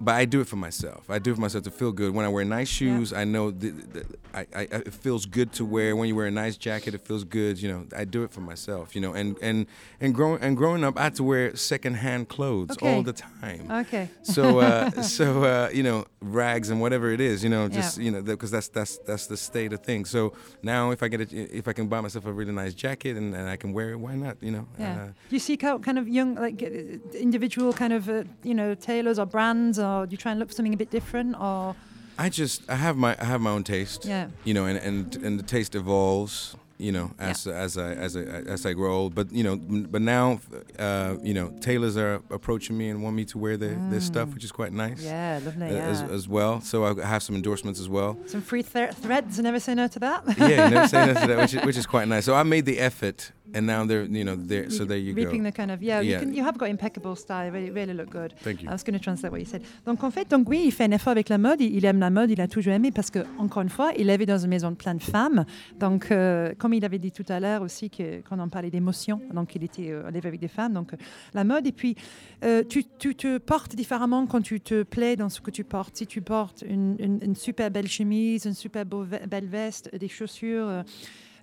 but 0.00 0.14
I 0.14 0.24
do 0.24 0.40
it 0.40 0.48
for 0.48 0.56
myself. 0.56 1.10
I 1.10 1.18
do 1.18 1.32
it 1.32 1.34
for 1.34 1.40
myself 1.40 1.64
to 1.64 1.70
feel 1.70 1.92
good. 1.92 2.14
When 2.14 2.24
I 2.24 2.28
wear 2.28 2.44
nice 2.44 2.68
shoes, 2.68 3.12
I 3.12 3.24
know 3.24 3.50
th- 3.50 3.74
th- 3.92 4.06
I, 4.32 4.40
I, 4.40 4.60
I- 4.62 4.66
it 4.88 4.94
feels 4.94 5.26
good 5.26 5.52
to 5.54 5.64
wear. 5.64 5.94
When 5.94 6.08
you 6.08 6.16
wear 6.16 6.26
a 6.26 6.30
nice 6.30 6.56
jacket, 6.56 6.94
it 6.94 7.02
feels 7.02 7.24
good. 7.24 7.60
You 7.60 7.68
know, 7.72 7.86
I 7.96 8.04
do 8.04 8.22
it 8.24 8.30
for 8.30 8.40
myself. 8.40 8.94
You 8.94 9.02
know, 9.02 9.12
and 9.14 9.36
and 9.42 9.66
and 10.00 10.14
growing 10.14 10.40
and 10.42 10.56
growing 10.56 10.84
up, 10.84 10.98
I 10.98 11.02
had 11.04 11.14
to 11.16 11.24
wear 11.24 11.54
secondhand 11.56 12.28
clothes 12.28 12.70
Okay. 12.72 12.94
all 12.94 13.02
the 13.02 13.12
time. 13.12 13.70
Okay. 13.70 14.08
So 14.22 14.60
uh, 14.60 14.90
so 15.18 15.44
uh, 15.44 15.68
you 15.72 15.82
know, 15.82 16.06
rags 16.20 16.70
and 16.70 16.80
whatever 16.80 17.10
it 17.16 17.20
is. 17.20 17.42
You 17.44 17.50
know, 17.50 17.68
just 17.68 17.98
Yeah. 17.98 18.04
you 18.04 18.10
know, 18.12 18.22
because 18.22 18.50
that's 18.50 18.68
that's 18.68 18.98
that's 19.08 19.26
the 19.26 19.36
state 19.36 19.72
of 19.72 19.80
things. 19.90 20.08
So 20.10 20.32
now, 20.62 20.92
if 20.92 21.02
I 21.02 21.08
get 21.08 21.20
a, 21.20 21.56
if 21.60 21.66
I 21.68 21.72
can 21.72 21.88
buy 21.88 22.00
myself 22.00 22.24
a 22.26 22.32
really 22.32 22.52
nice 22.52 22.74
jacket 22.74 23.16
and, 23.16 23.34
and 23.34 23.48
I 23.48 23.56
can 23.56 23.72
wear 23.72 23.90
it, 23.92 23.96
why 24.06 24.14
not? 24.14 24.36
You 24.40 24.52
know. 24.52 24.66
Yeah. 24.78 25.02
Uh, 25.04 25.08
you 25.30 25.38
seek 25.38 25.62
out 25.64 25.82
kind 25.82 25.98
of 25.98 26.08
young, 26.08 26.30
like 26.46 26.62
uh, 26.62 27.18
individual 27.18 27.72
kind 27.72 27.92
of, 27.92 28.08
uh, 28.08 28.24
you 28.42 28.54
know, 28.54 28.74
tailors 28.74 29.18
or 29.18 29.26
brands, 29.26 29.78
or 29.78 29.89
do 30.06 30.12
you 30.14 30.16
try 30.24 30.30
and 30.32 30.38
look 30.40 30.48
for 30.50 30.54
something 30.54 30.74
a 30.74 30.82
bit 30.84 30.90
different, 30.90 31.30
or 31.40 31.74
I 32.18 32.28
just 32.28 32.56
I 32.68 32.76
have 32.76 32.96
my 32.96 33.12
I 33.20 33.24
have 33.32 33.40
my 33.40 33.50
own 33.50 33.64
taste. 33.64 34.04
Yeah. 34.04 34.28
You 34.44 34.54
know, 34.54 34.64
and 34.70 34.78
and 34.78 35.16
and 35.26 35.38
the 35.40 35.46
taste 35.56 35.74
evolves. 35.74 36.56
You 36.88 36.92
know, 36.92 37.10
as 37.18 37.46
as 37.46 37.76
I 37.76 37.92
as 38.06 38.16
I 38.16 38.22
as 38.54 38.64
I 38.64 38.72
grow 38.72 38.92
old. 39.00 39.14
But 39.14 39.26
you 39.38 39.44
know, 39.44 39.56
but 39.94 40.00
now, 40.00 40.40
uh, 40.78 41.16
you 41.22 41.34
know, 41.34 41.50
tailors 41.60 41.94
are 41.98 42.14
approaching 42.30 42.74
me 42.78 42.88
and 42.88 43.02
want 43.04 43.14
me 43.16 43.26
to 43.26 43.36
wear 43.44 43.58
their, 43.58 43.76
their 43.90 44.00
stuff, 44.00 44.32
which 44.32 44.44
is 44.44 44.52
quite 44.60 44.72
nice. 44.72 45.02
Mm. 45.02 45.04
yeah, 45.04 45.40
lovely, 45.44 45.66
uh, 45.66 45.90
As, 45.92 46.00
yeah. 46.00 46.16
as 46.16 46.26
well. 46.26 46.62
So 46.62 46.76
I 46.86 47.06
have 47.06 47.22
some 47.22 47.36
endorsements 47.36 47.80
as 47.80 47.88
well. 47.90 48.16
some 48.24 48.40
free 48.40 48.62
thre- 48.62 48.94
threads? 49.04 49.38
Never 49.38 49.60
say 49.60 49.74
no 49.74 49.88
to 49.88 49.98
that. 49.98 50.24
yeah, 50.38 50.68
never 50.70 50.88
say 50.88 51.04
no 51.04 51.12
to 51.20 51.26
that, 51.26 51.38
which 51.44 51.54
is, 51.54 51.64
which 51.66 51.76
is 51.76 51.86
quite 51.86 52.08
nice. 52.08 52.24
So 52.24 52.34
I 52.34 52.44
made 52.44 52.64
the 52.64 52.78
effort, 52.78 53.30
and 53.54 53.62
now 53.66 53.84
they're 53.86 54.04
you 54.04 54.24
know 54.24 54.36
there. 54.36 54.70
So 54.70 54.84
there 54.84 54.98
you 54.98 55.14
reaping 55.14 55.42
go. 55.42 55.50
the 55.50 55.52
kind 55.52 55.70
of 55.70 55.82
yeah, 55.82 56.00
You, 56.02 56.10
Yeah. 56.10 56.20
can, 56.20 56.34
you 56.34 56.44
have 56.44 56.56
got 56.58 56.68
impeccable 56.68 57.16
style 57.16 57.50
really, 57.52 57.70
really 57.70 57.94
look 57.94 58.10
good 58.10 58.32
Thank 58.42 58.62
you. 58.62 58.68
I 58.68 58.72
was 58.72 58.82
going 58.84 58.94
to 58.98 59.02
translate 59.02 59.32
what 59.32 59.38
you 59.40 59.46
said 59.46 59.62
donc 59.86 60.02
en 60.04 60.10
fait 60.10 60.28
donc 60.30 60.48
oui 60.48 60.62
il 60.66 60.72
fait 60.72 60.84
un 60.84 60.92
effort 60.92 61.10
avec 61.12 61.28
la 61.28 61.38
mode 61.38 61.60
il 61.60 61.74
il 61.74 61.84
aime 61.84 61.98
la 62.00 62.10
mode 62.10 62.30
il 62.30 62.40
a 62.40 62.48
toujours 62.48 62.72
aimé 62.74 62.90
parce 62.92 63.10
que 63.10 63.20
encore 63.38 63.62
une 63.62 63.68
fois 63.68 63.90
il 63.98 64.08
avait 64.10 64.26
dans 64.26 64.38
une 64.38 64.50
maison 64.50 64.70
de 64.70 64.76
plein 64.76 64.94
de 64.94 65.02
femmes 65.02 65.44
donc 65.78 66.10
euh, 66.10 66.52
comme 66.58 66.74
il 66.74 66.84
avait 66.84 66.98
dit 66.98 67.12
tout 67.12 67.24
à 67.28 67.40
l'heure 67.40 67.62
aussi 67.62 67.90
que 67.90 68.20
quand 68.28 68.38
on 68.38 68.48
parlait 68.48 68.70
d'émotion 68.70 69.20
donc 69.34 69.54
il 69.54 69.64
était 69.64 69.90
euh, 69.90 70.06
avec 70.06 70.38
des 70.38 70.48
femmes 70.48 70.72
donc 70.74 70.92
euh, 70.92 70.96
la 71.34 71.44
mode 71.44 71.66
et 71.66 71.72
puis 71.72 71.96
euh, 72.44 72.62
tu, 72.68 72.84
tu 72.98 73.14
te 73.14 73.38
portes 73.38 73.74
différemment 73.74 74.26
quand 74.26 74.40
tu 74.42 74.60
te 74.60 74.82
plais 74.82 75.16
dans 75.16 75.28
ce 75.28 75.40
que 75.40 75.50
tu 75.50 75.64
portes 75.64 75.96
si 75.96 76.06
tu 76.06 76.20
portes 76.22 76.62
une, 76.68 76.96
une- 76.98 77.18
une 77.22 77.34
super 77.36 77.70
belle 77.70 77.88
chemise 77.88 78.44
une 78.44 78.54
super 78.54 78.84
beau 78.86 79.04
belle 79.28 79.46
veste 79.46 79.94
des 79.96 80.08
chaussures 80.08 80.84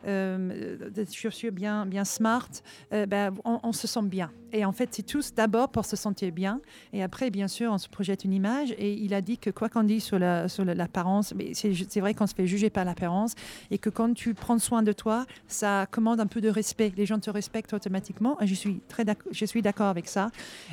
des 0.05 1.05
chaussures 1.11 1.51
bien, 1.51 1.85
bien 1.85 2.05
smart, 2.05 2.49
euh, 2.93 3.05
ben, 3.05 3.33
on, 3.43 3.71
se 3.71 3.87
sent 3.87 4.03
bien. 4.03 4.31
Et 4.53 4.63
en 4.63 4.71
fait, 4.71 4.89
c'est 4.91 5.05
tous 5.05 5.33
d'abord 5.33 5.69
pour 5.69 5.85
se 5.85 5.95
sentir 5.95 6.31
bien. 6.31 6.61
Et 6.93 7.03
après, 7.03 7.29
bien 7.29 7.47
sûr, 7.47 7.71
on 7.71 7.77
se 7.77 7.89
projette 7.89 8.23
une 8.23 8.33
image. 8.33 8.71
Et 8.77 8.93
il 8.93 9.13
a 9.13 9.21
dit 9.21 9.37
que 9.37 9.49
quoi 9.49 9.67
qu'on 9.69 9.83
dise 9.83 10.03
sur 10.03 10.19
la- 10.19 10.47
sur 10.47 10.63
la- 10.63 10.73
l'apparence, 10.73 11.33
mais 11.35 11.53
c'est 11.53 11.99
vrai 11.99 12.13
qu'on 12.13 12.27
se 12.27 12.33
fait 12.35 12.47
juger 12.47 12.69
par 12.69 12.85
l'apparence. 12.85 13.33
Et 13.71 13.77
que 13.77 13.89
quand 13.89 14.13
tu 14.13 14.33
prends 14.33 14.57
soin 14.59 14.83
de 14.83 14.93
toi, 14.93 15.25
ça 15.47 15.85
commande 15.91 16.19
un 16.19 16.27
peu 16.27 16.39
de 16.41 16.49
respect. 16.49 16.93
Les 16.95 17.05
gens 17.05 17.19
te 17.19 17.29
respectent 17.29 17.73
automatiquement. 17.73 18.37
Je 18.41 19.45
suis 19.45 19.61
d'accord 19.61 19.87
avec 19.87 20.07
ça. 20.07 20.29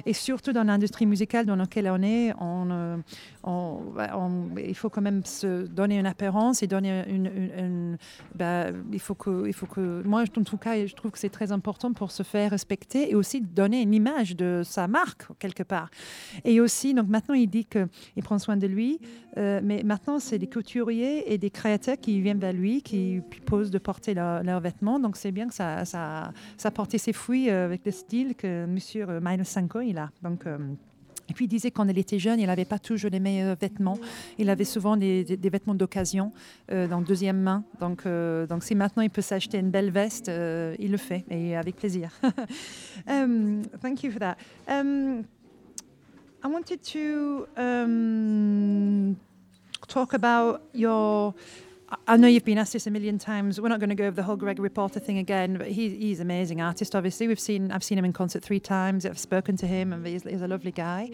Et 0.06 0.12
surtout 0.12 0.52
dans 0.52 0.64
l'industrie 0.64 1.06
musicale 1.06 1.46
dans 1.46 1.56
laquelle 1.56 1.88
on 1.90 2.02
est, 2.02 2.32
on, 2.40 2.68
euh, 2.70 2.96
bah, 3.42 4.16
on- 4.16 4.56
il 4.56 4.74
faut 4.74 4.88
quand 4.90 5.02
même 5.02 5.24
se 5.24 5.66
donner 5.66 5.98
une 5.98 6.06
apparence 6.06 6.62
et 6.62 6.66
donner 6.66 7.04
une, 7.08 7.26
une- 7.58 7.98
bah, 8.34 8.66
il 8.92 9.00
faut 9.00 9.13
il 9.46 9.52
faut 9.52 9.66
que, 9.66 10.02
moi 10.04 10.22
en 10.22 10.42
tout 10.42 10.56
cas, 10.56 10.86
je 10.86 10.94
trouve 10.94 11.10
que 11.10 11.18
c'est 11.18 11.30
très 11.30 11.52
important 11.52 11.92
pour 11.92 12.10
se 12.10 12.22
faire 12.22 12.50
respecter 12.50 13.10
et 13.10 13.14
aussi 13.14 13.40
donner 13.40 13.82
une 13.82 13.94
image 13.94 14.36
de 14.36 14.62
sa 14.64 14.88
marque 14.88 15.26
quelque 15.38 15.62
part. 15.62 15.90
Et 16.44 16.60
aussi, 16.60 16.94
donc 16.94 17.08
maintenant 17.08 17.34
il 17.34 17.48
dit 17.48 17.64
que 17.64 17.86
il 18.16 18.22
prend 18.22 18.38
soin 18.38 18.56
de 18.56 18.66
lui, 18.66 19.00
euh, 19.36 19.60
mais 19.62 19.82
maintenant 19.82 20.18
c'est 20.18 20.38
des 20.38 20.48
couturiers 20.48 21.32
et 21.32 21.38
des 21.38 21.50
créateurs 21.50 21.96
qui 21.98 22.20
viennent 22.20 22.38
vers 22.38 22.52
lui, 22.52 22.82
qui 22.82 23.20
posent 23.46 23.70
de 23.70 23.78
porter 23.78 24.14
leur- 24.14 24.42
leurs 24.42 24.60
vêtements. 24.60 24.98
Donc 25.00 25.16
c'est 25.16 25.32
bien 25.32 25.48
que 25.48 25.54
ça, 25.54 25.84
ça, 25.84 26.32
a 26.62 26.70
porté 26.70 26.98
ses 26.98 27.12
fruits 27.12 27.50
euh, 27.50 27.64
avec 27.66 27.84
le 27.84 27.92
style 27.92 28.34
que 28.34 28.66
Monsieur 28.66 29.06
euh, 29.08 29.20
Miles 29.22 29.44
Sanko 29.44 29.80
il 29.80 29.98
a. 29.98 30.10
et 31.28 31.32
puis 31.32 31.46
il 31.46 31.48
disait 31.48 31.70
quand 31.70 31.88
il 31.88 31.98
était 31.98 32.18
jeune, 32.18 32.40
il 32.40 32.46
n'avait 32.46 32.64
pas 32.64 32.78
toujours 32.78 33.10
les 33.10 33.20
meilleurs 33.20 33.56
vêtements. 33.56 33.98
Il 34.38 34.50
avait 34.50 34.64
souvent 34.64 34.96
des, 34.96 35.24
vêtements 35.42 35.74
d'occasion, 35.74 36.32
euh, 36.70 36.86
dans 36.86 37.00
deuxième 37.00 37.40
main. 37.40 37.64
Donc, 37.80 38.06
euh, 38.06 38.46
donc 38.46 38.62
si 38.62 38.74
maintenant 38.74 39.02
il 39.02 39.10
peut 39.10 39.22
s'acheter 39.22 39.58
une 39.58 39.70
belle 39.70 39.90
veste, 39.90 40.28
euh, 40.28 40.74
il 40.78 40.90
le 40.90 40.96
fait 40.96 41.24
et 41.30 41.56
avec 41.56 41.76
plaisir. 41.76 42.10
um, 43.06 43.62
thank 43.80 44.02
you 44.02 44.10
for 44.10 44.20
that. 44.20 44.36
Um, 44.68 45.24
I 46.42 46.48
wanted 46.48 46.82
to 46.92 47.46
um, 47.56 49.16
talk 49.88 50.12
about 50.14 50.60
your. 50.74 51.34
I- 52.06 52.16
know 52.16 52.28
you've 52.28 52.44
been 52.44 52.58
asked 52.58 52.72
this 52.72 52.86
a 52.86 52.90
million 52.90 53.18
times. 53.18 53.60
We're 53.60 53.68
not 53.68 53.80
going 53.80 53.90
to 53.90 53.94
go 53.94 54.06
over 54.06 54.16
the 54.16 54.22
whole 54.22 54.36
Greg 54.36 54.58
Reporter 54.58 55.00
thing 55.00 55.18
again, 55.18 55.58
but 55.58 55.68
he, 55.68 55.90
he's 55.96 56.20
an 56.20 56.26
amazing 56.26 56.60
artist. 56.60 56.94
Obviously, 56.94 57.28
we've 57.28 57.40
seen 57.40 57.70
I've 57.70 57.84
seen 57.84 57.98
him 57.98 58.04
in 58.04 58.12
concert 58.12 58.42
three 58.42 58.60
times. 58.60 59.04
I've 59.04 59.18
spoken 59.18 59.56
to 59.58 59.66
him, 59.66 59.92
and 59.92 60.06
he's, 60.06 60.22
he's 60.22 60.42
a 60.42 60.48
lovely 60.48 60.72
guy. 60.72 61.10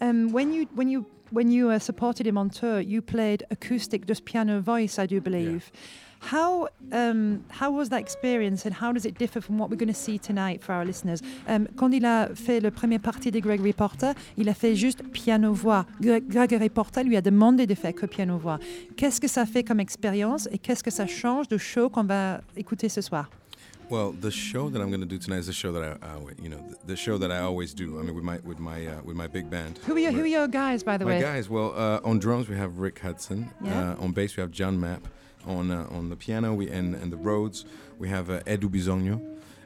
Um, 0.00 0.32
when 0.32 0.52
you 0.52 0.68
when 0.74 0.88
you 0.88 1.06
when 1.30 1.50
you 1.50 1.70
uh, 1.70 1.78
supported 1.78 2.26
him 2.26 2.38
on 2.38 2.50
tour, 2.50 2.80
you 2.80 3.02
played 3.02 3.44
acoustic, 3.50 4.06
just 4.06 4.24
piano 4.24 4.60
voice, 4.60 4.98
I 4.98 5.06
do 5.06 5.20
believe. 5.20 5.70
How 6.20 6.68
um, 6.92 7.44
how 7.48 7.70
was 7.70 7.88
that 7.90 8.00
experience, 8.00 8.66
and 8.66 8.74
how 8.74 8.92
does 8.92 9.04
it 9.04 9.18
differ 9.18 9.40
from 9.40 9.58
what 9.58 9.70
we're 9.70 9.76
going 9.76 9.92
to 9.92 9.94
see 9.94 10.18
tonight 10.18 10.62
for 10.62 10.72
our 10.72 10.84
listeners? 10.84 11.20
Um, 11.46 11.68
quand 11.76 11.92
il 11.92 12.04
a 12.04 12.28
fait 12.34 12.60
le 12.60 12.70
premier 12.70 12.98
partie 12.98 13.30
de 13.30 13.40
Greg 13.40 13.60
Reporter, 13.60 14.14
il 14.36 14.48
a 14.48 14.54
fait 14.54 14.74
juste 14.74 15.02
piano 15.12 15.52
voix. 15.52 15.86
Greg, 16.00 16.28
Greg 16.28 16.52
Reporter 16.60 17.04
lui 17.04 17.16
a 17.16 17.20
demandé 17.20 17.66
de 17.66 17.74
faire 17.74 17.94
que 17.94 18.06
piano 18.06 18.36
voix. 18.36 18.58
Qu'est-ce 18.96 19.20
que 19.20 19.28
ça 19.28 19.46
fait 19.46 19.62
comme 19.62 19.80
expérience 19.80 20.48
et 20.50 20.58
qu'est-ce 20.58 20.82
que 20.82 20.90
ça 20.90 21.06
change 21.06 21.48
du 21.48 21.58
show 21.58 21.88
qu'on 21.88 22.04
va 22.04 22.40
écouter 22.56 22.88
ce 22.88 23.00
soir? 23.00 23.30
Well, 23.90 24.12
the 24.12 24.30
show 24.30 24.68
that 24.68 24.80
I'm 24.82 24.90
going 24.90 25.00
to 25.00 25.06
do 25.06 25.18
tonight 25.18 25.40
is 25.40 25.48
a 25.48 25.52
show 25.52 25.72
that 25.72 25.82
I, 25.82 26.06
I 26.06 26.18
you 26.42 26.50
know, 26.50 26.58
the, 26.58 26.88
the 26.88 26.96
show 26.96 27.16
that 27.16 27.30
I 27.30 27.38
always 27.38 27.72
do. 27.72 27.98
I 27.98 28.02
mean, 28.02 28.14
with 28.14 28.24
my 28.24 28.38
with 28.44 28.58
my 28.58 28.86
uh, 28.86 29.00
with 29.02 29.16
my 29.16 29.26
big 29.28 29.48
band. 29.48 29.78
Who 29.86 29.94
are 29.94 29.98
your, 29.98 30.12
who 30.12 30.24
are 30.24 30.26
your 30.26 30.46
guys, 30.46 30.82
by 30.82 30.98
the 30.98 31.06
My 31.06 31.12
way? 31.12 31.20
guys, 31.22 31.48
well, 31.48 31.72
uh, 31.74 32.00
on 32.04 32.18
drums 32.18 32.48
we 32.50 32.56
have 32.56 32.80
Rick 32.80 32.98
Hudson. 32.98 33.48
Yeah. 33.64 33.92
Uh, 33.92 34.04
on 34.04 34.12
bass 34.12 34.36
we 34.36 34.42
have 34.42 34.50
John 34.50 34.78
Mapp. 34.78 35.08
On 35.48 35.70
uh, 35.70 35.86
on 35.90 36.10
the 36.10 36.16
piano 36.16 36.52
we 36.52 36.68
and, 36.68 36.94
and 36.94 37.10
the 37.10 37.16
Rhodes 37.16 37.64
we 37.98 38.08
have 38.10 38.28
uh, 38.28 38.40
Edu 38.40 38.68
Bisogno. 38.68 39.18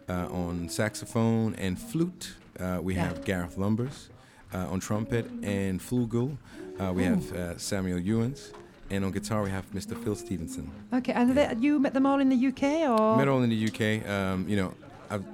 Uh, 0.08 0.28
on 0.30 0.68
saxophone 0.68 1.54
and 1.56 1.76
flute 1.78 2.34
uh, 2.60 2.78
we 2.80 2.94
Yeah. 2.94 3.08
have 3.08 3.24
Gareth 3.24 3.56
Lumbers. 3.56 4.08
Uh, 4.54 4.58
on 4.72 4.78
trumpet 4.80 5.26
and 5.42 5.80
flugel 5.80 6.36
uh, 6.78 6.92
we 6.94 7.02
have 7.04 7.32
uh, 7.32 7.58
Samuel 7.58 7.98
Ewens. 8.00 8.52
And 8.90 9.04
on 9.04 9.10
guitar 9.10 9.42
we 9.42 9.50
have 9.50 9.64
Mr. 9.72 9.96
Phil 10.02 10.14
Stevenson. 10.14 10.70
Okay, 10.92 11.12
and 11.14 11.34
they, 11.36 11.52
you 11.58 11.78
met 11.80 11.94
them 11.94 12.06
all 12.06 12.20
in 12.20 12.28
the 12.28 12.46
UK 12.48 12.62
or? 12.88 13.16
Met 13.16 13.26
all 13.28 13.42
in 13.42 13.50
the 13.50 13.66
UK. 13.68 14.06
Um, 14.08 14.46
you 14.48 14.56
know, 14.56 14.74
I've, 15.10 15.24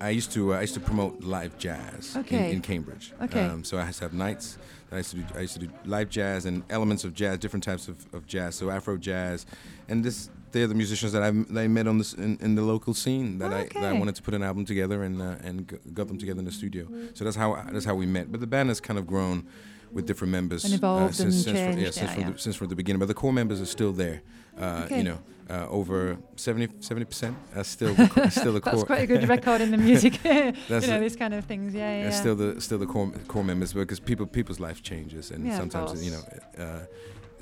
I 0.00 0.10
used 0.10 0.30
to 0.32 0.52
uh, 0.54 0.58
I 0.58 0.60
used 0.60 0.74
to 0.74 0.80
promote 0.80 1.22
live 1.24 1.58
jazz 1.58 2.16
Okay. 2.18 2.50
in, 2.50 2.56
in 2.56 2.60
Cambridge. 2.60 3.12
Okay. 3.22 3.44
Um, 3.46 3.64
so 3.64 3.78
I 3.78 3.86
used 3.86 3.98
to 3.98 4.04
have 4.04 4.12
nights. 4.14 4.58
I 4.92 4.98
used 4.98 5.10
to 5.10 5.16
do. 5.16 5.24
I 5.34 5.40
used 5.40 5.54
to 5.54 5.60
do 5.60 5.70
live 5.84 6.08
jazz 6.10 6.44
and 6.46 6.62
elements 6.70 7.04
of 7.04 7.14
jazz, 7.14 7.38
different 7.38 7.64
types 7.64 7.88
of, 7.88 8.06
of 8.12 8.26
jazz. 8.26 8.54
So 8.54 8.70
Afro 8.70 8.96
jazz, 8.96 9.46
and 9.88 10.04
this 10.04 10.30
they're 10.52 10.66
the 10.66 10.74
musicians 10.74 11.12
that 11.12 11.22
I 11.22 11.30
that 11.30 11.60
I 11.60 11.68
met 11.68 11.86
on 11.86 11.98
this 11.98 12.12
in, 12.12 12.38
in 12.40 12.54
the 12.54 12.62
local 12.62 12.94
scene 12.94 13.38
that 13.38 13.52
I 13.52 13.68
that 13.74 13.84
I 13.84 13.92
wanted 13.92 14.14
to 14.16 14.22
put 14.22 14.34
an 14.34 14.42
album 14.42 14.64
together 14.64 15.02
and 15.02 15.20
uh, 15.20 15.36
and 15.42 15.68
g- 15.68 15.76
got 15.92 16.08
them 16.08 16.18
together 16.18 16.38
in 16.38 16.44
the 16.44 16.52
studio. 16.52 16.86
So 17.14 17.24
that's 17.24 17.36
how 17.36 17.64
that's 17.72 17.84
how 17.84 17.94
we 17.94 18.06
met. 18.06 18.30
But 18.30 18.40
the 18.40 18.46
band 18.46 18.68
has 18.68 18.80
kind 18.80 18.98
of 18.98 19.06
grown 19.06 19.46
with 19.92 20.06
different 20.06 20.32
members 20.32 20.64
And 20.64 20.74
evolved 20.74 21.14
since 21.14 21.34
and 21.34 21.44
since, 21.44 21.58
from, 21.58 21.78
yeah, 21.78 21.90
since 21.90 21.96
yeah, 21.96 22.14
from 22.14 22.22
yeah. 22.22 22.30
the 22.30 22.38
since 22.38 22.56
from 22.56 22.68
the 22.68 22.76
beginning. 22.76 23.00
But 23.00 23.08
the 23.08 23.14
core 23.14 23.32
members 23.32 23.60
are 23.60 23.66
still 23.66 23.92
there. 23.92 24.22
Uh, 24.58 24.82
Okay. 24.84 24.98
You 24.98 25.04
know, 25.04 25.18
uh, 25.50 25.66
over 25.68 26.16
70 26.36 26.66
percent. 27.04 27.36
That's 27.54 27.68
still 27.68 27.94
the, 27.94 28.08
co- 28.08 28.28
still 28.40 28.52
the 28.52 28.60
core. 28.60 28.72
That's 28.72 28.84
quite 28.84 29.02
a 29.02 29.06
good 29.06 29.28
record 29.28 29.60
in 29.60 29.70
the 29.70 29.76
music. 29.88 30.22
you 30.24 30.52
know, 30.68 31.00
these 31.00 31.16
kind 31.16 31.34
of 31.34 31.44
things. 31.44 31.74
Yeah, 31.74 31.80
yeah. 31.98 32.04
Yeah. 32.04 32.10
still 32.10 32.36
the 32.36 32.60
still 32.60 32.78
the 32.78 32.86
core 32.86 33.10
core 33.28 33.44
members 33.44 33.72
because 33.72 34.00
people 34.00 34.26
people's 34.26 34.60
life 34.60 34.82
changes 34.82 35.30
and 35.30 35.46
Yeah, 35.46 35.56
sometimes 35.58 36.04
you 36.04 36.12
know 36.12 36.22
uh, 36.64 36.84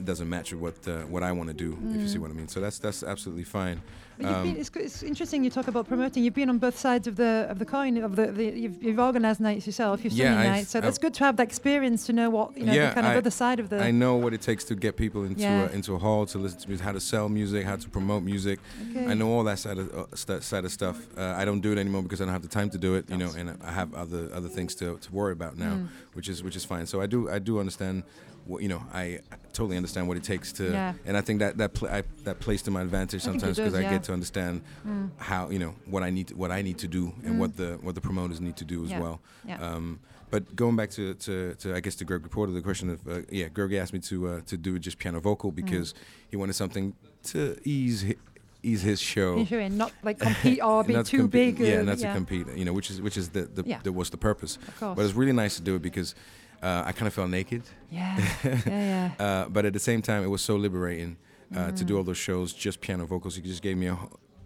it 0.01 0.07
doesn't 0.07 0.28
match 0.28 0.53
with 0.53 0.61
what 0.66 0.88
uh, 0.88 1.03
what 1.14 1.22
I 1.22 1.32
want 1.38 1.48
to 1.48 1.55
do 1.66 1.70
if 1.94 2.01
you 2.01 2.09
see 2.09 2.18
Mm. 2.18 2.22
what 2.22 2.30
I 2.30 2.34
mean. 2.34 2.48
So 2.48 2.59
that's 2.61 2.78
that's 2.78 3.03
absolutely 3.03 3.44
fine. 3.44 3.78
Um, 4.22 4.42
been, 4.53 4.57
it's, 4.61 4.70
it's 4.76 5.03
interesting 5.03 5.42
you 5.44 5.51
talk 5.51 5.68
about 5.68 5.88
promoting. 5.88 6.22
You've 6.24 6.34
been 6.34 6.51
on 6.51 6.59
both 6.59 6.78
sides 6.78 7.07
of 7.07 7.14
the 7.16 7.32
of 7.53 7.59
the 7.59 7.64
coin. 7.64 7.96
Of 8.09 8.16
the, 8.16 8.26
the 8.38 8.44
you've, 8.62 8.82
you've 8.84 8.98
organised 9.01 9.40
nights 9.40 9.64
yourself. 9.66 9.96
You've 10.05 10.12
Yeah, 10.12 10.34
nights, 10.34 10.70
so 10.70 10.80
that's 10.80 10.98
I've- 10.98 11.03
good 11.05 11.14
to 11.14 11.24
have 11.24 11.36
that 11.38 11.46
experience 11.53 12.01
to 12.09 12.12
know 12.12 12.28
what 12.36 12.46
you 12.59 12.64
know 12.66 12.72
yeah, 12.74 12.88
the 12.88 12.94
kind 12.96 13.07
of 13.07 13.12
I, 13.14 13.16
other 13.16 13.30
side 13.30 13.59
of 13.61 13.66
the. 13.70 13.78
I 13.82 13.90
know 14.03 14.16
what 14.16 14.32
it 14.34 14.42
takes 14.51 14.64
to 14.64 14.74
get 14.74 14.96
people 15.05 15.24
into 15.24 15.40
Yeah. 15.42 15.64
uh, 15.70 15.76
into 15.78 15.94
a 15.94 15.98
hall 15.98 16.26
to 16.32 16.36
listen 16.38 16.59
to 16.61 16.68
music, 16.68 16.84
how 16.84 16.92
to 16.92 17.01
sell 17.01 17.28
music, 17.40 17.64
how 17.64 17.76
to 17.84 17.88
promote 17.88 18.22
music. 18.22 18.59
Okay. 18.90 19.07
I 19.07 19.14
know 19.14 19.28
all 19.34 19.44
that 19.44 19.59
side 19.59 19.78
of 19.78 19.86
uh, 19.94 20.05
st- 20.14 20.42
side 20.42 20.64
of 20.68 20.72
stuff. 20.72 20.96
Uh, 21.16 21.40
I 21.40 21.44
don't 21.46 21.61
do 21.66 21.72
it 21.72 21.78
anymore 21.78 22.03
because 22.03 22.20
I 22.20 22.24
don't 22.26 22.36
have 22.38 22.46
the 22.48 22.55
time 22.61 22.68
to 22.70 22.78
do 22.78 22.90
it, 22.98 23.05
you 23.12 23.16
know, 23.22 23.30
and 23.38 23.46
I 23.70 23.72
have 23.80 23.94
other 23.94 24.22
other 24.38 24.48
things 24.57 24.74
to, 24.80 24.86
to 25.05 25.09
worry 25.12 25.32
about 25.32 25.57
now, 25.57 25.74
Mm. 25.76 25.88
which 26.16 26.28
is 26.32 26.42
which 26.46 26.57
is 26.57 26.64
fine. 26.64 26.84
So 26.86 27.01
I 27.01 27.07
do 27.14 27.18
I 27.30 27.38
do 27.38 27.59
understand. 27.59 28.03
What, 28.46 28.62
you 28.62 28.68
know, 28.74 28.82
I 28.92 29.20
totally 29.61 29.76
understand 29.76 30.08
what 30.08 30.16
it 30.16 30.24
takes 30.32 30.52
to, 30.58 30.64
Yeah. 30.64 30.94
and 31.06 31.14
I 31.16 31.22
think 31.26 31.40
that 31.40 31.52
that 31.58 31.70
pl- 31.74 31.88
I, 31.98 32.02
that 32.24 32.36
plays 32.44 32.62
to 32.62 32.70
my 32.70 32.82
advantage 32.88 33.20
I 33.22 33.24
sometimes 33.30 33.56
because 33.58 33.74
I 33.74 33.82
yeah. 33.82 33.90
get 33.94 34.02
to 34.08 34.12
understand 34.18 34.54
Mm. 34.86 35.11
how 35.30 35.42
you 35.54 35.58
know 35.64 35.72
what 35.94 36.02
I 36.08 36.11
need 36.16 36.26
to, 36.28 36.34
what 36.42 36.50
I 36.58 36.62
need 36.68 36.78
to 36.78 36.88
do 36.98 37.02
and 37.24 37.32
Mm. 37.34 37.38
what 37.42 37.50
the 37.61 37.70
what 37.86 37.94
the 37.98 38.00
promoters 38.08 38.40
need 38.40 38.56
to 38.62 38.64
do 38.74 38.78
as 38.84 38.90
Yeah. 38.90 39.00
well. 39.04 39.16
Yeah. 39.50 39.66
Um, 39.68 39.86
but 40.32 40.42
going 40.62 40.76
back 40.80 40.90
to, 40.90 41.04
to, 41.26 41.54
to 41.62 41.66
I 41.76 41.80
guess 41.84 41.96
to 41.96 42.04
Greg 42.04 42.22
reporter, 42.22 42.52
the 42.52 42.62
question 42.70 42.88
of 42.94 42.98
uh, 43.06 43.12
yeah, 43.38 43.48
Greg 43.56 43.72
asked 43.82 43.92
me 43.92 44.00
to 44.11 44.16
uh, 44.30 44.40
to 44.50 44.56
do 44.66 44.78
just 44.86 44.96
piano 45.02 45.20
vocal 45.20 45.50
because 45.62 45.88
he 46.30 46.36
wanted 46.36 46.54
something 46.62 46.94
to 47.32 47.40
ease 47.64 48.00
hi- 48.08 48.20
ease 48.62 48.82
his 48.90 49.00
show. 49.00 49.44
Sure, 49.44 49.61
and 49.68 49.76
not 49.84 49.92
like 50.08 50.18
compete 50.28 50.61
or 50.68 50.84
be 50.84 51.02
too 51.14 51.26
big. 51.28 51.58
Yeah, 51.58 51.82
not 51.82 51.98
yeah. 51.98 52.08
to 52.08 52.14
compete. 52.20 52.46
You 52.61 52.64
know, 52.66 52.74
which 52.78 52.90
is 52.92 52.96
which 53.06 53.16
is 53.16 53.26
the, 53.36 53.42
the, 53.56 53.62
Yeah. 53.66 53.80
the 53.86 53.92
was 54.00 54.08
the 54.11 54.16
purpose. 54.28 54.52
Of 54.68 54.74
course. 54.80 54.96
But 54.96 55.02
it's 55.06 55.14
really 55.20 55.36
nice 55.44 55.54
to 55.56 55.62
do 55.68 55.72
it 55.76 55.82
because 55.82 56.14
uh, 56.62 56.82
I 56.86 56.92
kind 56.92 57.06
of 57.06 57.14
felt 57.14 57.30
naked. 57.30 57.62
Yeah, 57.90 58.18
yeah, 58.44 58.61
yeah. 58.66 59.11
Uh, 59.18 59.48
but 59.48 59.64
at 59.64 59.72
the 59.72 59.78
same 59.80 60.02
time, 60.02 60.22
it 60.24 60.28
was 60.28 60.42
so 60.42 60.56
liberating 60.56 61.16
uh, 61.56 61.70
to 61.72 61.84
do 61.84 61.94
Mm. 61.94 61.96
all 61.98 62.04
those 62.04 62.18
shows, 62.18 62.52
just 62.52 62.80
piano 62.80 63.06
vocals. 63.06 63.36
It 63.38 63.44
just 63.44 63.62
gave 63.62 63.76
me 63.76 63.86
a 63.88 63.96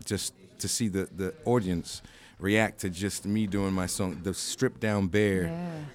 just 0.04 0.34
to 0.58 0.68
see 0.68 0.88
the 0.88 1.08
the 1.16 1.34
audience 1.44 2.02
react 2.40 2.80
to 2.80 2.90
just 2.90 3.24
me 3.26 3.46
doing 3.46 3.72
my 3.72 3.86
song, 3.86 4.20
the 4.22 4.34
stripped 4.34 4.80
down 4.80 5.06
bare, 5.06 5.44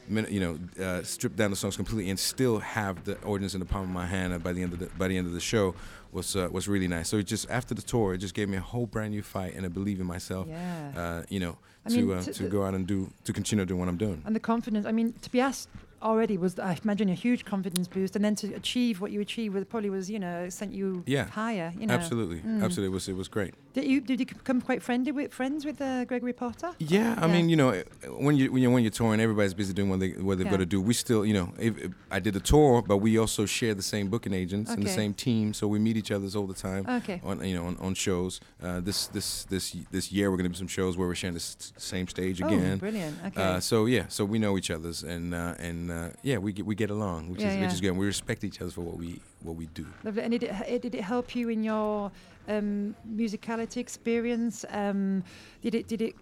Yeah. 0.10 0.26
you 0.30 0.40
know, 0.40 0.58
uh, 0.84 1.04
strip 1.04 1.36
down 1.36 1.50
the 1.52 1.56
songs 1.58 1.76
completely 1.76 2.10
and 2.10 2.18
still 2.20 2.60
have 2.60 3.04
the 3.04 3.18
audience 3.24 3.54
in 3.56 3.60
the 3.60 3.66
palm 3.66 3.84
of 3.84 3.90
my 3.90 4.06
hand. 4.06 4.42
By 4.44 4.54
the 4.54 4.64
end 4.64 4.74
of 4.74 4.80
the 4.80 4.88
by 4.98 5.08
the 5.10 5.18
end 5.18 5.28
of 5.28 5.34
the 5.34 5.40
show, 5.42 5.74
was 6.12 6.36
uh, 6.36 6.48
was 6.52 6.68
really 6.68 6.88
nice. 6.88 7.10
So 7.10 7.18
it 7.18 7.28
just 7.32 7.50
after 7.50 7.74
the 7.76 7.82
tour, 7.82 8.14
it 8.14 8.20
just 8.20 8.34
gave 8.36 8.48
me 8.50 8.58
a 8.58 8.62
whole 8.72 8.86
brand 8.88 9.12
new 9.12 9.22
fight 9.24 9.54
and 9.58 9.66
a 9.66 9.70
belief 9.70 10.00
in 10.00 10.06
myself. 10.06 10.48
Yeah. 10.48 10.92
Uh, 11.02 11.24
you 11.30 11.40
know, 11.40 11.58
I 11.86 11.90
to 11.90 11.96
mean, 11.98 12.12
uh, 12.18 12.22
to- 12.24 12.34
to 12.34 12.44
go 12.50 12.64
out 12.66 12.74
and 12.74 12.86
do 12.88 13.10
to 13.26 13.34
continue 13.34 13.66
doing 13.66 13.80
what 13.80 13.90
I'm 13.90 13.98
doing. 13.98 14.22
And 14.26 14.36
the 14.36 14.40
confidence, 14.54 14.86
I 14.86 14.92
mean, 14.92 15.14
to 15.22 15.30
be 15.32 15.42
asked 15.42 15.70
already 16.02 16.38
was, 16.38 16.58
I 16.60 16.78
imagine, 16.84 17.10
a 17.10 17.14
huge 17.14 17.46
confidence 17.46 17.88
boost. 17.88 18.16
And 18.16 18.24
then 18.26 18.36
to 18.36 18.54
achieve 18.56 19.02
what 19.02 19.12
you 19.12 19.22
achieved 19.22 19.54
with 19.56 19.70
probably 19.70 19.90
was, 19.90 20.10
you 20.10 20.20
know, 20.20 20.50
sent 20.50 20.74
you 20.74 21.04
Yeah, 21.06 21.26
higher. 21.26 21.74
You 21.80 21.88
know. 21.88 21.94
absolutely, 21.94 22.40
Mm. 22.40 22.64
absolutely. 22.64 22.92
It 22.92 22.94
was 22.94 23.08
it 23.10 23.16
was 23.16 23.28
great. 23.28 23.54
Did 23.74 23.86
you 23.86 24.02
did 24.02 24.20
you 24.20 24.26
become 24.26 24.62
quite 24.62 24.82
friendly 24.82 25.12
with 25.12 25.32
friends 25.34 25.64
with 25.66 25.80
uh, 25.82 26.04
Gregory 26.06 26.34
Potter? 26.34 26.72
Yeah, 26.80 27.16
I 27.22 27.28
mean, 27.28 27.50
you 27.50 27.56
know, 27.56 27.84
when 28.18 28.36
you 28.36 28.52
when 28.52 28.62
you're, 28.64 28.72
when 28.72 28.84
you're 28.84 28.92
touring, 28.92 29.20
everybody's 29.22 29.54
busy 29.54 29.74
doing 29.74 29.90
what 29.90 30.00
they 30.00 30.12
what 30.12 30.38
they've 30.38 30.46
Yeah. 30.48 30.52
got 30.52 30.58
to 30.58 30.66
do. 30.66 30.82
We 30.82 30.94
still, 30.94 31.24
you 31.26 31.34
know, 31.34 31.54
if, 31.60 31.78
if 31.78 31.92
I 32.12 32.20
did 32.20 32.36
a 32.36 32.40
tour, 32.40 32.82
but 32.82 32.98
we 32.98 33.18
also 33.20 33.46
share 33.46 33.74
the 33.76 33.84
same 33.84 34.10
booking 34.10 34.34
agents 34.34 34.72
and 34.72 34.82
the 34.84 34.90
same 34.90 35.14
team, 35.14 35.54
so 35.54 35.68
we 35.68 35.78
meet 35.80 35.98
each 35.98 36.12
other's 36.12 36.36
all 36.36 36.48
the 36.48 36.54
time. 36.70 36.86
Okay. 36.88 37.22
On 37.24 37.44
you 37.48 37.54
know 37.56 37.66
on, 37.68 37.78
on 37.78 37.94
shows. 37.94 38.40
Uh, 38.64 38.80
this 38.82 39.08
this 39.08 39.46
this 39.46 39.76
this 39.92 40.12
year 40.12 40.32
we're 40.32 40.38
gonna 40.38 40.50
do 40.50 40.56
some 40.56 40.68
shows 40.68 40.98
where 40.98 41.08
we're 41.08 41.16
sharing 41.16 41.36
the 41.36 41.40
s- 41.40 41.72
same 41.78 42.08
stage 42.08 42.40
again. 42.42 42.54
Oh, 42.54 42.58
again. 42.58 42.78
brilliant. 42.78 43.16
Okay. 43.28 43.42
Uh, 43.44 43.60
so 43.60 43.86
yeah, 43.86 44.06
so 44.08 44.26
we 44.26 44.40
know 44.40 44.58
each 44.58 44.72
other's 44.72 45.04
and 45.04 45.34
uh, 45.34 45.54
and 45.92 46.12
uh, 46.12 46.16
yeah, 46.24 46.38
we 46.38 46.52
get 46.54 46.66
we 46.66 46.76
get 46.76 46.90
along, 46.90 47.30
which 47.32 47.42
Yeah, 47.42 47.50
is 47.50 47.56
yeah. 47.56 47.62
which 47.62 47.74
is 47.74 47.82
good. 47.82 47.92
We 47.98 48.06
respect 48.06 48.44
each 48.44 48.62
other 48.62 48.72
for 48.72 48.82
what 48.82 48.98
we 48.98 49.20
what 49.42 49.56
we 49.56 49.68
do. 49.68 49.86
Lovely. 50.04 50.24
And 50.24 50.32
did 50.32 50.44
it, 50.44 50.82
did 50.82 50.96
it 50.96 51.02
help 51.02 51.36
you 51.36 51.50
in 51.50 51.64
your 51.64 52.12
um, 52.48 52.96
musicality 53.16 53.78
experience? 53.78 54.66
Um, 54.70 55.24
did 55.62 55.76
it 55.76 55.88
did 55.88 56.02
it 56.02 56.16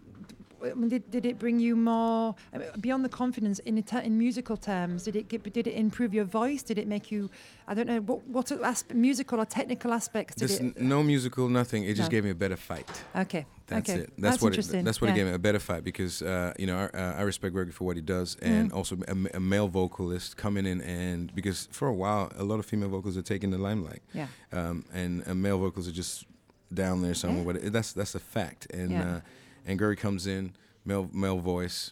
did, 0.87 1.11
did 1.11 1.25
it 1.25 1.37
bring 1.37 1.59
you 1.59 1.75
more 1.75 2.35
I 2.51 2.57
mean, 2.57 2.67
beyond 2.79 3.05
the 3.05 3.09
confidence 3.09 3.59
in 3.59 3.77
in 4.03 4.17
musical 4.17 4.57
terms? 4.57 5.03
Did 5.03 5.15
it 5.15 5.27
get, 5.29 5.43
did 5.53 5.67
it 5.67 5.75
improve 5.75 6.13
your 6.13 6.25
voice? 6.25 6.63
Did 6.63 6.77
it 6.77 6.87
make 6.87 7.11
you 7.11 7.29
I 7.67 7.73
don't 7.73 7.87
know 7.87 7.99
what 7.99 8.27
what 8.27 8.47
aspe- 8.47 8.95
musical 8.95 9.39
or 9.39 9.45
technical 9.45 9.93
aspects 9.93 10.35
did 10.35 10.51
it? 10.51 10.61
n- 10.61 10.73
no 10.79 11.03
musical, 11.03 11.47
nothing. 11.49 11.83
It 11.83 11.95
just 11.95 12.11
gave 12.11 12.23
me 12.23 12.31
a 12.31 12.35
better 12.35 12.57
fight. 12.57 12.89
Okay. 13.15 13.45
That's 13.67 13.89
okay. 13.89 13.99
it. 14.01 14.13
That's, 14.17 14.41
what. 14.41 14.57
It, 14.57 14.83
that's 14.85 15.01
what 15.01 15.07
yeah. 15.07 15.13
it 15.13 15.17
gave 15.17 15.27
me 15.27 15.33
a 15.33 15.39
better 15.39 15.59
fight 15.59 15.83
because 15.83 16.21
uh, 16.21 16.53
you 16.57 16.65
know 16.67 16.77
I, 16.93 16.97
uh, 16.97 17.13
I 17.17 17.21
respect 17.23 17.53
Gregory 17.53 17.73
for 17.73 17.83
what 17.83 17.95
he 17.97 18.01
does, 18.01 18.37
and 18.41 18.71
Mhm. 18.71 18.75
also 18.75 18.97
a 19.33 19.39
male 19.39 19.67
vocalist 19.67 20.37
coming 20.37 20.65
in 20.65 20.81
and 20.81 21.33
because 21.35 21.67
for 21.71 21.87
a 21.89 21.93
while 21.93 22.31
a 22.37 22.43
lot 22.43 22.59
of 22.59 22.65
female 22.65 22.89
vocals 22.89 23.17
are 23.17 23.21
taking 23.21 23.51
the 23.51 23.57
limelight, 23.57 24.01
Yeah. 24.13 24.27
um, 24.53 24.85
and 24.93 25.27
uh, 25.27 25.33
male 25.35 25.59
vocals 25.59 25.87
are 25.87 25.91
just 25.91 26.25
down 26.73 27.01
there 27.01 27.13
somewhere. 27.13 27.39
Yeah. 27.45 27.51
But 27.53 27.55
it, 27.67 27.73
that's 27.73 27.91
that's 27.93 28.15
a 28.15 28.19
fact, 28.19 28.67
and 28.73 28.91
Yeah. 28.91 29.15
uh, 29.15 29.19
and 29.65 29.77
Gregory 29.77 29.97
comes 29.97 30.27
in, 30.27 30.53
male 30.85 31.09
male 31.13 31.39
voice. 31.39 31.91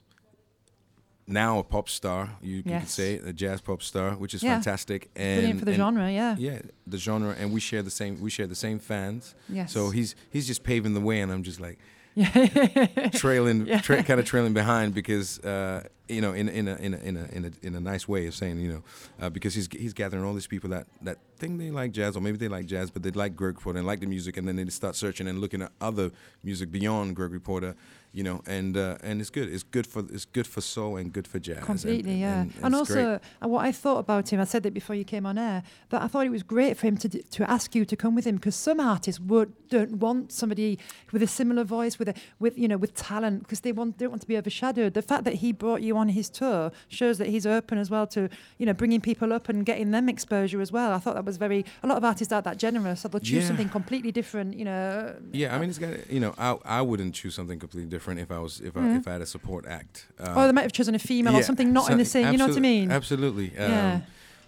Now 1.28 1.58
a 1.60 1.64
pop 1.64 1.90
star, 1.90 2.30
you, 2.42 2.58
you 2.58 2.64
could 2.64 2.88
say 2.88 3.16
a 3.18 3.34
jazz 3.34 3.60
pop 3.60 3.82
star, 3.82 4.12
which 4.12 4.34
is 4.36 4.44
Yeah. 4.44 4.54
fantastic. 4.56 5.10
And 5.16 5.38
Brilliant 5.40 5.60
for 5.60 5.66
the 5.66 5.72
and- 5.72 5.78
genre, 5.80 6.12
yeah. 6.12 6.36
yeah, 6.38 6.60
the 6.86 6.98
genre, 7.00 7.36
and 7.40 7.52
we 7.52 7.60
share 7.60 7.82
the 7.82 7.90
same. 7.90 8.22
We 8.22 8.30
share 8.30 8.46
the 8.48 8.54
same 8.56 8.78
fans. 8.80 9.34
Yes. 9.50 9.72
So 9.72 9.90
he's 9.90 10.16
he's 10.30 10.46
just 10.46 10.64
paving 10.64 10.94
the 10.94 11.02
way, 11.02 11.22
and 11.22 11.32
I'm 11.32 11.42
just 11.44 11.60
like 11.60 11.80
trailing, 13.14 13.66
Yeah. 13.68 13.82
tra- 13.82 14.04
kind 14.04 14.20
of 14.20 14.26
trailing 14.26 14.54
behind 14.54 14.94
because 14.94 15.40
uh, 15.40 15.84
you 16.08 16.22
know, 16.22 16.34
in 16.34 16.48
in 16.50 16.68
a 16.68 16.76
in 16.76 16.94
a 16.94 16.98
in 16.98 17.18
a 17.18 17.26
in 17.32 17.46
a 17.46 17.52
in 17.68 17.76
a 17.76 17.80
nice 17.80 18.08
way 18.08 18.28
of 18.28 18.36
saying, 18.36 18.60
you 18.60 18.72
know, 18.74 18.84
uh, 19.20 19.30
because 19.30 19.54
he's 19.56 19.68
he's 19.72 19.94
gathering 19.94 20.24
all 20.24 20.34
these 20.34 20.48
people 20.48 20.70
that 20.70 20.86
that 21.02 21.18
think 21.38 21.58
they 21.60 21.72
like 21.72 21.92
jazz, 21.92 22.16
or 22.16 22.22
maybe 22.22 22.38
they 22.38 22.48
like 22.48 22.66
jazz, 22.68 22.92
but 22.92 23.04
they 23.04 23.12
like 23.12 23.36
Greg 23.36 23.60
Porter 23.60 23.80
and 23.80 23.88
like 23.88 24.00
the 24.00 24.06
music, 24.08 24.38
and 24.38 24.48
then 24.48 24.56
they 24.58 24.66
start 24.70 24.96
searching 24.96 25.28
and 25.28 25.40
looking 25.42 25.62
at 25.62 25.72
other 25.82 26.12
music 26.44 26.72
beyond 26.72 27.16
Greg 27.16 27.44
Porter, 27.44 27.76
you 28.18 28.24
know, 28.24 28.38
and 28.58 28.78
uh, 28.78 28.98
and 29.08 29.20
it's 29.22 29.30
good. 29.38 29.48
It's 29.56 29.64
good 29.76 29.86
for 29.86 30.02
it's 30.16 30.26
good 30.38 30.48
for 30.48 30.62
soul 30.62 30.92
and 31.00 31.12
good 31.18 31.28
for 31.28 31.38
jazz. 31.48 31.58
and- 31.58 31.66
Completely, 31.66 32.12
and, 32.14 32.20
yeah. 32.28 32.42
and, 32.42 32.54
And, 32.64 32.74
it's 32.74 32.80
also, 32.82 33.04
great. 33.20 33.20
uh, 33.44 33.48
what 33.54 33.64
I 33.70 33.72
thought 33.84 34.00
about 34.06 34.32
him, 34.32 34.40
I 34.40 34.46
said 34.46 34.64
that 34.64 34.74
before 34.74 34.96
you 34.96 35.04
came 35.04 35.26
on 35.26 35.38
air, 35.38 35.60
that 35.92 36.02
I 36.02 36.08
thought 36.08 36.26
it 36.26 36.32
was 36.40 36.44
great 36.56 36.74
for 36.78 36.88
him 36.88 36.98
to 37.04 37.08
d- 37.10 37.24
to 37.38 37.42
ask 37.58 37.76
you 37.76 37.84
to 37.92 37.96
come 38.04 38.14
with 38.16 38.26
him 38.26 38.36
because 38.40 38.56
some 38.70 38.80
artists 38.80 39.20
would 39.32 39.50
don't 39.76 39.96
want 40.06 40.32
somebody 40.32 40.80
with 41.12 41.22
a 41.24 41.28
similar 41.28 41.64
voice, 41.78 42.00
with 42.00 42.08
a 42.10 42.14
with 42.40 42.58
you 42.58 42.68
know 42.72 42.78
with 42.78 42.94
talent, 42.96 43.38
because 43.44 43.60
they 43.66 43.74
want 43.80 43.98
don't 44.00 44.12
want 44.14 44.22
to 44.22 44.28
be 44.34 44.38
overshadowed. 44.38 44.94
The 44.94 45.02
fact 45.12 45.24
that 45.26 45.36
he 45.44 45.52
brought 45.52 45.82
you 45.88 45.98
on 45.98 46.08
his 46.20 46.30
tour 46.30 46.72
shows 46.88 47.18
that 47.18 47.28
he's 47.28 47.46
open 47.58 47.78
as 47.78 47.90
well 47.90 48.08
to 48.16 48.22
you 48.60 48.66
know 48.66 48.74
bringing 48.82 49.02
people 49.02 49.34
up 49.34 49.50
and 49.50 49.66
getting 49.66 49.92
them 49.92 50.08
exposure 50.16 50.62
as 50.62 50.72
well. 50.72 50.94
I 50.94 51.00
thought 51.00 51.16
that 51.16 51.26
was 51.26 51.38
very. 51.38 51.66
A 51.84 51.88
lot 51.88 51.98
of 51.98 52.04
artists 52.06 52.32
aren't 52.32 52.46
that 52.46 52.58
generous, 52.68 53.02
so 53.02 53.10
they'll 53.10 53.20
choose 53.20 53.44
Yeah. 53.44 53.48
something 53.50 53.70
completely 53.80 54.14
different. 54.14 54.56
You 54.60 54.66
know. 54.70 55.16
Yeah, 55.34 55.54
I 55.54 55.60
mean, 55.60 55.70
it's 55.70 55.80
got 55.80 56.10
you 56.10 56.22
know, 56.22 56.34
I 56.38 56.50
I 56.80 56.82
wouldn't 56.82 57.14
choose 57.20 57.36
something 57.36 57.60
completely 57.60 57.90
different 57.90 58.05
if 58.20 58.32
I 58.32 58.40
was 58.40 58.60
if 58.62 58.76
I 58.78 58.80
Mhm. 58.82 59.00
if 59.00 59.08
I 59.08 59.12
had 59.14 59.22
a 59.22 59.26
support 59.26 59.66
act. 59.68 60.06
Uh, 60.20 60.34
or 60.38 60.46
they 60.48 60.52
might 60.54 60.62
have 60.64 60.72
chosen 60.72 60.96
a 60.96 61.00
female 61.00 61.36
or 61.36 61.44
something 61.44 61.72
not 61.74 61.90
in 61.92 61.98
the 61.98 62.06
so- 62.06 62.12
same. 62.22 62.32
You 62.32 62.38
know 62.38 62.48
what 62.48 62.58
I 62.58 62.60
mean? 62.62 62.92
Absolutely. 62.92 63.48
Um, 63.58 63.72
Yeah. 63.72 64.02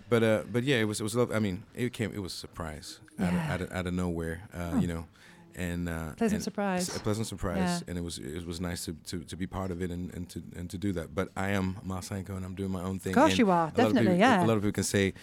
But 0.09 0.23
uh, 0.23 0.41
but 0.51 0.63
yeah, 0.63 0.77
it 0.83 0.87
was 0.87 0.99
it 1.01 1.03
was 1.03 1.15
love. 1.15 1.31
I 1.31 1.39
mean, 1.39 1.63
it 1.75 1.91
came 1.93 2.11
it 2.13 2.21
was 2.21 2.33
a 2.33 2.37
surprise 2.37 2.99
out, 3.19 3.33
of, 3.33 3.39
out, 3.51 3.61
of, 3.61 3.71
out 3.71 3.87
of 3.87 3.93
nowhere. 3.93 4.37
Uh, 4.53 4.71
Oh. 4.73 4.79
You 4.79 4.87
know, 4.87 5.05
and 5.55 5.89
uh, 5.89 6.13
Pleasant 6.15 6.33
and 6.39 6.43
surprise. 6.43 6.95
A 6.95 6.99
pleasant 6.99 7.27
surprise, 7.27 7.57
Yeah. 7.57 7.79
and 7.89 7.97
it 7.97 8.03
was 8.03 8.17
it 8.19 8.45
was 8.47 8.59
nice 8.61 8.85
to, 8.85 8.93
to, 9.09 9.23
to 9.25 9.35
be 9.35 9.47
part 9.47 9.69
of 9.71 9.81
it 9.81 9.89
and, 9.91 10.13
and 10.15 10.29
to 10.29 10.39
and 10.55 10.69
to 10.69 10.77
do 10.77 10.93
that. 10.93 11.07
But 11.13 11.27
I 11.35 11.49
am 11.49 11.75
Masenko, 11.85 12.35
and 12.37 12.45
I'm 12.45 12.55
doing 12.55 12.71
my 12.71 12.83
own 12.83 12.99
thing. 12.99 13.11
Of 13.13 13.15
course 13.17 13.31
and 13.31 13.39
you 13.39 13.49
are, 13.51 13.63
a 13.63 13.63
lot 13.65 13.69
of 13.69 13.75
definitely, 13.75 14.01
people- 14.01 14.19
yeah. 14.19 14.45
A 14.45 14.47
lot 14.47 14.55
of 14.57 14.61
people 14.63 14.71
can 14.79 14.83
say, 14.83 15.13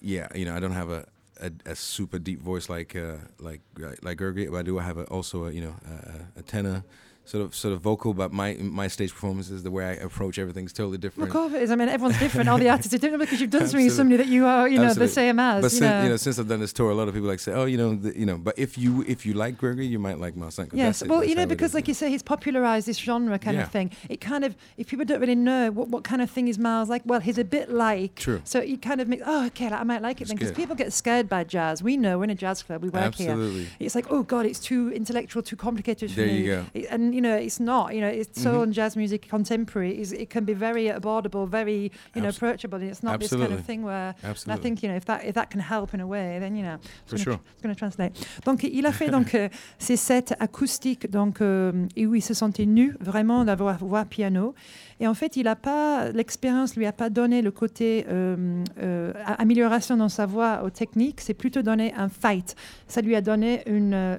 yeah, 0.00 0.26
you 0.34 0.44
know, 0.44 0.56
I 0.56 0.60
don't 0.60 0.72
have 0.82 0.90
a. 0.90 1.06
A, 1.38 1.50
a 1.66 1.76
super 1.76 2.18
deep 2.18 2.40
voice 2.40 2.70
like 2.70 2.96
uh, 2.96 3.16
like 3.38 3.60
like 4.00 4.16
Gergi, 4.16 4.50
but 4.50 4.56
I 4.56 4.62
do 4.62 4.78
have 4.78 4.96
a, 4.96 5.04
also 5.16 5.44
a 5.44 5.50
you 5.52 5.60
know 5.60 5.74
a, 5.84 6.38
a 6.40 6.42
tenor 6.42 6.82
sort 7.26 7.44
of 7.44 7.54
sort 7.54 7.74
of 7.74 7.80
vocal. 7.80 8.14
But 8.14 8.32
my 8.32 8.54
my 8.60 8.88
stage 8.88 9.12
performances, 9.12 9.62
the 9.62 9.70
way 9.70 9.84
I 9.84 9.92
approach 9.92 10.38
everything 10.38 10.64
is 10.64 10.72
totally 10.72 10.98
different. 10.98 11.34
It 11.34 11.62
is. 11.62 11.70
I 11.70 11.76
mean, 11.76 11.88
everyone's 11.88 12.18
different. 12.18 12.48
All 12.48 12.58
the 12.58 12.70
artists 12.74 12.94
are 12.94 12.98
different 12.98 13.20
because 13.22 13.40
you've 13.40 13.50
done 13.50 13.62
something 13.68 13.84
with 13.84 13.92
Absolutely. 13.92 13.96
somebody 13.96 14.16
that 14.24 14.28
you 14.32 14.46
are, 14.46 14.68
you 14.68 14.78
know, 14.78 14.94
the 14.94 15.08
same 15.08 15.38
as. 15.38 15.60
But 15.62 15.72
you 15.72 15.78
since, 15.78 15.80
know. 15.80 16.02
you 16.04 16.08
know, 16.08 16.16
since 16.16 16.38
I've 16.38 16.48
done 16.48 16.60
this 16.60 16.72
tour, 16.72 16.90
a 16.90 16.94
lot 16.94 17.08
of 17.08 17.14
people 17.14 17.28
like 17.28 17.40
say, 17.40 17.52
"Oh, 17.52 17.64
you 17.66 17.76
know, 17.76 17.94
the, 17.94 18.18
you 18.18 18.24
know." 18.26 18.38
But 18.38 18.58
if 18.58 18.78
you 18.78 19.04
if 19.06 19.26
you 19.26 19.34
like 19.34 19.58
Gregory, 19.58 19.86
you 19.86 19.98
might 19.98 20.18
like 20.18 20.34
Marsenko. 20.34 20.70
Yes, 20.72 21.00
That's 21.00 21.10
well, 21.10 21.22
you 21.24 21.34
know, 21.34 21.46
because 21.46 21.74
like 21.74 21.88
you 21.88 21.94
say, 21.94 22.08
he's 22.10 22.22
popularized 22.22 22.86
this 22.86 22.98
genre 22.98 23.38
kind 23.38 23.56
Yeah. 23.56 23.64
of 23.64 23.70
thing. 23.72 23.90
It 24.08 24.20
kind 24.20 24.44
of, 24.44 24.54
if 24.76 24.86
people 24.88 25.04
don't 25.04 25.20
really 25.20 25.34
know 25.34 25.70
what, 25.70 25.88
what 25.88 26.04
kind 26.04 26.22
of 26.22 26.30
thing 26.30 26.48
is 26.48 26.58
Miles 26.58 26.88
like, 26.88 27.02
well, 27.04 27.20
he's 27.20 27.38
a 27.38 27.44
bit 27.44 27.70
like. 27.70 28.14
True. 28.16 28.40
So 28.44 28.60
you 28.60 28.78
kind 28.78 29.00
of 29.00 29.08
make, 29.08 29.20
oh, 29.26 29.46
okay, 29.46 29.68
like, 29.70 29.80
I 29.80 29.84
might 29.84 30.02
like 30.02 30.20
it 30.20 30.22
It's 30.22 30.30
then. 30.30 30.36
Because 30.38 30.52
people 30.52 30.74
get 30.76 30.92
scared 30.92 31.28
by 31.28 31.44
jazz. 31.44 31.82
We 31.82 31.96
know 31.96 32.18
we're 32.18 32.24
in 32.24 32.30
a 32.30 32.34
jazz 32.34 32.62
club, 32.62 32.82
we 32.82 32.88
work 32.88 33.02
Absolutely. 33.02 33.64
here. 33.64 33.68
It's 33.80 33.94
like, 33.94 34.06
oh 34.10 34.22
God, 34.22 34.46
it's 34.46 34.58
too 34.60 34.92
intellectual, 34.92 35.42
too 35.42 35.56
complicated 35.56 36.10
for 36.10 36.16
There 36.16 36.26
me. 36.26 36.38
you 36.38 36.46
go. 36.46 36.64
It- 36.74 36.86
and 36.90 37.14
you 37.16 37.22
know, 37.26 37.36
it's 37.46 37.58
not. 37.58 37.86
You 37.94 38.00
know, 38.04 38.12
it's 38.20 38.40
soul 38.46 38.58
Mhm. 38.60 38.62
and 38.64 38.72
jazz 38.78 38.96
music 38.96 39.20
contemporary. 39.34 39.92
Is 40.02 40.12
it 40.12 40.28
can 40.34 40.44
be 40.44 40.54
very 40.54 40.84
abordable, 40.98 41.48
very 41.60 41.80
you 42.14 42.20
know 42.22 42.28
approachable. 42.28 42.78
And 42.82 42.90
it's 42.92 43.02
not 43.02 43.18
this 43.20 43.30
kind 43.30 43.52
of 43.52 43.64
thing 43.64 43.82
where. 43.82 44.14
Absolutely. 44.22 44.52
And 44.52 44.52
I 44.52 44.62
think 44.62 44.82
you 44.82 44.88
know 44.90 44.96
if 44.96 45.04
that 45.06 45.20
if 45.24 45.34
that 45.34 45.48
can 45.50 45.60
help 45.60 45.94
in 45.94 46.00
a 46.00 46.06
way, 46.06 46.38
then 46.38 46.52
you 46.58 46.62
know. 46.62 46.76
For 47.06 47.18
sure. 47.18 47.38
it's 47.54 47.62
gonna 47.62 47.74
translate. 47.74 48.12
Donc 48.44 48.62
il 48.64 48.86
a 48.86 48.92
fait 48.92 49.10
donc 49.10 49.34
euh, 49.34 49.48
ces 49.78 49.96
sets 49.96 50.32
acoustiques 50.38 51.10
donc 51.10 51.40
euh, 51.40 51.72
et 51.96 52.06
où 52.06 52.14
il 52.14 52.22
se 52.22 52.34
sentait 52.34 52.66
nu 52.66 52.94
vraiment 53.00 53.44
d'avoir 53.44 53.78
voix 53.78 54.04
piano. 54.04 54.54
Et 54.98 55.06
en 55.06 55.14
fait, 55.14 55.36
il 55.36 55.46
a 55.46 55.56
pas 55.56 56.10
l'expérience 56.10 56.76
lui 56.76 56.86
a 56.86 56.92
pas 56.92 57.10
donné 57.10 57.42
le 57.42 57.50
côté 57.50 58.06
euh, 58.08 58.64
euh, 58.82 59.12
amélioration 59.38 59.96
dans 59.96 60.08
sa 60.08 60.24
voix 60.26 60.62
aux 60.64 60.70
techniques, 60.70 61.20
c'est 61.20 61.34
plutôt 61.34 61.62
donné 61.62 61.92
un 61.94 62.08
fight. 62.08 62.56
Ça 62.88 63.02
lui 63.02 63.14
a 63.14 63.20
donné 63.20 63.62
une 63.66 63.92
euh, 63.94 64.16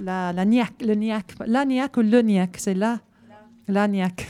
la, 0.00 0.32
la, 0.32 0.44
niaque, 0.44 0.82
le 0.82 0.94
niaque, 0.94 1.34
la 1.46 1.64
niaque 1.64 1.96
ou 1.96 2.02
le 2.02 2.22
niaque, 2.22 2.56
c'est 2.58 2.74
là. 2.74 3.00
La 3.66 3.86
niaque. 3.86 4.26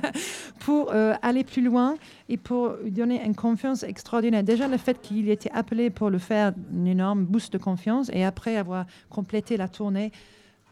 pour 0.60 0.92
aller 0.92 1.42
plus 1.42 1.62
loin 1.62 1.96
et 2.28 2.36
pour 2.36 2.74
donner 2.86 3.24
une 3.24 3.34
confiance 3.34 3.82
extraordinaire. 3.82 4.44
Déjà, 4.44 4.68
le 4.68 4.76
fait 4.76 5.00
qu'il 5.00 5.28
ait 5.28 5.32
été 5.32 5.50
appelé 5.52 5.90
pour 5.90 6.10
le 6.10 6.18
faire, 6.18 6.52
un 6.72 6.84
énorme 6.84 7.24
boost 7.24 7.52
de 7.52 7.58
confiance, 7.58 8.08
et 8.12 8.24
après 8.24 8.56
avoir 8.56 8.86
complété 9.10 9.56
la 9.56 9.66
tournée, 9.66 10.12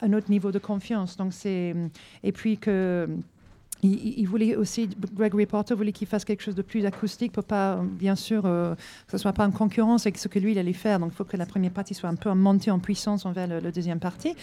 un 0.02 0.12
autre 0.12 0.30
niveau 0.30 0.52
de 0.52 0.60
confiance. 0.60 1.16
Donc 1.16 1.32
et 1.44 2.32
puis 2.32 2.58
que 2.58 3.08
il, 3.82 4.18
il- 4.20 4.26
voulait 4.26 4.56
aussi, 4.56 4.88
Gregory 5.14 5.46
Porter 5.46 5.74
voulait 5.74 5.92
qu'il 5.92 6.06
fasse 6.08 6.24
quelque 6.24 6.42
chose 6.42 6.54
de 6.54 6.62
plus 6.62 6.84
acoustique 6.86 7.32
pour 7.32 7.44
pas, 7.44 7.80
bien 7.98 8.16
sûr, 8.16 8.42
euh, 8.44 8.74
que 8.74 9.12
ce 9.12 9.18
soit 9.18 9.32
pas 9.32 9.46
en 9.46 9.50
concurrence 9.50 10.06
avec 10.06 10.18
ce 10.18 10.28
que 10.28 10.38
lui 10.38 10.52
il 10.52 10.58
allait 10.58 10.72
faire. 10.72 10.98
Donc 10.98 11.10
il 11.12 11.16
faut 11.16 11.24
que 11.24 11.36
la 11.36 11.46
première 11.46 11.70
partie 11.70 11.94
soit 11.94 12.08
un 12.08 12.14
peu 12.16 12.32
montée 12.32 12.70
en 12.70 12.78
puissance 12.78 13.24
envers 13.26 13.46
le, 13.46 13.60
le 13.60 13.70
deuxième 13.72 13.98
partie. 14.00 14.34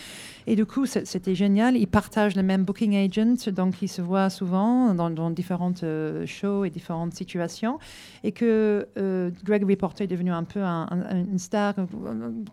Et 0.48 0.56
du 0.56 0.66
coup, 0.66 0.86
c'était 0.86 1.36
génial. 1.36 1.76
Ils 1.78 1.88
partagent 1.88 2.36
le 2.36 2.44
même 2.44 2.64
booking 2.64 2.96
agent, 2.96 3.52
donc 3.52 3.82
ils 3.82 3.88
se 3.88 4.02
voient 4.02 4.30
souvent 4.30 4.94
dans, 4.94 5.30
différentes 5.32 5.84
euh, 5.84 6.26
shows 6.26 6.66
et 6.66 6.70
différentes 6.70 7.14
situations. 7.14 7.80
Et 8.24 8.32
que 8.32 8.88
euh, 8.98 9.32
Gregory 9.44 9.76
Porter 9.76 10.04
est 10.06 10.08
devenu 10.08 10.32
un 10.32 10.44
peu 10.44 10.62
un- 10.62 10.88
un- 10.92 11.26
une 11.26 11.40
star 11.40 11.74
euh, 11.80 11.86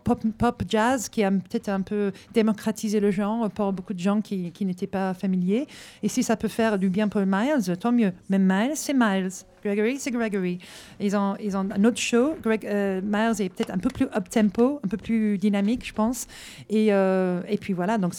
pop, 0.03 0.21
pop 0.37 0.63
jazz 0.67 1.09
qui 1.09 1.23
a 1.23 1.31
peut-être 1.31 1.69
un 1.69 1.81
peu 1.81 2.11
démocratisé 2.33 2.99
le 2.99 3.11
genre 3.11 3.49
pour 3.51 3.71
beaucoup 3.71 3.93
de 3.93 3.99
gens 3.99 4.21
qui, 4.21 4.51
qui 4.51 4.65
n'étaient 4.65 4.87
pas 4.87 5.13
familiers. 5.13 5.67
Et 6.03 6.07
si 6.09 6.23
ça 6.23 6.35
peut 6.35 6.47
faire 6.47 6.70
du 6.77 6.89
bien 6.89 7.07
pour 7.07 7.21
Miles, 7.25 7.77
tant 7.79 7.91
mieux. 7.91 8.13
Mais 8.29 8.39
Miles, 8.39 8.75
c'est 8.75 8.93
Miles. 8.93 9.29
Gregory, 9.63 9.99
c'est 9.99 10.11
Gregory. 10.11 10.59
Ils 10.99 11.15
ont, 11.15 11.35
un 11.55 11.83
autre 11.83 11.97
show. 11.99 12.35
Greg, 12.41 12.65
euh, 12.65 13.01
Miles 13.03 13.41
est 13.41 13.49
peut-être 13.49 13.71
un 13.71 13.77
peu 13.77 13.89
plus 13.89 14.05
up-tempo, 14.05 14.79
un 14.83 14.87
peu 14.87 14.97
plus 14.97 15.37
dynamique, 15.37 15.85
je 15.85 15.93
pense. 15.93 16.27
Et, 16.69 16.87
euh, 16.91 17.41
puis 17.59 17.73
voilà, 17.73 17.97
donc 17.97 18.13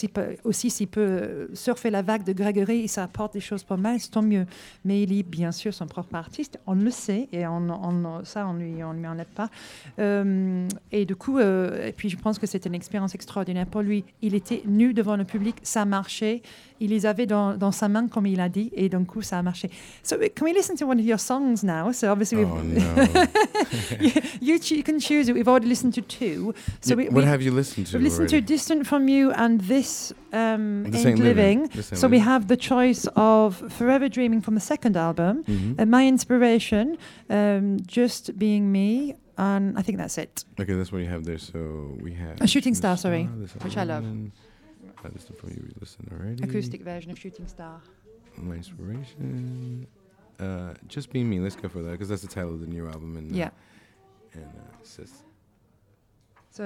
aussi 0.45 0.71
s'il 0.71 0.89
peut 0.89 1.01
euh, 1.01 1.47
surfer 1.55 1.91
la 1.91 2.03
vague 2.03 2.23
de 2.25 2.33
Gregory 2.33 2.83
et 2.83 2.89
ça 2.89 3.03
apporte 3.03 3.33
des 3.33 3.41
choses 3.41 3.65
pour 3.65 3.77
Miles, 3.77 4.09
tant 4.11 4.23
mieux. 4.23 4.47
Mais 4.85 5.03
il 5.03 5.13
est 5.13 5.23
bien 5.25 5.51
sûr 5.51 5.75
son 5.75 5.87
propre 5.87 6.15
artiste, 6.15 6.61
on 6.67 6.75
le 6.75 6.91
sait, 6.91 7.29
et 7.33 7.43
ça, 8.25 8.47
on 8.47 8.55
lui, 8.55 8.75
lui 8.75 9.07
enlève 9.07 9.27
pas. 9.35 9.51
Et 10.93 11.05
du 11.05 11.17
coup, 11.17 11.41
et 11.41 11.93
puis 11.97 12.09
je 12.09 12.17
pense 12.17 12.39
que 12.39 12.47
c'était 12.47 12.69
une 12.69 12.75
expérience 12.75 13.15
extraordinaire 13.15 13.67
pour 13.67 13.83
lui. 13.83 14.05
Il 14.23 14.35
était 14.35 14.63
nu 14.67 14.95
devant 14.95 15.17
le 15.17 15.25
public, 15.25 15.57
ça 15.63 15.85
marchait. 15.85 16.43
Il 16.81 16.91
les 16.91 17.07
avait 17.07 17.27
dans, 17.27 17.57
dans 17.57 17.73
sa 17.73 17.89
main, 17.89 18.09
comme 18.09 18.27
il 18.27 18.41
a 18.41 18.49
dit, 18.49 18.71
et 18.75 18.89
d'un 18.89 19.05
coup, 19.05 19.23
ça 19.23 19.39
a 19.39 19.43
marché. 19.43 19.71
So, 20.03 20.17
can 20.35 20.45
we 20.45 20.53
listen 20.53 20.77
to 20.77 20.87
one 20.87 20.99
of 20.99 21.07
your 21.07 21.21
songs? 21.21 21.32
Now? 21.41 21.93
So, 21.93 22.11
obviously, 22.13 22.45
we've- 22.45 22.51
Oh, 22.51 22.63
no. 22.63 23.27
you, 24.01 24.13
you, 24.41 24.59
you 24.79 24.83
can 24.83 24.99
choose 25.01 25.29
it. 25.29 25.35
We've 25.35 25.49
already 25.49 25.67
listened 25.67 25.95
to 25.95 26.03
two. 26.03 26.55
So, 26.81 26.95
we, 26.95 27.05
what 27.05 27.15
we- 27.15 27.25
have 27.25 27.43
you 27.43 27.51
listened 27.51 27.87
to? 27.89 27.97
We've 27.99 28.05
listened 28.05 28.29
to 28.31 28.37
already? 28.37 28.47
Distant 28.47 28.87
from 28.87 29.09
You 29.09 29.33
and 29.33 29.61
This 29.63 30.13
um, 30.33 30.87
Ain't 30.95 31.19
Living. 31.19 31.63
Living. 31.63 31.83
So 31.83 32.09
we 32.09 32.19
have 32.19 32.49
the 32.49 32.57
choice 32.57 33.07
of 33.17 33.57
Forever 33.73 34.09
Dreaming 34.09 34.41
from 34.41 34.55
the 34.55 34.61
second 34.61 34.97
album, 34.97 35.45
Mhm. 35.45 35.81
uh, 35.81 35.87
My 35.87 36.07
Inspiration, 36.07 36.97
um, 37.31 37.79
Just 37.87 38.39
Being 38.39 38.71
Me, 38.73 39.15
and 39.39 39.79
I 39.79 39.83
think 39.83 39.99
that's 39.99 40.19
it. 40.19 40.45
Okay, 40.61 40.75
that's 40.75 40.93
what 40.93 40.99
you 41.03 41.09
have 41.09 41.25
there. 41.25 41.39
So 41.39 41.97
we 42.01 42.13
have 42.15 42.41
A 42.41 42.47
Shooting 42.47 42.73
this 42.73 42.79
Star, 42.79 42.97
sorry, 42.97 43.25
which 43.65 43.77
I 43.77 43.85
love. 43.85 44.05
this 45.15 45.25
for 45.41 45.49
you. 45.49 45.61
We 45.67 45.73
listened 45.81 46.09
already. 46.13 46.43
Acoustic 46.45 46.83
version 46.83 47.11
of 47.11 47.19
Shooting 47.19 47.49
Star. 47.49 47.81
My 48.39 48.55
inspiration. 48.55 49.87
Uh, 50.43 50.75
just 50.89 51.11
be 51.13 51.23
me. 51.23 51.39
Let's 51.39 51.57
go 51.57 51.69
for 51.69 51.83
that 51.83 51.93
because 51.93 52.09
that's 52.09 52.23
the 52.23 52.29
title 52.29 52.55
of 52.55 52.61
the 52.61 52.67
new 52.67 52.87
album. 52.87 53.17
And 53.17 53.31
uh, 53.31 53.37
Yeah. 53.37 53.51
And 54.35 54.43
uh, 54.43 55.05
So, 56.51 56.65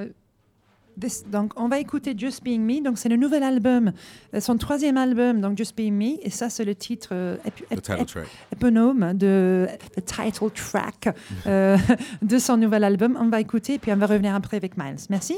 this, 0.97 1.23
donc, 1.31 1.53
on 1.57 1.69
va 1.69 1.79
écouter 1.79 2.15
Just 2.17 2.43
Being 2.43 2.61
Me. 2.65 2.81
Donc, 2.83 2.97
c'est 2.99 3.09
le 3.11 3.17
nouvel 3.17 3.43
album, 3.43 3.93
euh, 4.35 4.41
son 4.41 4.57
troisième 4.57 4.97
album, 4.97 5.41
donc 5.41 5.57
Just 5.59 5.77
Being 5.77 5.93
Me. 5.93 6.17
Et 6.27 6.31
ça, 6.31 6.49
c'est 6.49 6.65
le 6.65 6.75
titre 6.75 7.11
euh, 7.13 7.37
ép- 7.45 7.67
the 7.69 7.73
ép- 7.73 7.81
title 7.83 8.03
ép- 8.03 8.07
track. 8.07 8.29
éponyme 8.53 9.13
de 9.15 9.69
the 9.95 10.05
title 10.05 10.51
track 10.51 11.15
euh, 11.47 11.77
de 12.23 12.39
son 12.39 12.57
nouvel 12.57 12.83
album. 12.83 13.17
On 13.21 13.29
va 13.29 13.41
écouter, 13.41 13.79
puis 13.79 13.93
on 13.93 13.97
va 13.97 14.07
revenir 14.07 14.35
après 14.35 14.57
avec 14.57 14.77
Miles. 14.79 14.97
Merci. 15.11 15.37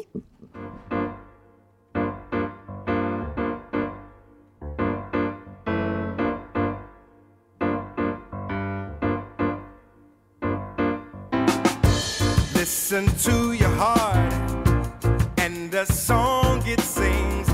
Listen 12.58 13.06
to 13.18 13.52
your 13.52 13.70
heart 13.76 14.32
and 15.38 15.70
the 15.70 15.84
song 15.84 16.60
it 16.66 16.80
sings. 16.80 17.46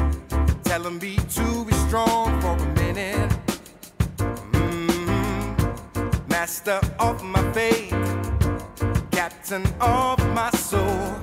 Telling 0.63 0.99
me 0.99 1.17
to 1.17 1.65
be 1.67 1.75
strong 1.87 2.41
for 2.41 2.57
a 2.57 2.67
minute. 2.81 3.31
Mm. 4.53 6.31
Master 6.31 6.81
of 6.99 7.23
my 7.23 7.43
fate, 7.53 7.91
captain 9.11 9.67
of 9.79 10.19
my 10.33 10.49
soul. 10.53 11.14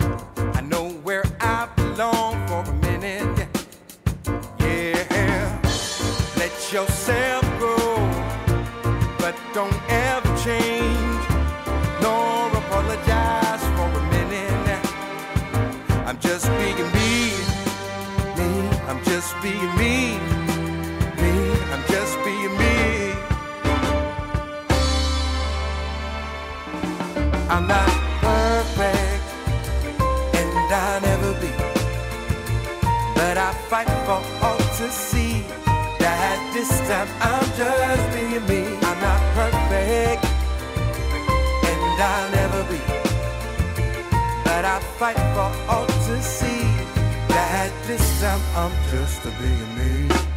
Being 19.42 19.76
me, 19.76 20.20
me. 21.22 21.34
I'm 21.72 21.84
just 21.88 22.16
being 22.24 22.56
me. 22.62 23.14
I'm 27.50 27.68
not 27.68 27.90
perfect, 28.22 29.24
and 30.38 30.74
I'll 30.74 31.02
never 31.02 31.34
be. 31.42 31.52
But 33.16 33.38
I 33.38 33.52
fight 33.70 33.90
for 34.06 34.22
all 34.46 34.58
to 34.58 34.90
see 34.92 35.44
that 36.00 36.38
this 36.54 36.70
time 36.88 37.10
I'm 37.22 37.46
just 37.58 38.04
being 38.14 38.46
me. 38.48 38.78
I'm 38.88 39.00
not 39.02 39.22
perfect 39.34 40.26
and 41.70 42.02
I'll 42.02 42.32
never 42.32 42.64
be. 42.72 42.82
But 44.44 44.66
I 44.66 44.80
fight 45.00 45.20
for 45.36 45.50
all 45.72 45.88
to 45.88 46.22
see 46.22 46.61
this 47.98 48.22
time 48.22 48.40
I'm 48.56 48.72
just 48.90 49.26
a 49.26 49.32
being 49.32 49.76
me. 49.76 50.31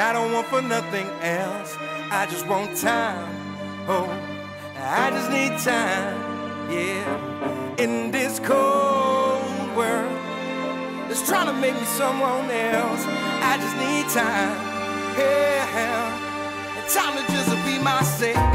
Then 0.00 0.08
I 0.08 0.12
don't 0.18 0.32
want 0.32 0.46
for 0.46 0.62
nothing 0.62 1.08
else. 1.20 1.76
I 2.10 2.26
just 2.30 2.46
want 2.46 2.76
time. 2.76 3.28
Oh, 3.86 4.08
I 4.78 5.10
just 5.10 5.30
need 5.30 5.58
time. 5.58 6.16
Yeah, 6.70 7.76
in 7.76 8.10
this 8.10 8.38
cold 8.38 9.76
world, 9.76 10.12
it's 11.10 11.26
trying 11.28 11.46
to 11.46 11.52
make 11.52 11.74
me 11.74 11.84
someone 11.84 12.48
else. 12.50 13.04
I 13.50 13.58
just 13.60 13.76
need 13.84 14.06
time. 14.08 14.56
Yeah, 15.18 16.78
and 16.78 16.88
time 16.88 17.14
to 17.18 17.32
just 17.32 17.50
be 17.66 17.78
myself. 17.82 18.49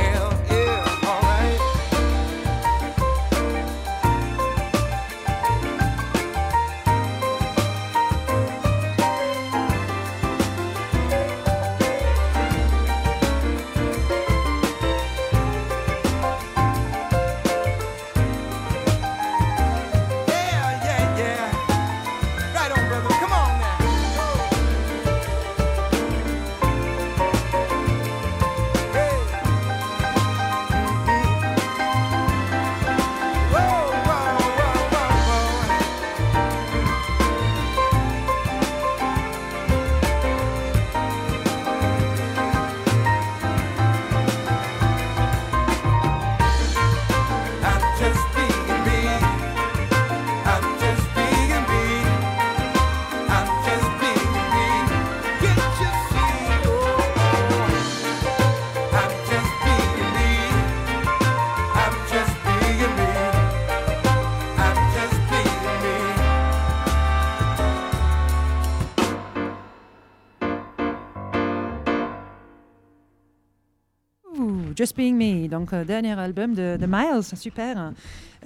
Just 74.85 74.95
Being 74.95 75.15
Me, 75.17 75.47
donc 75.47 75.73
euh, 75.73 75.83
dernier 75.83 76.11
album 76.19 76.53
de, 76.53 76.77
de 76.79 76.85
Miles, 76.85 77.23
super. 77.35 77.91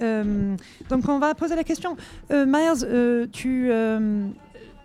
Euh, 0.00 0.56
donc 0.88 1.06
on 1.06 1.18
va 1.18 1.34
poser 1.34 1.54
la 1.54 1.64
question. 1.64 1.98
Euh, 2.30 2.46
Miles, 2.48 3.28
tu, 3.30 3.70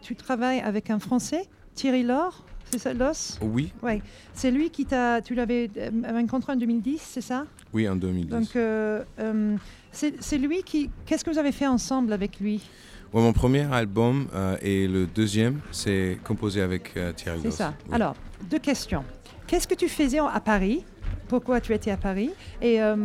tu 0.02 0.16
travailles 0.18 0.60
avec 0.60 0.90
un 0.90 1.00
Français, 1.00 1.48
Thierry 1.74 2.04
Laure, 2.04 2.44
c'est 2.72 2.80
ça, 2.80 2.94
Los? 2.94 3.38
Oui, 3.42 3.72
Oui, 3.82 4.02
c'est 4.34 4.52
lui 4.52 4.70
qui 4.70 4.86
t'a, 4.86 5.22
tu 5.22 5.34
l'avais 5.34 5.70
rencontré 6.12 6.52
en 6.52 6.56
2010, 6.58 7.00
c'est 7.02 7.22
ça? 7.22 7.46
Oui, 7.72 7.88
en 7.88 7.96
2010. 7.96 8.30
Donc 8.30 8.54
euh, 8.58 9.02
euh, 9.20 9.56
c'est 9.94 10.16
c'est 10.20 10.38
lui 10.38 10.62
qui, 10.62 10.90
qu'est-ce 11.06 11.24
que 11.24 11.30
vous 11.30 11.38
avez 11.40 11.54
fait 11.54 11.68
ensemble 11.68 12.12
avec 12.12 12.42
lui? 12.42 12.62
Ouais, 13.14 13.22
mon 13.22 13.32
premier 13.32 13.62
album 13.74 14.28
euh, 14.36 14.58
et 14.62 14.90
le 14.90 15.06
deuxième, 15.06 15.62
c'est 15.72 16.18
composé 16.26 16.62
avec 16.62 16.92
Thierry 17.16 17.40
C'est 17.44 17.48
Goss. 17.48 17.56
ça. 17.56 17.74
Oui. 17.88 17.96
Alors, 17.96 18.16
deux 18.50 18.60
questions. 18.60 19.06
Qu'est-ce 19.48 19.68
que 19.68 19.76
tu 19.76 19.88
faisais 19.88 20.20
à 20.20 20.40
Paris? 20.42 20.84
Pourquoi 21.28 21.62
tu 21.62 21.74
étais 21.74 21.92
à 21.92 21.98
Paris 21.98 22.32
Et, 22.62 22.82
euh, 22.82 22.96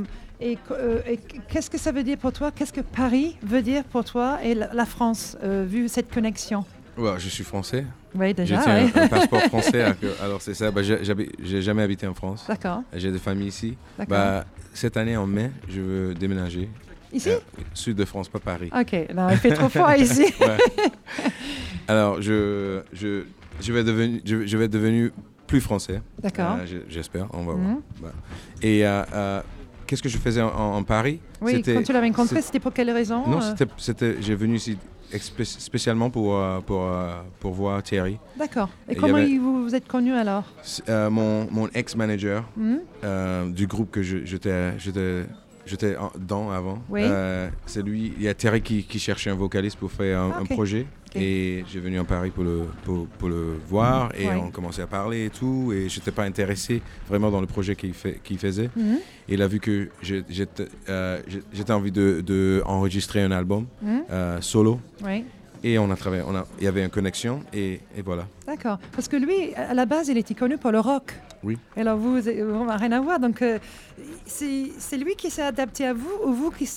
et, 0.41 0.57
euh, 0.71 1.01
et 1.07 1.19
qu'est-ce 1.49 1.71
que 1.71 1.79
ça 1.79 1.93
veut 1.93 2.03
dire 2.03 2.19
pour 2.19 2.33
toi? 2.33 2.51
Qu'est-ce 2.51 2.73
que 2.73 2.81
Paris 2.81 3.37
veut 3.43 3.63
dire 3.63 3.85
pour 3.85 4.05
toi 4.05 4.39
et 4.43 4.55
la, 4.55 4.73
la 4.73 4.87
France, 4.87 5.37
euh, 5.43 5.65
vu 5.69 5.89
cette 5.89 6.13
connexion? 6.13 6.65
Je 7.19 7.29
suis 7.31 7.45
français. 7.45 7.87
Oui, 8.15 8.35
déjà. 8.35 8.57
je 8.59 8.63
tiens 8.63 8.85
ouais. 8.85 8.91
un, 8.95 9.03
un 9.05 9.09
passeport 9.17 9.41
français. 9.43 9.85
alors 10.23 10.43
c'est 10.43 10.53
ça. 10.55 10.71
Bah, 10.71 10.83
j'ai 10.83 10.99
j'ai 11.43 11.63
jamais 11.63 11.83
habité 11.83 12.07
en 12.07 12.13
France. 12.15 12.45
D'accord. 12.47 12.83
J'ai 12.95 13.11
des 13.11 13.19
familles 13.19 13.49
ici. 13.49 13.77
Bah, 14.09 14.45
cette 14.75 14.97
année, 14.97 15.17
en 15.17 15.27
mai, 15.27 15.51
je 15.69 15.81
veux 15.81 16.15
déménager. 16.15 16.69
Ici? 17.13 17.31
Euh, 17.31 17.39
sud 17.75 17.97
de 17.97 18.05
France, 18.05 18.29
pas 18.29 18.39
Paris. 18.39 18.71
Ok, 18.79 18.95
non, 19.15 19.29
il 19.31 19.37
fait 19.39 19.51
trop 19.53 19.69
froid 19.69 19.97
ici. 19.99 20.27
Ouais. 20.41 20.57
Alors, 21.89 22.23
je, 22.23 22.83
je, 22.93 23.25
je, 23.61 23.73
vais 23.73 23.83
devenu, 23.83 24.21
je, 24.25 24.47
je 24.47 24.57
vais 24.57 24.69
devenu 24.69 25.11
plus 25.51 25.61
français. 25.61 26.01
D'accord. 26.23 26.59
Euh, 26.61 26.67
je- 26.67 26.89
J'espère, 26.89 27.27
on 27.35 27.43
va 27.45 27.55
Mhm. 27.55 27.63
voir. 27.65 27.77
Bah. 28.03 28.13
Et 28.63 28.87
euh, 28.87 29.03
euh, 29.13 29.41
qu'est-ce 29.87 30.03
que 30.03 30.09
je 30.09 30.17
faisais 30.17 30.41
en, 30.41 30.83
Paris? 30.85 31.19
Oui, 31.43 31.61
quand 31.63 31.83
tu 31.83 31.93
l'as 31.93 32.01
rencontré, 32.01 32.41
c'était 32.41 32.61
pour 32.61 32.73
quelle 32.73 32.91
raison 32.91 33.27
Non, 33.27 33.41
c'était- 33.77 34.17
j'ai 34.21 34.35
venu 34.37 34.55
ici 34.57 34.79
spécialement 35.19 36.09
pour, 36.09 36.39
pour, 36.67 36.89
pour 37.41 37.53
voir 37.53 37.83
Thierry. 37.83 38.17
D'accord. 38.39 38.69
Et 38.89 38.95
comment 38.95 39.17
avait- 39.17 39.39
vous, 39.39 39.65
vous 39.65 39.75
êtes 39.75 39.89
connus 39.89 40.13
alors? 40.15 40.45
Euh, 40.89 41.11
mon, 41.11 41.49
mon 41.51 41.67
ex-manager 41.75 42.45
Mhm. 42.57 42.79
euh, 43.03 43.51
du 43.51 43.67
groupe 43.67 43.91
que 43.91 44.03
je- 44.05 44.25
j'étais, 44.25 44.79
j'étais, 44.79 45.97
dans 46.19 46.51
avant, 46.53 46.79
Oui. 46.89 47.01
euh, 47.03 47.49
c'est 47.67 47.83
lui. 47.83 48.13
Il 48.17 48.23
y 48.23 48.29
a 48.29 48.35
Thierry 48.35 48.63
qui, 48.63 48.85
qui 48.85 48.99
cherchait 49.01 49.31
un 49.31 49.35
vocaliste 49.35 49.79
pour 49.79 49.91
faire 49.91 50.21
un, 50.21 50.33
Ah, 50.37 50.41
un 50.43 50.45
projet. 50.45 50.87
Et 51.15 51.65
j'ai 51.69 51.81
venu 51.81 51.99
en 51.99 52.05
Paris 52.05 52.31
pour 52.31 52.45
le, 52.45 52.67
pour, 52.85 53.07
pour 53.07 53.29
le 53.29 53.59
voir 53.69 54.13
et 54.17 54.27
Ouais. 54.29 54.35
on 54.37 54.51
commençait 54.51 54.83
à 54.83 54.87
parler 54.87 55.27
et 55.27 55.31
tout. 55.31 55.73
Et 55.75 55.89
je 55.89 55.99
n'étais 55.99 56.11
pas 56.13 56.25
intéressé 56.25 56.83
vraiment 57.09 57.31
dans 57.31 57.41
le 57.41 57.47
projet 57.47 57.75
qu'il, 57.77 57.95
fait, 57.95 58.21
qu'il 58.23 58.39
faisait. 58.39 58.71
Mhm. 58.77 58.99
Et 59.29 59.35
il 59.35 59.43
a 59.43 59.49
vu 59.49 59.59
que 59.61 59.89
j'étais, 60.03 60.67
euh, 60.89 61.21
envie 61.71 61.91
de, 61.93 62.21
de 62.25 62.63
enregistrer 62.67 63.23
un 63.23 63.33
album 63.33 63.67
Mhm. 63.83 64.03
euh, 64.11 64.41
solo. 64.41 64.81
Et 65.63 65.79
on 65.79 65.91
a 65.91 65.97
travaillé, 65.97 66.23
on 66.27 66.35
a, 66.35 66.47
il 66.59 66.65
y 66.65 66.69
avait 66.69 66.83
une 66.83 66.89
connexion 66.91 67.43
et, 67.53 67.81
et 67.97 68.03
voilà. 68.03 68.27
D'accord. 68.47 68.79
Parce 68.93 69.09
que 69.09 69.17
lui, 69.17 69.55
à 69.55 69.75
la 69.75 69.85
base, 69.85 70.09
il 70.09 70.17
était 70.17 70.35
connu 70.35 70.57
pour 70.57 70.71
le 70.71 70.81
rock. 70.81 71.13
Oui. 71.43 71.57
Et 71.77 71.81
alors 71.81 71.97
vous, 71.97 72.19
on 72.29 72.65
n'a 72.67 72.77
rien 72.77 72.93
à 72.93 73.01
voir. 73.01 73.19
Donc, 73.19 73.41
euh, 73.43 73.59
c'est 74.27 74.97
lui 74.99 75.15
qui 75.17 75.31
s'est 75.31 75.43
adapté 75.43 75.87
à 75.87 75.95
vous 75.95 76.11
ou 76.27 76.33
vous 76.33 76.51
qui, 76.51 76.69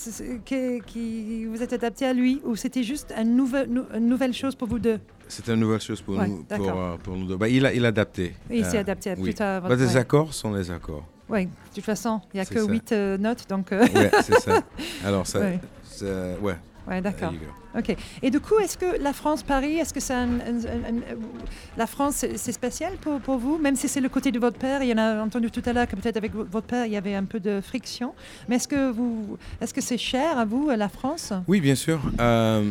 qui, 0.45 0.81
qui 0.85 1.45
vous 1.45 1.61
êtes 1.61 1.73
adapté 1.73 2.05
à 2.05 2.13
lui 2.13 2.41
Ou 2.45 2.55
c'était 2.55 2.83
juste 2.83 3.13
une 3.17 3.35
nouvelle, 3.35 3.69
nou- 3.69 3.85
une 3.93 4.07
nouvelle 4.07 4.33
chose 4.33 4.55
pour 4.55 4.67
vous 4.67 4.79
deux? 4.79 4.99
C'était 5.27 5.53
une 5.53 5.59
nouvelle 5.61 5.81
chose 5.81 6.01
pour 6.01 6.15
Ouais, 6.17 6.27
nous. 6.27 6.43
Pour, 6.43 6.69
euh, 6.69 6.95
pour 7.01 7.15
nous 7.17 7.25
deux. 7.27 7.37
Bah, 7.37 7.49
il, 7.49 7.65
a, 7.65 7.73
il 7.73 7.83
a 7.85 7.89
adapté. 7.89 8.33
Oui, 8.49 8.57
il 8.59 8.65
s'est 8.65 8.77
Euh, 8.77 8.81
adapté 8.81 9.09
à 9.11 9.13
oui. 9.15 9.21
plus 9.23 9.33
tard. 9.33 9.61
Bah, 9.63 9.75
les 9.75 9.97
accords 9.97 10.33
sont 10.33 10.53
les 10.53 10.69
accords. 10.71 11.03
Oui, 11.29 11.45
de 11.45 11.49
toute 11.75 11.83
façon, 11.83 12.21
il 12.33 12.37
n'y 12.37 12.41
a 12.41 12.45
que 12.45 12.59
ça. 12.59 12.65
8 12.69 12.91
notes. 13.19 13.45
Donc, 13.49 13.71
euh, 13.71 13.81
Ouais, 13.95 14.11
c'est 14.21 14.39
ça. 14.39 14.61
Alors, 15.05 15.25
ça. 15.25 15.39
Ouais. 15.39 16.55
Ouais, 16.87 17.01
d'accord. 17.01 17.33
Ok. 17.77 17.95
Et 18.21 18.29
du 18.29 18.39
coup, 18.39 18.59
est-ce 18.59 18.77
que 18.77 19.01
la 19.01 19.13
France, 19.13 19.41
Paris, 19.41 19.77
est-ce 19.79 19.93
que 19.93 19.99
c'est 19.99 20.13
un- 20.13 20.27
un- 20.39 20.65
un- 20.65 20.97
un- 20.97 21.17
la 21.77 21.87
France, 21.87 22.23
c'est 22.35 22.51
spécial 22.51 22.93
pour, 23.01 23.19
pour 23.19 23.37
vous, 23.37 23.57
même 23.57 23.75
si 23.75 23.87
c'est 23.87 24.01
le 24.01 24.09
côté 24.09 24.31
de 24.31 24.39
votre 24.39 24.57
père. 24.59 24.83
Il 24.83 24.89
y 24.89 24.93
en 24.93 24.97
a 24.99 25.21
entendu 25.23 25.49
tout 25.49 25.63
à 25.65 25.73
l'heure 25.73 25.87
que 25.87 25.95
peut-être 25.95 26.17
avec 26.17 26.33
vo- 26.33 26.45
votre 26.49 26.67
père, 26.67 26.85
il 26.85 26.91
y 26.93 26.97
avait 26.97 27.15
un 27.15 27.23
peu 27.25 27.39
de 27.39 27.61
friction. 27.61 28.13
Mais 28.47 28.57
est-ce 28.57 28.67
que 28.67 28.91
vous, 28.91 29.37
est-ce 29.59 29.73
que 29.73 29.81
c'est 29.81 29.97
cher 29.97 30.37
à 30.37 30.45
vous, 30.45 30.69
la 30.69 30.89
France? 30.89 31.33
Oui, 31.47 31.61
bien 31.61 31.75
sûr. 31.75 31.99
Euh, 32.19 32.69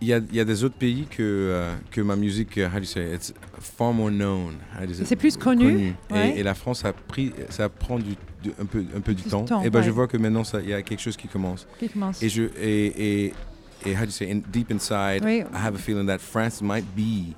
Il 0.00 0.08
y, 0.08 0.12
a, 0.12 0.20
y 0.32 0.40
a 0.40 0.44
des 0.44 0.64
autres 0.64 0.74
pays 0.76 1.06
que, 1.08 1.22
euh, 1.22 1.72
que 1.90 2.02
ma 2.02 2.14
musique, 2.16 2.58
how 2.58 2.74
do 2.74 2.80
you 2.80 2.84
say, 2.84 3.14
it's 3.14 3.32
far 3.58 3.92
more 3.94 4.10
known. 4.10 4.54
C'est 5.04 5.16
plus 5.16 5.36
connu, 5.38 5.94
Et- 6.10 6.12
ouais. 6.12 6.34
Et, 6.36 6.42
la 6.42 6.52
France 6.52 6.84
a 6.84 6.92
pris, 6.92 7.32
ça 7.48 7.70
prend 7.70 7.98
du, 7.98 8.14
du- 8.44 8.54
un 8.60 8.66
peu, 8.66 8.84
un 8.96 9.00
peu 9.00 9.14
du 9.14 9.22
Du 9.22 9.28
temps. 9.28 9.44
temps, 9.44 9.62
et 9.62 9.70
ben 9.70 9.80
ouais. 9.80 9.84
je 9.86 9.90
vois 9.90 10.06
que 10.06 10.16
maintenant 10.16 10.44
ça- 10.44 10.60
il 10.60 10.68
y 10.68 10.74
a 10.74 10.82
quelque 10.82 11.00
chose 11.00 11.16
qui 11.16 11.28
commence. 11.28 11.66
Qui 11.78 11.88
commence. 11.88 12.22
Et 12.22 12.28
je 12.28 12.42
et, 12.60 13.24
et, 13.26 13.34
et 13.86 13.92
how 13.96 14.00
do 14.00 14.04
you 14.06 14.10
say, 14.10 14.30
in, 14.30 14.40
deep 14.52 14.70
inside, 14.70 15.22
Oui. 15.24 15.38
I 15.52 15.56
have 15.66 15.74
a 15.74 15.78
feeling 15.78 16.06
that 16.06 16.18
France 16.18 16.60
might 16.62 16.84
be 16.96 17.34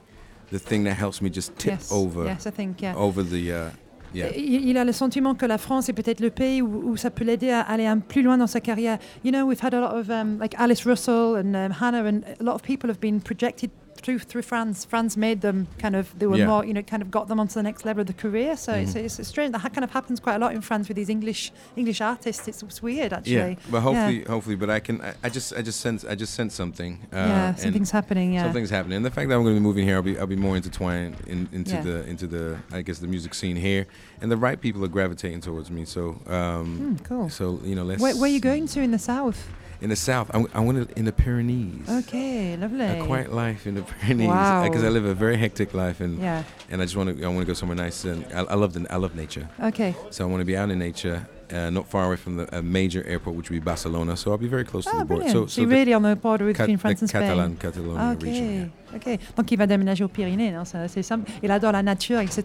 the 0.53 0.59
thing 0.63 0.85
that 0.85 0.95
helps 0.95 1.21
me 1.23 1.31
just 1.33 1.57
tip 1.57 1.73
Yes, 1.73 1.91
over, 1.91 2.27
yes, 2.27 2.47
I 2.47 2.51
think, 2.53 2.81
yeah. 2.83 2.95
over 2.97 3.25
the, 3.25 3.51
uh, 3.51 3.71
yeah. 4.15 4.31
Il 4.37 4.77
a 4.79 4.85
le 4.85 4.93
sentiment 4.93 5.35
que 5.35 5.45
la 5.47 5.59
France 5.59 5.89
est 5.89 5.93
peut-être 5.93 6.21
le 6.21 6.31
pays 6.31 6.63
où, 6.63 6.91
où 6.93 6.97
ça 6.97 7.11
peut 7.11 7.25
l'aider 7.25 7.51
à 7.51 7.61
aller 7.63 7.87
un 7.87 7.99
plus 7.99 8.23
loin 8.23 8.39
dans 8.39 8.47
sa 8.47 8.61
carrière. 8.61 8.99
You 9.25 9.33
know, 9.33 9.45
we've 9.47 9.61
had 9.63 9.75
a 9.75 9.81
lot 9.81 9.99
of 9.99 10.09
um, 10.11 10.39
like 10.41 10.55
Alice 10.59 10.85
Russell 10.87 11.37
and 11.37 11.55
um, 11.55 11.73
Hannah, 11.81 12.05
and 12.05 12.21
a 12.41 12.43
lot 12.45 12.55
of 12.55 12.63
people 12.63 12.89
have 12.89 13.01
been 13.01 13.21
projected 13.21 13.71
through 14.07 14.21
through 14.21 14.43
France. 14.43 14.85
France 14.85 15.17
made 15.17 15.41
them 15.41 15.67
kind 15.79 15.97
of 15.97 16.17
they 16.19 16.27
were 16.27 16.37
Yeah. 16.37 16.47
more 16.47 16.65
you 16.65 16.73
know 16.73 16.83
kind 16.83 17.03
of 17.03 17.11
got 17.11 17.27
them 17.29 17.39
onto 17.41 17.55
the 17.55 17.63
next 17.71 17.85
level 17.85 18.01
of 18.03 18.07
the 18.07 18.13
career. 18.25 18.57
So 18.57 18.73
it's, 18.73 18.95
Mhm. 18.95 19.05
it's, 19.05 19.29
strange. 19.29 19.51
That 19.53 19.63
kind 19.75 19.85
of 19.85 19.91
happens 19.91 20.21
quite 20.21 20.37
a 20.37 20.39
lot 20.39 20.55
in 20.55 20.61
France 20.61 20.87
with 20.89 20.97
these 20.97 21.09
English 21.09 21.53
English 21.77 22.01
artists. 22.01 22.47
It's, 22.49 22.63
it's 22.63 22.81
weird 22.83 23.13
actually. 23.13 23.35
Yeah, 23.35 23.71
but 23.73 23.79
Yeah. 23.79 23.81
hopefully, 23.89 24.19
hopefully, 24.35 24.57
but 24.63 24.71
I 24.71 24.81
can. 24.81 25.01
I, 25.01 25.13
I 25.25 25.29
just, 25.29 25.53
I 25.59 25.61
just 25.63 25.81
sense, 25.81 26.05
I 26.05 26.15
just 26.15 26.33
sense 26.35 26.55
something. 26.55 26.93
Uh, 27.13 27.17
Yeah, 27.17 27.55
something's 27.57 27.91
happening, 27.91 28.29
yeah. 28.35 28.45
something's 28.45 28.71
happening. 28.71 28.97
And 28.99 29.05
the 29.05 29.11
fact 29.11 29.29
that 29.29 29.35
I'm 29.37 29.43
going 29.43 29.57
to 29.57 29.61
be 29.61 29.67
moving 29.71 29.85
here, 29.89 29.97
I'll 29.97 30.03
be, 30.11 30.17
I'll 30.21 30.27
be 30.37 30.37
more 30.49 30.57
intertwined 30.57 31.17
in, 31.27 31.49
into 31.53 31.73
Yeah. 31.77 31.83
the, 31.83 31.97
into 32.13 32.27
the, 32.29 32.57
I 32.73 32.83
guess, 32.83 32.99
the 33.01 33.09
music 33.09 33.35
scene 33.35 33.57
here, 33.57 33.87
and 34.21 34.31
the 34.31 34.37
right 34.37 34.61
people 34.61 34.85
are 34.85 34.93
gravitating 34.99 35.41
towards 35.41 35.69
me. 35.71 35.85
So, 35.85 36.21
um, 36.39 36.67
Mm, 36.99 37.05
cool. 37.05 37.29
So 37.31 37.61
you 37.65 37.75
know, 37.75 37.83
let's. 37.85 38.01
Where, 38.01 38.15
where 38.17 38.31
are 38.31 38.33
you 38.33 38.41
going 38.41 38.67
to 38.69 38.81
in 38.81 38.91
the 38.93 38.99
south? 39.13 39.49
In 39.81 39.91
the 39.91 39.97
south, 39.97 40.31
I 40.33 40.61
want 40.61 40.91
in 40.93 41.05
the 41.05 41.13
Pyrenees. 41.13 41.89
Okay, 41.89 42.57
lovely. 42.57 42.85
A 42.87 43.05
quiet 43.05 43.33
life 43.33 43.67
in 43.67 43.75
the 43.75 43.83
Pyrenees 43.83 44.29
Wow. 44.29 44.65
because 44.67 44.83
I 44.83 44.89
live 44.89 45.05
a 45.05 45.15
very 45.15 45.37
hectic 45.37 45.75
life 45.75 46.01
and 46.01 46.19
Yeah. 46.19 46.45
and 46.71 46.81
I 46.81 46.85
just 46.87 46.97
want 46.97 47.17
to 47.19 47.25
I 47.25 47.29
want 47.29 47.41
to 47.41 47.45
go 47.47 47.53
somewhere 47.53 47.77
nice 47.77 48.05
and 48.05 48.25
I, 48.33 48.41
I 48.45 48.55
love 48.55 48.73
the 48.73 48.87
I 48.91 48.97
love 48.97 49.15
nature. 49.15 49.49
Okay. 49.61 49.95
So 50.11 50.25
I 50.25 50.29
want 50.31 50.41
to 50.41 50.45
be 50.47 50.57
out 50.57 50.71
in 50.71 50.79
nature, 50.79 51.27
uh, 51.53 51.71
not 51.71 51.87
far 51.89 52.05
away 52.07 52.17
from 52.17 52.37
the 52.37 52.47
a 52.57 52.63
major 52.63 53.03
airport, 53.07 53.37
which 53.37 53.51
would 53.51 53.61
be 53.61 53.65
Barcelona. 53.65 54.17
So 54.17 54.31
I'll 54.33 54.39
be 54.39 54.49
very 54.49 54.65
close 54.65 54.85
to 54.85 54.91
Ah, 54.95 55.01
the 55.01 55.05
border. 55.07 55.25
brilliant. 55.25 55.49
So, 55.51 55.63
so, 55.63 55.69
really 55.69 55.95
on 55.95 56.03
the 56.03 56.15
border 56.17 56.53
Cat- 56.53 56.67
between 56.67 56.79
France 56.79 57.03
and 57.03 57.09
Spain. 57.09 57.23
Catalan, 57.23 57.51
Catalonia 57.59 58.13
Ok, 58.13 58.23
region. 58.23 58.45
yeah. 58.45 58.65
ok. 58.95 59.19
Donc 59.37 59.51
il 59.53 59.59
va 59.59 59.67
déménager 59.67 60.05
aux 60.05 60.09
Pyrénées, 60.09 60.51
non, 60.53 60.65
ça, 60.65 60.89
c'est 60.89 61.03
simple. 61.03 61.31
Il 61.43 61.51
adore 61.51 61.73
la 61.73 61.83
nature, 61.83 62.21
etc. 62.21 62.45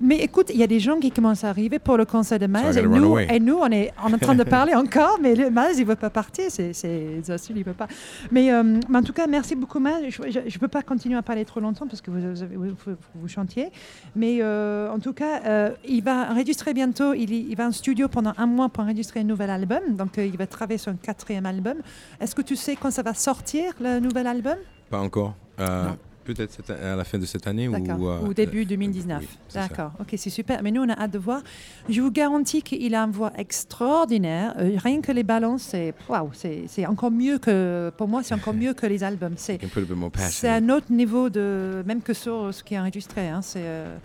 Mais 0.00 0.16
écoute, 0.18 0.50
il 0.52 0.58
y 0.58 0.62
a 0.62 0.66
des 0.66 0.80
gens 0.80 0.98
qui 0.98 1.10
commencent 1.10 1.44
à 1.44 1.48
arriver 1.50 1.78
pour 1.78 1.96
le 1.96 2.04
concert 2.04 2.38
de 2.38 2.46
Miles. 2.46 2.74
I 2.74 2.78
et, 2.78 2.82
nous, 2.82 3.18
et 3.18 3.40
nous, 3.40 3.58
on 3.60 3.70
est 3.70 3.92
en 4.02 4.16
train 4.18 4.34
de 4.34 4.44
parler 4.58 4.74
encore, 4.74 5.18
mais 5.20 5.34
le 5.34 5.50
Miles, 5.50 5.74
il 5.76 5.80
ne 5.80 5.84
veut 5.86 5.96
pas 5.96 6.10
partir. 6.10 6.44
C'est, 6.50 6.72
c'est, 6.72 7.20
il 7.54 7.64
veut 7.64 7.72
pas. 7.74 7.88
Mais, 8.30 8.52
euh, 8.52 8.62
mais 8.88 8.98
en 8.98 9.02
tout 9.02 9.12
cas, 9.12 9.26
merci 9.26 9.54
beaucoup, 9.56 9.78
Miles. 9.80 10.08
Je 10.10 10.22
ne 10.22 10.58
peux 10.58 10.68
pas 10.68 10.82
continuer 10.82 11.16
à 11.16 11.22
parler 11.22 11.44
trop 11.44 11.60
longtemps 11.60 11.86
parce 11.86 12.00
que 12.00 12.10
vous, 12.10 12.20
vous, 12.20 12.74
vous, 12.86 12.96
vous- 13.14 13.28
chantiez. 13.28 13.68
Mais 14.14 14.38
euh, 14.40 14.90
en 14.90 14.98
tout 14.98 15.12
cas, 15.12 15.42
euh, 15.44 15.70
il 15.86 16.02
va 16.02 16.30
enregistrer 16.30 16.72
bientôt. 16.74 17.12
Il, 17.12 17.30
il 17.32 17.54
va 17.56 17.66
en 17.66 17.72
studio 17.72 18.08
pendant 18.16 18.32
un 18.38 18.46
mois 18.46 18.70
pour 18.70 18.82
enregistrer 18.82 19.20
un 19.20 19.24
nouvel 19.24 19.50
album. 19.50 19.82
Donc, 19.94 20.16
euh, 20.16 20.24
il 20.24 20.38
va 20.38 20.46
travailler 20.46 20.78
sur 20.78 20.90
un 20.90 20.96
quatrième 20.96 21.44
album. 21.44 21.76
Est-ce 22.18 22.34
que 22.34 22.40
tu 22.40 22.56
sais 22.56 22.74
quand 22.74 22.90
ça 22.90 23.02
va 23.02 23.12
sortir, 23.12 23.74
le 23.78 24.00
nouvel 24.00 24.26
album? 24.26 24.56
Pas 24.88 25.00
encore. 25.00 25.34
Euh, 25.60 25.88
Non. 25.88 25.96
Peut-être 26.24 26.72
à 26.72 26.96
la 26.96 27.04
fin 27.04 27.18
de 27.18 27.24
cette 27.26 27.46
année 27.46 27.68
ou, 27.68 27.74
euh, 28.08 28.18
Ou 28.26 28.34
début 28.34 28.62
euh, 28.62 28.64
2019. 28.64 29.20
oui, 29.20 29.28
c'est 29.46 29.60
ça. 29.60 29.68
D'accord. 29.68 29.92
Ok, 30.00 30.14
c'est 30.16 30.28
super. 30.30 30.60
Mais 30.64 30.72
nous, 30.72 30.82
on 30.82 30.88
a 30.88 30.98
hâte 31.00 31.12
de 31.12 31.18
voir. 31.18 31.40
Je 31.88 32.00
vous 32.00 32.10
garantis 32.10 32.62
qu'il 32.62 32.96
a 32.96 33.02
une 33.04 33.12
voix 33.12 33.30
extraordinaire. 33.38 34.52
Euh, 34.58 34.76
rien 34.82 35.00
que 35.02 35.12
les 35.12 35.22
balances, 35.22 35.62
c'est 35.70 35.94
waouh, 36.08 36.30
c'est 36.32 36.86
encore 36.86 37.12
mieux 37.12 37.38
que 37.38 37.92
pour 37.96 38.08
moi, 38.08 38.24
c'est 38.24 38.34
encore 38.34 38.54
mieux 38.54 38.74
que 38.74 38.86
les 38.86 39.04
albums. 39.04 39.34
C'est 39.36 40.48
un 40.48 40.68
autre 40.70 40.90
niveau 40.90 41.30
de 41.30 41.84
même 41.86 42.02
que 42.02 42.12
sur 42.12 42.52
ce 42.52 42.64
qui 42.64 42.74
est 42.74 42.78
enregistré. 42.80 43.28
hein. 43.28 43.40
C'est 43.42 43.60
euh, 43.62 43.96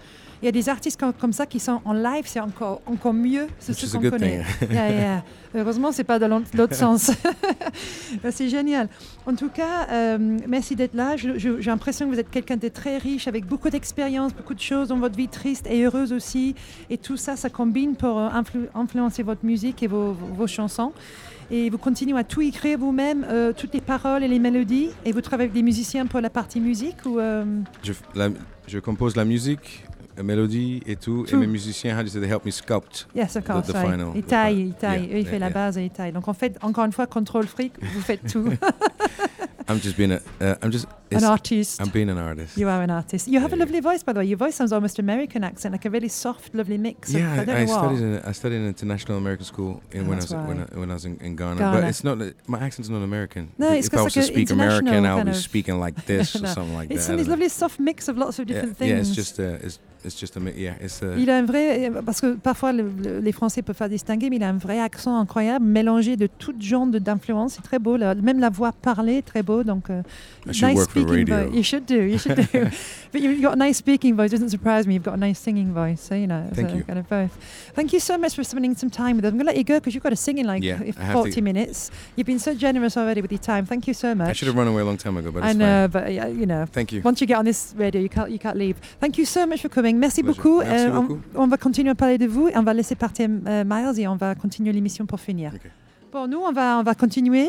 il 0.41 0.45
y 0.45 0.47
a 0.47 0.51
des 0.51 0.69
artistes 0.69 0.99
comme, 0.99 1.13
comme 1.13 1.33
ça 1.33 1.45
qui 1.45 1.59
sont 1.59 1.81
en 1.85 1.93
live, 1.93 2.23
c'est 2.25 2.39
encore, 2.39 2.81
encore 2.85 3.13
mieux. 3.13 3.47
C'est 3.59 3.73
ce 3.73 3.95
qu'on 3.97 4.09
connaît. 4.09 4.43
Yeah, 4.71 4.89
yeah. 4.91 5.23
Heureusement, 5.55 5.91
c'est 5.91 6.03
pas 6.05 6.17
dans 6.17 6.41
l'autre 6.53 6.75
sens. 6.75 7.11
C'est 8.31 8.49
génial. 8.49 8.87
En 9.25 9.35
tout 9.35 9.49
cas, 9.49 9.87
euh, 9.91 10.37
merci 10.47 10.75
d'être 10.75 10.93
là. 10.93 11.15
J'ai 11.17 11.49
l'impression 11.65 12.07
que 12.07 12.13
vous 12.13 12.19
êtes 12.19 12.29
quelqu'un 12.29 12.55
de 12.57 12.67
très 12.69 12.97
riche, 12.97 13.27
avec 13.27 13.45
beaucoup 13.45 13.69
d'expérience, 13.69 14.33
beaucoup 14.33 14.53
de 14.53 14.59
choses 14.61 14.87
dans 14.89 14.97
votre 14.97 15.15
vie 15.17 15.27
triste 15.27 15.67
et 15.69 15.83
heureuse 15.83 16.13
aussi. 16.13 16.55
Et 16.89 16.97
tout 16.97 17.17
ça, 17.17 17.35
ça 17.35 17.49
combine 17.49 17.95
pour 17.95 18.17
euh, 18.17 18.29
influ- 18.29 18.67
influencer 18.73 19.23
votre 19.23 19.45
musique 19.45 19.83
et 19.83 19.87
vos, 19.87 20.13
vos- 20.13 20.27
vos 20.33 20.47
chansons. 20.47 20.93
Et 21.49 21.69
vous 21.69 21.77
continuez 21.77 22.17
à 22.17 22.23
tout 22.23 22.41
écrire 22.41 22.77
vous-même, 22.79 23.25
euh, 23.29 23.51
toutes 23.51 23.73
les 23.73 23.81
paroles 23.81 24.23
et 24.23 24.29
les 24.29 24.39
mélodies. 24.39 24.89
Et 25.03 25.11
vous 25.11 25.19
travaillez 25.21 25.49
avec 25.49 25.53
des 25.53 25.63
musiciens 25.63 26.05
pour 26.05 26.21
la 26.21 26.29
partie 26.29 26.61
musique 26.61 26.95
ou 27.05 27.19
euh, 27.19 27.43
Je, 27.83 27.91
la- 28.15 28.29
je 28.67 28.79
compose 28.79 29.17
la 29.17 29.25
musique, 29.25 29.83
mélodie 30.23 30.81
et 30.85 30.95
tout. 30.95 31.25
Tout. 31.27 31.35
Et 31.35 31.37
mes 31.39 31.47
musiciens, 31.47 31.93
how 31.95 31.99
do 32.01 32.03
you 32.05 32.09
say, 32.09 32.19
they 32.19 32.29
help 32.29 32.45
me 32.45 32.51
sculpt 32.51 33.07
Yes, 33.15 33.35
of 33.35 33.43
course. 33.45 33.67
the 33.67 33.73
right. 33.73 33.91
final. 33.91 34.11
Il 34.15 34.21
the 34.23 34.27
taille, 34.27 34.55
final. 34.55 34.67
il 34.67 34.73
taille. 34.75 35.01
Yeah, 35.07 35.15
Eux, 35.15 35.19
il 35.19 35.25
fait 35.25 35.31
yeah, 35.33 35.39
la 35.39 35.45
yeah. 35.47 35.53
base 35.53 35.77
et 35.77 35.83
il 35.85 35.89
taille. 35.91 36.11
Donc 36.11 36.27
en 36.27 36.33
fait, 36.33 36.57
encore 36.61 36.85
une 36.85 36.91
fois, 36.93 37.07
contrôle 37.07 37.47
fric, 37.47 37.73
vous 37.81 38.01
faites 38.01 38.31
tout. 38.31 38.49
I'm 39.69 39.79
just 39.79 39.95
being 39.95 40.11
a, 40.11 40.19
uh, 40.41 40.55
I'm 40.61 40.71
just, 40.71 40.87
An 41.11 41.23
artist. 41.23 41.79
I'm 41.81 41.89
being 41.91 42.09
an 42.09 42.17
artist. 42.17 42.57
You 42.57 42.67
are 42.67 42.81
an 42.81 42.89
artist. 42.89 43.27
You 43.27 43.39
have 43.39 43.53
a 43.53 43.55
lovely 43.55 43.79
voice, 43.79 44.01
by 44.03 44.11
the 44.13 44.19
way. 44.19 44.25
Your 44.25 44.37
voice 44.37 44.55
sounds 44.55 44.73
almost 44.73 44.97
American 44.99 45.43
accent, 45.43 45.71
like 45.73 45.85
a 45.85 45.89
really 45.89 46.07
soft, 46.09 46.53
lovely 46.55 46.77
mix. 46.77 47.09
of- 47.09 47.19
Yeah, 47.19 47.33
I 47.41 47.45
don't 47.45 47.55
I, 47.55 47.61
I 47.61 47.65
know 47.65 47.77
studied 47.77 48.01
in 48.01 48.19
I 48.25 48.31
studied 48.33 48.55
in 48.57 48.67
international 48.67 49.17
American 49.17 49.45
school 49.45 49.81
in 49.91 50.01
Oh, 50.05 50.09
when 50.09 50.17
I 50.17 50.21
was 50.21 50.31
when, 50.33 50.57
right. 50.59 50.67
I, 50.75 50.79
when 50.79 50.89
I 50.89 50.93
was 50.93 51.05
in, 51.05 51.17
in 51.21 51.35
Ghana. 51.35 51.57
Ghana. 51.59 51.79
But 51.81 51.83
it's 51.89 52.03
not 52.03 52.17
my 52.47 52.59
accent's 52.59 52.89
not 52.89 53.03
American. 53.03 53.51
No, 53.57 53.71
it's 53.71 53.87
if 53.87 53.93
I 53.93 54.01
was 54.01 54.15
like 54.15 54.25
to 54.25 54.31
speak 54.33 54.49
American, 54.49 55.05
I 55.05 55.15
would 55.15 55.25
be 55.25 55.33
speaking 55.33 55.79
like 55.79 56.05
this 56.11 56.35
or 56.35 56.47
something 56.47 56.73
like 56.75 56.91
It's 56.91 57.05
that. 57.07 57.13
I 57.13 57.17
this 57.17 57.27
lovely 57.27 57.49
soft 57.49 57.79
mix 57.79 58.07
of 58.07 58.17
lots 58.17 58.39
of 58.39 58.49
yeah, 58.49 58.53
different 58.55 58.79
yeah, 58.79 58.95
things. 58.95 59.07
it's 59.09 59.15
just 59.15 59.39
uh, 59.39 59.43
it's, 59.65 59.79
it's 60.05 60.19
just 60.19 60.37
a 60.37 60.39
yeah, 60.55 60.73
it's 60.81 61.01
uh, 61.01 61.15
Il 61.17 61.29
a 61.29 61.37
un 61.37 61.43
vrai, 61.45 61.91
parce 62.05 62.21
que 62.21 62.33
parfois 62.35 62.71
le- 62.73 62.83
le- 63.03 63.19
les 63.19 63.31
Français 63.31 63.61
peuvent 63.61 63.75
pas 63.75 63.89
distinguer, 63.89 64.29
mais 64.29 64.37
il 64.37 64.43
a 64.43 64.49
un 64.49 64.57
vrai 64.57 64.79
accent 64.79 65.17
incroyable, 65.19 65.65
mélangé 65.65 66.17
de 66.17 66.27
toutes 66.27 66.61
genres 66.61 66.87
d'influences. 66.87 67.53
C'est 67.55 67.61
très 67.63 67.79
beau, 67.79 67.97
là. 67.97 68.15
même 68.15 68.39
la 68.39 68.49
voix 68.49 68.71
parlée 68.71 69.17
est 69.17 69.21
très 69.25 69.43
beau. 69.43 69.63
Donc, 69.63 69.87
should 70.51 70.69
nice 70.75 70.83
speaking 70.83 71.25
voice. 71.27 71.53
You 71.55 71.63
should 71.63 71.85
do, 71.85 71.95
you 72.01 72.17
should 72.17 72.35
do. 72.35 72.43
but 73.13 73.21
you- 73.21 73.31
you've 73.31 73.41
got 73.41 73.53
a 73.53 73.55
nice 73.55 73.77
speaking 73.77 74.15
voice. 74.15 74.27
It 74.31 74.37
doesn't 74.39 74.49
surprise 74.49 74.87
me. 74.87 74.95
You've 74.95 75.03
got 75.03 75.13
a 75.15 75.17
nice 75.17 75.39
singing 75.39 75.73
voice. 75.73 76.01
So 76.01 76.15
you 76.15 76.27
know, 76.27 76.43
Thank 76.53 76.69
so 76.69 76.75
you. 76.77 76.83
kind 76.83 76.99
of 76.99 77.07
both. 77.09 77.31
Thank 77.75 77.93
you 77.93 77.99
so 77.99 78.17
much 78.17 78.33
for 78.35 78.43
spending 78.43 78.75
some 78.75 78.89
time 78.89 79.17
with 79.17 79.25
us. 79.25 79.31
I'm 79.31 79.37
gonna 79.37 79.49
let 79.51 79.57
you 79.57 79.63
go 79.63 79.75
because 79.79 79.93
you've 79.93 80.03
got 80.03 80.09
to 80.09 80.15
sing 80.15 80.37
in 80.39 80.47
like 80.47 80.63
Yeah, 80.63 80.79
if 80.83 80.97
I 80.99 81.03
have 81.03 81.13
40 81.13 81.31
to- 81.33 81.41
minutes. 81.41 81.91
You've 82.15 82.27
been 82.27 82.39
so 82.39 82.53
generous 82.55 82.97
already 82.97 83.21
with 83.21 83.31
your 83.31 83.39
time. 83.41 83.65
Thank 83.65 83.87
you 83.87 83.93
so 83.93 84.15
much. 84.15 84.29
I 84.29 84.33
should 84.33 84.47
have 84.47 84.57
run 84.57 84.67
away 84.67 84.81
a 84.81 84.85
long 84.85 84.97
time 84.97 85.17
ago, 85.17 85.31
but 85.31 85.43
I 85.43 85.53
know, 85.53 85.87
but 85.91 86.05
uh, 86.05 86.27
you 86.27 86.45
know. 86.45 86.65
Thank 86.71 86.91
you. 86.91 87.01
Once 87.03 87.21
you 87.21 87.27
get 87.27 87.37
on 87.37 87.45
this 87.45 87.73
radio, 87.77 88.01
you 88.01 88.09
can't 88.09 88.31
you 88.31 88.39
can't 88.39 88.57
leave. 88.57 88.77
Thank 88.99 89.17
you 89.17 89.25
so 89.25 89.45
much 89.45 89.61
for 89.61 89.69
coming. 89.69 89.90
Merci 89.97 90.23
Pleasure. 90.23 90.43
beaucoup. 90.43 90.59
Merci 90.59 90.85
Euh, 90.85 90.91
on- 90.97 91.03
beaucoup. 91.03 91.19
On, 91.35 91.47
va 91.47 91.57
continuer 91.57 91.89
à 91.91 91.95
parler 91.95 92.17
de 92.17 92.27
vous 92.27 92.47
et 92.47 92.57
on 92.57 92.63
va 92.63 92.73
laisser 92.73 92.95
partir 92.95 93.29
euh, 93.47 93.63
Miles 93.65 93.99
et 93.99 94.07
on 94.07 94.15
va 94.15 94.35
continuer 94.35 94.71
l'émission 94.71 95.05
pour 95.05 95.19
finir. 95.19 95.53
Ok. 95.55 95.69
Bon, 96.11 96.27
nous 96.27 96.39
on 96.39 96.51
va 96.51 96.77
on 96.79 96.83
va 96.83 96.93
continuer. 96.95 97.47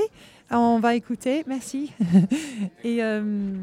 On 0.51 0.79
va 0.81 0.95
écouter. 0.95 1.45
Merci. 1.47 1.93
et 2.85 3.03
euh, 3.03 3.55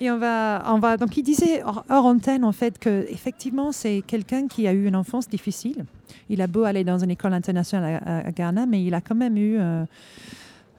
et 0.00 0.10
on 0.12 0.18
va, 0.18 0.62
on 0.68 0.78
va. 0.78 0.96
Donc, 0.96 1.16
il 1.16 1.24
disait 1.24 1.60
hors, 1.64 1.84
hors 1.90 2.06
antenne, 2.06 2.44
en 2.44 2.52
fait, 2.52 2.78
que 2.78 3.04
effectivement, 3.10 3.72
c'est 3.72 4.04
quelqu'un 4.06 4.46
qui 4.46 4.68
a 4.68 4.72
eu 4.72 4.86
une 4.86 4.94
enfance 4.94 5.28
difficile. 5.28 5.84
Il 6.28 6.40
a 6.40 6.46
beau 6.46 6.62
aller 6.62 6.84
dans 6.84 6.98
une 7.02 7.10
école 7.10 7.32
internationale 7.32 8.00
à, 8.06 8.18
à- 8.18 8.26
à 8.28 8.30
Ghana, 8.30 8.66
mais 8.66 8.84
il 8.84 8.94
a 8.94 9.00
quand 9.00 9.16
même 9.16 9.36
eu 9.36 9.56
euh, 9.58 9.82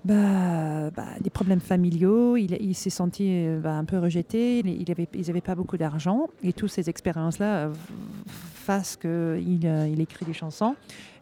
bah, 0.05 0.89
bah, 0.95 1.07
des 1.19 1.29
problèmes 1.29 1.59
familiaux. 1.59 2.37
Il, 2.37 2.75
s'est 2.75 2.89
senti 2.89 3.25
euh, 3.29 3.59
bah, 3.59 3.73
un 3.73 3.85
peu 3.85 3.97
rejeté. 3.99 4.59
Il, 4.59 4.91
avait, 4.91 5.07
ils 5.13 5.27
n'avaient 5.27 5.41
pas 5.41 5.55
beaucoup 5.55 5.77
d'argent. 5.77 6.29
Et 6.41 6.53
toutes 6.53 6.71
ces 6.71 6.89
expériences-là 6.89 7.67
euh, 7.67 7.73
fassent 8.27 8.95
qu'il 8.95 9.09
euh, 9.65 9.89
il 9.91 9.99
écrit 9.99 10.25
des 10.25 10.33
chansons. 10.33 10.75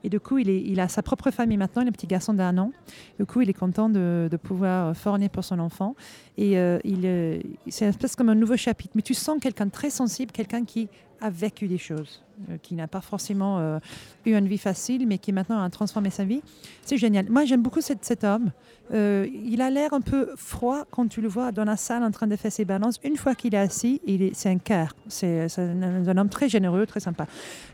Et 0.04 0.10
du 0.10 0.20
coup, 0.20 0.38
il, 0.38 0.50
est, 0.50 0.62
il 0.62 0.80
a 0.80 0.88
sa 0.88 1.02
propre 1.02 1.32
famille 1.32 1.58
maintenant. 1.58 1.82
Il 1.82 1.86
a 1.86 1.90
un 1.90 1.92
petit 1.92 2.08
garçon 2.08 2.34
d'un 2.34 2.58
an. 2.60 2.72
Du 3.20 3.26
coup, 3.26 3.42
il 3.42 3.50
est 3.50 3.54
content 3.54 3.90
de, 3.90 4.28
de 4.30 4.38
pouvoir 4.38 4.96
fournir 4.96 5.32
pour 5.32 5.44
son 5.44 5.58
enfant. 5.60 5.96
Et 6.38 6.52
il, 6.52 7.42
c'est 7.68 7.86
un 7.86 7.90
espèce 7.90 8.16
comme 8.16 8.30
un 8.30 8.36
nouveau 8.36 8.58
chapitre. 8.58 8.94
Mais 8.94 9.02
tu 9.02 9.16
sens 9.16 9.40
quelqu'un 9.42 9.70
très 9.70 9.90
sensible, 9.90 10.32
quelqu'un 10.32 10.66
qui 10.66 10.88
a 11.22 11.30
vécu 11.30 11.68
des 11.68 11.78
choses, 11.78 12.22
euh, 12.50 12.58
qui 12.62 12.76
n'a 12.76 12.88
pas 12.88 13.02
forcément 13.02 13.60
euh, 13.60 13.80
eu 14.26 14.36
une 14.36 14.48
vie 14.48 14.58
facile, 14.58 15.08
mais 15.08 15.18
qui 15.18 15.32
maintenant 15.32 15.62
a 15.62 15.70
transformé 15.70 16.10
sa 16.10 16.24
vie. 16.24 16.42
C'est 16.84 16.98
génial. 16.98 17.28
Moi, 17.30 17.46
j'aime 17.46 17.62
beaucoup 17.62 17.82
cet, 17.82 18.24
homme. 18.24 18.52
Euh, 18.94 19.28
il 19.46 19.62
a 19.62 19.70
l'air 19.70 19.94
un 19.94 20.02
peu 20.02 20.30
froid 20.36 20.86
quand 20.92 21.08
tu 21.08 21.22
le 21.22 21.28
vois 21.28 21.52
dans 21.52 21.66
la 21.66 21.78
salle 21.78 22.04
en 22.04 22.12
train 22.12 22.28
de 22.28 22.36
faire 22.36 22.52
ses 22.52 22.66
balances. 22.66 23.00
Une 23.04 23.18
fois 23.18 23.36
qu'il 23.36 23.56
est 23.56 23.60
assis, 23.60 24.02
c'est 24.34 24.50
un 24.50 24.60
cœur. 24.60 24.96
C'est, 25.08 25.48
un, 25.58 26.18
homme 26.18 26.30
très 26.30 26.50
généreux, 26.50 26.86
très 26.86 27.00
sympa. 27.00 27.26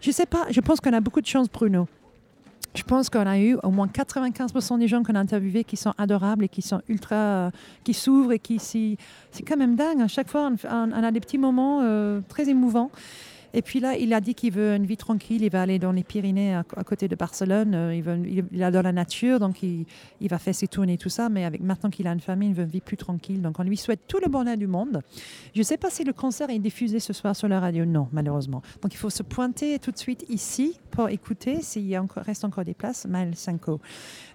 Je 0.01 0.11
sais 0.11 0.25
pas, 0.25 0.45
je 0.49 0.61
pense 0.61 0.79
qu'on 0.79 0.93
a 0.93 1.01
beaucoup 1.01 1.21
de 1.21 1.27
chance, 1.27 1.49
Bruno. 1.49 1.87
Je 2.73 2.81
pense 2.81 3.09
qu'on 3.11 3.27
a 3.27 3.37
eu 3.37 3.55
au 3.61 3.69
moins 3.69 3.85
95% 3.85 4.79
des 4.79 4.87
gens 4.87 5.03
qu'on 5.03 5.13
a 5.13 5.19
interviewés 5.19 5.63
qui 5.63 5.77
sont 5.77 5.93
adorables 5.97 6.45
et 6.45 6.49
qui 6.49 6.63
sont 6.63 6.81
ultra, 6.87 7.51
qui 7.83 7.93
s'ouvrent 7.93 8.31
et 8.31 8.39
qui 8.39 8.57
s'y- 8.57 8.97
c'est 9.29 9.43
quand 9.43 9.57
même 9.57 9.75
dingue. 9.75 10.01
À 10.01 10.07
chaque 10.07 10.27
fois, 10.27 10.49
on, 10.71 10.91
a 10.91 11.11
des 11.11 11.19
petits 11.19 11.37
moments 11.37 11.83
très 12.29 12.49
émouvants. 12.49 12.89
Et 13.53 13.61
puis 13.61 13.79
là, 13.79 13.95
il 13.95 14.13
a 14.13 14.21
dit 14.21 14.33
qu'il 14.33 14.51
veut 14.51 14.75
une 14.75 14.85
vie 14.85 14.97
tranquille. 14.97 15.43
Il 15.43 15.51
va 15.51 15.61
aller 15.61 15.77
dans 15.77 15.91
les 15.91 16.03
Pyrénées 16.03 16.55
à, 16.55 16.63
côté 16.63 17.07
de 17.07 17.15
Barcelone. 17.15 17.75
Euh, 17.75 17.95
Il, 17.95 18.01
veut, 18.01 18.19
il, 18.51 18.63
adore 18.63 18.81
la 18.81 18.91
nature, 18.91 19.39
donc 19.39 19.61
il, 19.61 19.85
va 20.21 20.39
faire 20.39 20.55
ses 20.55 20.67
tournées 20.67 20.93
et 20.93 20.97
tout 20.97 21.09
ça. 21.09 21.29
Mais 21.29 21.45
avec 21.45 21.61
maintenant 21.61 21.91
qu'il 21.91 22.07
a 22.07 22.11
une 22.11 22.19
famille, 22.19 22.49
il 22.49 22.55
veut 22.55 22.63
une 22.63 22.69
vie 22.69 22.81
plus 22.81 22.97
tranquille. 22.97 23.41
Donc 23.41 23.59
on 23.59 23.63
lui 23.63 23.77
souhaite 23.77 24.01
tout 24.07 24.19
le 24.23 24.29
bonheur 24.29 24.57
du 24.57 24.65
monde. 24.65 25.01
Je 25.53 25.59
ne 25.59 25.63
sais 25.63 25.77
pas 25.77 25.91
si 25.91 26.03
le 26.03 26.13
concert 26.13 26.49
est 26.49 26.59
diffusé 26.59 26.99
ce 26.99 27.13
soir 27.13 27.35
sur 27.35 27.47
la 27.47 27.59
radio. 27.59 27.85
Non, 27.85 28.07
malheureusement. 28.11 28.63
Donc 28.81 28.93
il 28.93 28.97
faut 28.97 29.11
se 29.11 29.21
pointer 29.21 29.77
tout 29.77 29.91
de 29.91 29.99
suite 29.99 30.25
ici 30.29 30.79
pour 30.89 31.09
écouter 31.09 31.61
s'il 31.61 31.95
reste 32.15 32.45
encore 32.45 32.65
des 32.65 32.73
places. 32.73 33.05
Maël 33.05 33.35
Cinco. 33.35 33.79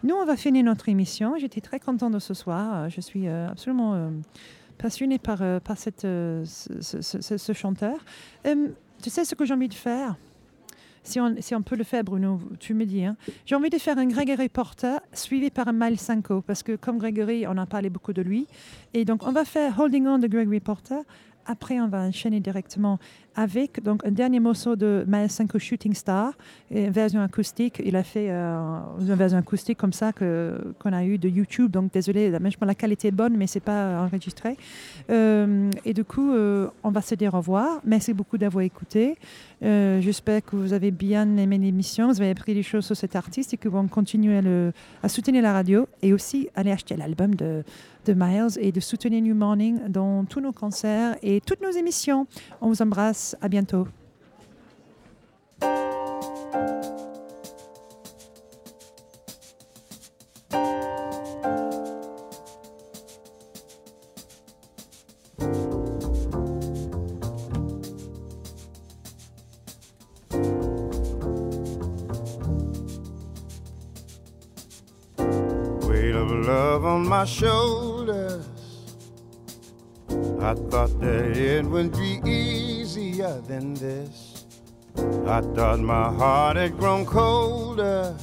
Nous, 0.05 0.15
on 0.15 0.25
va 0.25 0.37
finir 0.37 0.65
notre 0.65 0.89
émission. 0.89 1.35
J'étais 1.39 1.61
très 1.61 1.81
contente 1.81 2.13
de 2.13 2.21
ce 2.21 2.35
soir. 2.35 2.85
Euh, 2.85 2.89
Je 2.89 3.01
suis 3.01 3.27
euh, 3.27 3.49
absolument 3.49 4.11
passionnée 4.79 5.19
par, 5.19 5.39
par 5.61 5.77
cette, 5.77 6.03
ce, 6.03 7.53
chanteur. 7.53 7.99
Tu 9.03 9.11
sais 9.11 9.25
ce 9.25 9.35
que 9.35 9.45
j'ai 9.45 9.55
envie 9.55 9.69
de 9.69 9.75
faire? 9.75 10.17
Si 11.05 11.19
on, 11.55 11.63
peut 11.63 11.77
le 11.77 11.85
faire, 11.85 12.05
Bruno, 12.05 12.39
tu 12.61 12.75
me 12.75 12.85
dis. 12.85 13.03
hein. 13.03 13.17
J'ai 13.47 13.55
envie 13.55 13.71
de 13.71 13.79
faire 13.79 13.97
un 13.97 14.07
Gregory 14.07 14.51
Porter 14.51 14.99
suivi 15.15 15.49
par 15.49 15.67
un 15.69 15.73
Miles 15.73 15.99
Cinco, 15.99 16.43
parce 16.43 16.63
que 16.63 16.77
comme 16.77 16.99
Gregory, 16.99 17.47
on 17.47 17.57
a 17.57 17.65
parlé 17.65 17.89
beaucoup 17.89 18.13
de 18.13 18.21
lui. 18.21 18.47
Et 18.93 19.07
donc, 19.07 19.27
on 19.27 19.33
va 19.33 19.47
faire 19.47 19.79
Holding 19.81 20.07
On 20.07 20.19
de 20.19 20.27
Gregory 20.27 20.61
Porter. 20.61 20.99
Après, 21.51 21.81
on 21.81 21.89
va 21.89 22.03
enchaîner 22.03 22.41
directement 22.41 22.99
avec 23.35 23.83
donc, 23.83 24.05
un 24.05 24.11
dernier 24.11 24.39
morceau 24.39 24.77
de 24.77 25.07
Cinco 25.29 25.59
Shooting 25.59 25.95
Star, 25.95 26.33
une 26.71 26.91
version 26.91 27.23
acoustique. 27.23 27.81
Il 27.85 27.97
a 27.97 28.03
fait 28.03 28.27
euh, 28.29 28.81
une 29.01 29.15
version 29.15 29.39
acoustique 29.39 29.79
comme 29.79 29.95
ça 29.95 30.13
que, 30.13 30.75
qu'on 30.79 30.93
a 30.93 31.05
eu 31.05 31.17
de 31.17 31.29
YouTube. 31.29 31.71
Donc, 31.71 31.93
désolé, 31.93 32.31
la, 32.31 32.75
qualité 32.75 33.09
est 33.09 33.13
bonne, 33.13 33.37
mais 33.37 33.47
c'est 33.47 33.61
pas 33.61 34.03
enregistré. 34.03 34.57
Euh, 35.09 35.71
et 35.87 35.95
du 35.95 36.05
coup, 36.05 36.33
euh, 36.33 36.69
on 36.83 36.91
va 36.91 37.01
se 37.01 37.15
dire 37.15 37.33
au 37.33 37.39
revoir. 37.39 37.81
Merci 37.85 38.13
beaucoup 38.13 38.37
d'avoir 38.37 38.65
écouté. 38.65 39.17
J'espère 39.63 40.45
que 40.45 40.55
vous 40.55 40.73
avez 40.73 40.91
bien 40.91 41.37
aimé 41.37 41.59
l'émission, 41.59 42.09
vous 42.09 42.21
avez 42.21 42.31
appris 42.31 42.55
des 42.55 42.63
choses 42.63 42.87
sur 42.87 42.97
cet 42.97 43.17
artiste 43.17 43.55
et 43.55 43.57
que 43.57 43.69
vous 43.69 43.79
allez 43.79 43.89
continuer 43.89 44.39
à, 44.39 44.73
à 45.03 45.09
soutenir 45.09 45.43
la 45.43 45.53
radio 45.53 45.89
et 46.01 46.13
aussi 46.13 46.49
aller 46.55 46.71
acheter 46.71 46.97
l'album 46.97 47.35
de, 47.35 47.65
de 48.09 48.15
Miles 48.15 48.59
et 48.59 48.73
de 48.73 48.81
soutenir 48.81 49.21
New 49.21 49.35
Morning 49.35 49.81
dans 49.89 50.25
tous 50.25 50.41
nos 50.41 50.53
concerts 50.53 51.17
et 51.23 51.43
toutes 51.43 51.61
nos 51.61 51.71
émissions. 51.71 52.27
On 52.63 52.69
vous 52.69 52.81
embrasse. 52.81 53.37
À 53.43 53.49
bientôt. 53.49 53.87
I 80.49 80.55
thought 80.55 80.99
that 81.01 81.37
it 81.37 81.63
would 81.67 81.93
be 81.93 82.23
easier 82.25 83.39
than 83.43 83.75
this. 83.75 84.47
I 85.27 85.43
thought 85.43 85.79
my 85.79 86.11
heart 86.11 86.57
had 86.57 86.79
grown 86.79 87.05
colder. 87.05 88.17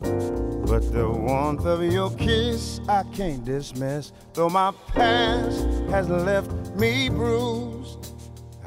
But 0.00 0.92
the 0.92 1.08
warmth 1.08 1.64
of 1.66 1.84
your 1.84 2.10
kiss 2.16 2.80
I 2.88 3.04
can't 3.14 3.44
dismiss. 3.44 4.10
Though 4.34 4.48
my 4.48 4.72
past 4.88 5.68
has 5.88 6.08
left 6.08 6.50
me 6.74 7.10
bruised, 7.10 8.12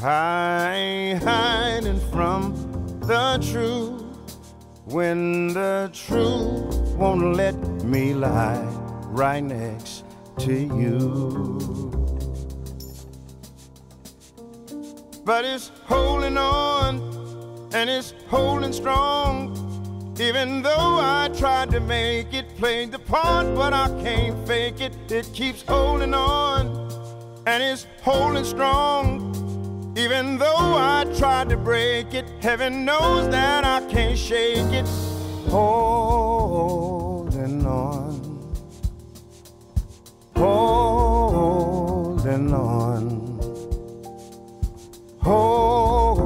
I 0.01 0.73
ain't 0.75 1.21
hiding 1.21 1.99
from 2.11 2.55
the 3.01 3.45
truth. 3.51 4.05
When 4.85 5.49
the 5.49 5.89
truth 5.91 6.95
won't 6.95 7.35
let 7.35 7.55
me 7.83 8.13
lie 8.13 8.63
right 9.11 9.43
next 9.43 10.05
to 10.39 10.53
you. 10.53 11.88
But 15.29 15.45
it's 15.45 15.69
holding 15.85 16.37
on 16.39 17.69
and 17.71 17.87
it's 17.87 18.15
holding 18.29 18.73
strong. 18.73 19.55
Even 20.19 20.63
though 20.63 20.97
I 20.99 21.29
tried 21.37 21.69
to 21.69 21.79
make 21.79 22.33
it, 22.33 22.57
played 22.57 22.91
the 22.91 22.97
part, 22.97 23.45
but 23.53 23.71
I 23.71 23.89
can't 24.01 24.47
fake 24.47 24.81
it. 24.81 24.91
It 25.11 25.31
keeps 25.31 25.61
holding 25.61 26.15
on 26.15 26.65
and 27.45 27.61
it's 27.61 27.85
holding 28.01 28.43
strong. 28.43 29.93
Even 29.95 30.39
though 30.39 30.75
I 30.75 31.05
tried 31.19 31.49
to 31.49 31.57
break 31.57 32.15
it, 32.15 32.25
heaven 32.41 32.83
knows 32.83 33.29
that 33.29 33.63
I 33.63 33.81
can't 33.87 34.17
shake 34.17 34.73
it. 34.73 34.87
Holding 35.51 36.87
on, 37.67 38.19
holding 40.35 41.71
on, 42.51 43.38
holding 45.29 46.25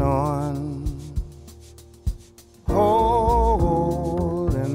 on, 0.00 0.88
holding 2.66 4.00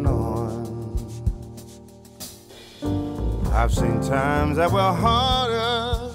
on. 0.06 0.96
I've 3.52 3.74
seen 3.74 4.00
times 4.02 4.58
that 4.58 4.72
were 4.72 4.94
harder. 4.94 6.12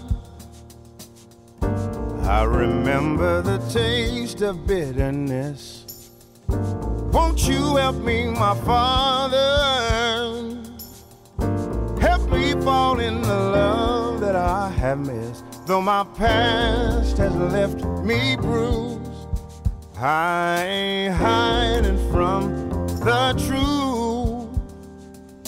I 2.22 2.45
remember 2.45 3.42
the 3.42 3.59
taste 3.72 4.42
of 4.42 4.64
bitterness. 4.64 6.12
Won't 6.47 7.49
you 7.49 7.74
help 7.74 7.97
me, 7.97 8.30
my 8.30 8.55
father? 8.61 9.40
Help 12.01 12.30
me 12.30 12.53
fall 12.62 13.01
in 13.01 13.20
the 13.20 13.40
love 13.59 14.20
that 14.20 14.36
I 14.36 14.68
have 14.68 15.01
missed. 15.01 15.43
Though 15.66 15.80
my 15.80 16.04
past 16.18 17.16
has 17.16 17.34
left 17.34 17.82
me 18.04 18.36
bruised, 18.36 19.00
I 19.96 20.62
ain't 20.62 21.14
hiding 21.14 21.96
from 22.10 22.68
the 23.00 23.32
truth. 23.46 24.46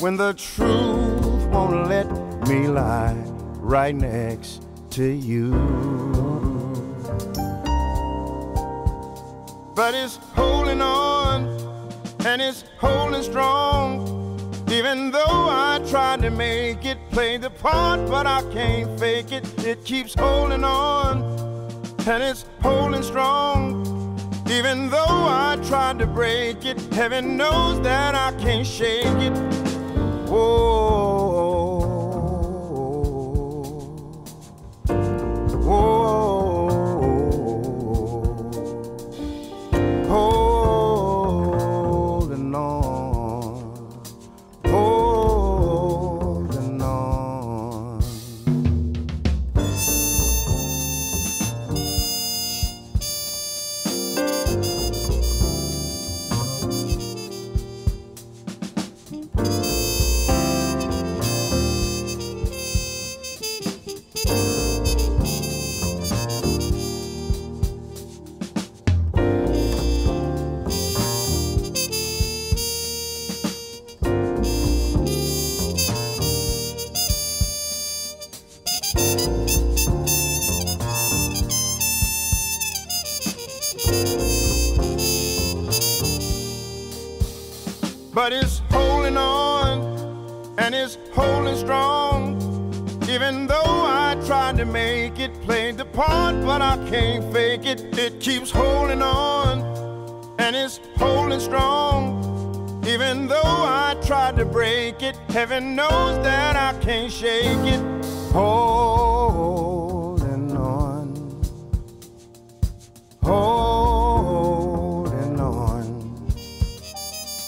When 0.01 0.17
the 0.17 0.33
truth 0.33 1.47
won't 1.49 1.87
let 1.89 2.07
me 2.49 2.67
lie 2.67 3.15
right 3.61 3.95
next 3.95 4.63
to 4.93 5.05
you. 5.05 5.51
But 9.75 9.95
it's 9.95 10.17
holding 10.35 10.81
on 10.81 11.47
and 12.25 12.41
it's 12.41 12.65
holding 12.79 13.23
strong. 13.23 14.16
Even 14.71 15.11
though 15.13 15.49
I 15.49 15.81
tried 15.89 16.23
to 16.23 16.31
make 16.31 16.85
it 16.85 16.99
play 17.11 17.37
the 17.37 17.51
part, 17.51 18.09
but 18.09 18.27
I 18.27 18.43
can't 18.53 18.99
fake 18.99 19.33
it. 19.33 19.45
It 19.65 19.85
keeps 19.85 20.15
holding 20.15 20.65
on 20.65 21.23
and 22.07 22.23
it's 22.23 22.45
holding 22.63 23.03
strong. 23.03 23.85
Even 24.49 24.91
though 24.91 25.05
I 25.09 25.59
tried 25.67 25.99
to 26.01 26.07
break 26.07 26.65
it, 26.65 26.81
heaven 26.95 27.37
knows 27.37 27.81
that 27.83 28.15
I 28.15 28.33
can't 28.41 28.67
shake 28.67 29.07
it. 29.07 29.33
Whoa. 30.29 31.46
Make 94.77 95.19
it 95.19 95.33
play 95.47 95.73
the 95.73 95.87
part, 95.87 96.35
but 96.45 96.61
I 96.61 96.77
can't 96.91 97.25
fake 97.33 97.65
it. 97.65 97.81
It 97.99 98.21
keeps 98.21 98.51
holding 98.51 99.01
on 99.01 99.55
and 100.39 100.55
it's 100.55 100.79
holding 100.97 101.41
strong. 101.41 102.03
Even 102.87 103.27
though 103.27 103.57
I 103.87 103.97
tried 104.09 104.37
to 104.37 104.45
break 104.45 105.03
it, 105.03 105.17
heaven 105.37 105.75
knows 105.75 106.15
that 106.29 106.55
I 106.69 106.73
can't 106.85 107.11
shake 107.11 107.65
it. 107.75 107.81
Holding 108.35 110.55
on, 110.75 111.07
holding 113.23 115.41
on. 115.41 115.85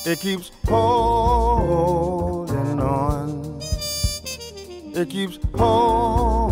It 0.07 0.19
keeps 0.19 0.51
holding 0.67 2.81
on. 2.81 3.29
It 5.01 5.11
keeps 5.11 5.39
holding 5.55 6.48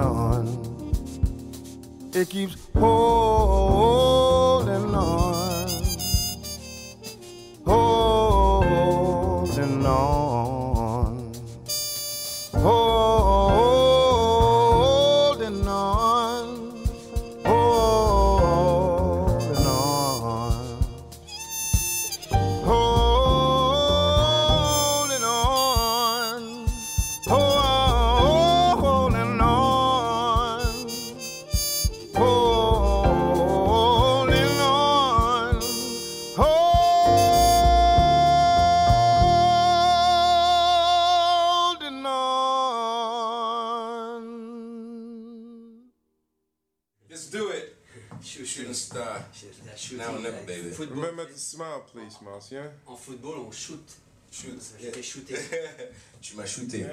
on. 0.00 0.46
It 2.14 2.28
keeps 2.28 2.56
holding 2.74 4.17
or 50.78 50.84
never, 50.84 50.94
baby. 50.94 51.00
Remember 51.00 51.22
eh? 51.22 51.32
to 51.32 51.38
smile, 51.38 51.84
please, 51.92 52.18
Marcia. 52.22 52.72
En 52.88 52.96
football, 52.96 53.46
on 53.46 53.52
shoot. 53.52 53.96
Shoot. 54.30 54.60
Je 54.80 54.90
fais 54.92 55.02
shooter. 55.02 55.36
tu 56.20 56.36
m'as 56.36 56.46
shooté. 56.46 56.86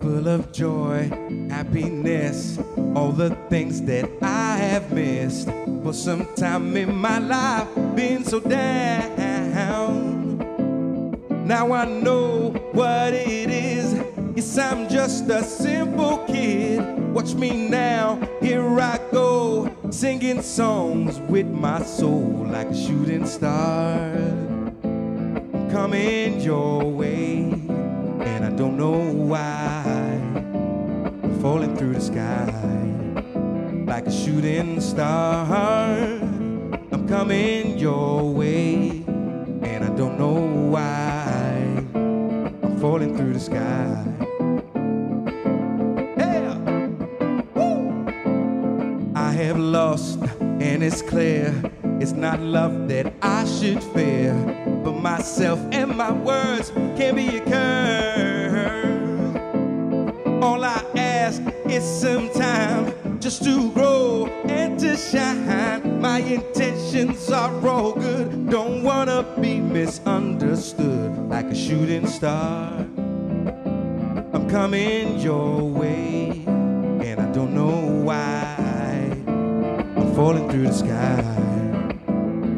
full 0.00 0.28
of 0.28 0.52
joy, 0.52 1.08
happiness, 1.50 2.58
all 2.94 3.12
the 3.12 3.30
things 3.48 3.80
that 3.82 4.08
I 4.22 4.56
have 4.56 4.90
missed. 4.92 5.48
For 5.82 5.92
some 5.92 6.26
time 6.34 6.76
in 6.76 6.94
my 6.94 7.18
life, 7.18 7.68
been 7.94 8.24
so 8.24 8.40
down. 8.40 9.27
Now 11.48 11.72
I 11.72 11.86
know 11.86 12.50
what 12.72 13.14
it 13.14 13.50
is. 13.50 13.94
Yes, 14.36 14.58
I'm 14.58 14.88
just 14.88 15.28
a 15.30 15.42
simple 15.42 16.18
kid. 16.26 16.80
Watch 17.14 17.34
me 17.34 17.68
now, 17.68 18.20
here 18.40 18.78
I 18.78 19.00
go, 19.10 19.74
singing 19.90 20.42
songs 20.42 21.18
with 21.20 21.46
my 21.46 21.82
soul 21.82 22.46
like 22.48 22.68
a 22.68 22.76
shooting 22.76 23.26
star. 23.26 24.12
Coming 25.72 26.40
your 26.40 26.84
way 26.84 27.50
and 28.30 28.44
I 28.44 28.50
don't 28.50 28.76
know 28.76 28.98
why. 29.00 29.82
I'm 31.24 31.40
falling 31.40 31.76
through 31.76 31.94
the 31.94 32.00
sky 32.00 32.52
like 33.86 34.06
a 34.06 34.12
shooting 34.12 34.80
star. 34.80 35.46
I'm 36.92 37.08
coming 37.08 37.78
your 37.78 38.22
way, 38.32 38.77
falling 42.98 43.16
through 43.16 43.32
the 43.32 43.38
sky. 43.38 44.04
Yeah. 46.16 46.56
Woo. 47.54 49.12
I 49.14 49.32
have 49.32 49.56
lost, 49.56 50.18
and 50.40 50.82
it's 50.82 51.00
clear 51.02 51.54
it's 52.00 52.10
not 52.10 52.40
love 52.40 52.88
that 52.88 53.12
I 53.22 53.44
should 53.44 53.82
fear, 53.94 54.34
but 54.82 54.94
myself 54.94 55.60
and 55.70 55.96
my 55.96 56.10
words 56.10 56.70
can 56.96 57.14
be 57.14 57.36
a 57.36 57.40
curse. 57.44 59.36
All 60.42 60.64
I 60.64 60.82
ask 60.96 61.40
is 61.66 61.84
some 61.84 62.30
time 62.30 63.20
just 63.20 63.44
to 63.44 63.70
grow 63.70 64.26
and 64.48 64.76
to 64.80 64.96
shine. 64.96 66.00
My 66.00 66.18
intentions 66.18 67.30
are 67.30 67.68
all 67.68 67.92
good, 67.92 68.50
don't 68.50 68.82
wanna 68.82 69.24
be 69.40 69.60
misunderstood 69.60 71.28
like 71.28 71.46
a 71.46 71.54
shooting 71.54 72.06
star 72.06 72.87
coming 74.48 75.18
your 75.18 75.60
way, 75.60 76.42
and 76.46 77.20
I 77.20 77.30
don't 77.32 77.54
know 77.54 78.02
why. 78.02 79.10
I'm 79.26 80.14
falling 80.14 80.48
through 80.48 80.68
the 80.68 80.72
sky 80.72 81.22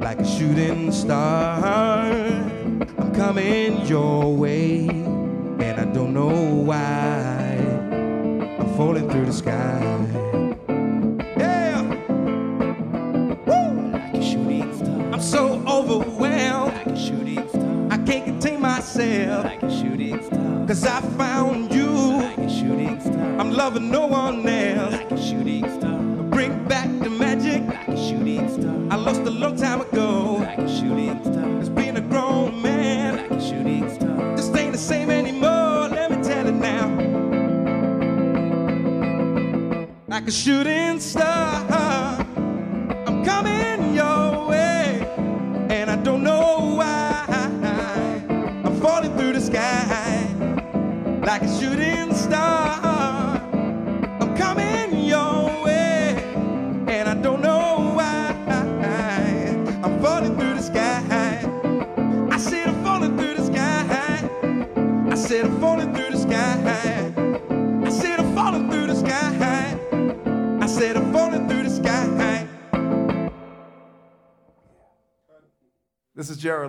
like 0.00 0.20
a 0.20 0.26
shooting 0.26 0.92
star. 0.92 1.64
I'm 1.64 3.12
coming 3.14 3.84
your 3.86 4.36
way, 4.36 4.86
and 4.86 5.80
I 5.80 5.84
don't 5.86 6.14
know 6.14 6.28
why. 6.28 7.56
I'm 8.60 8.76
falling 8.76 9.10
through 9.10 9.26
the 9.26 9.32
sky. 9.32 10.29
love 23.72 23.82
no 23.82 24.06
one 24.06 24.49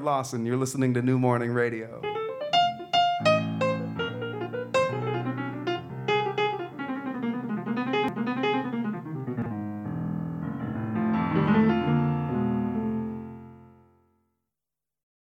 Lawson. 0.03 0.45
You're 0.45 0.57
listening 0.57 0.93
to 0.95 1.01
New 1.01 1.19
Morning 1.19 1.51
Radio. 1.51 2.10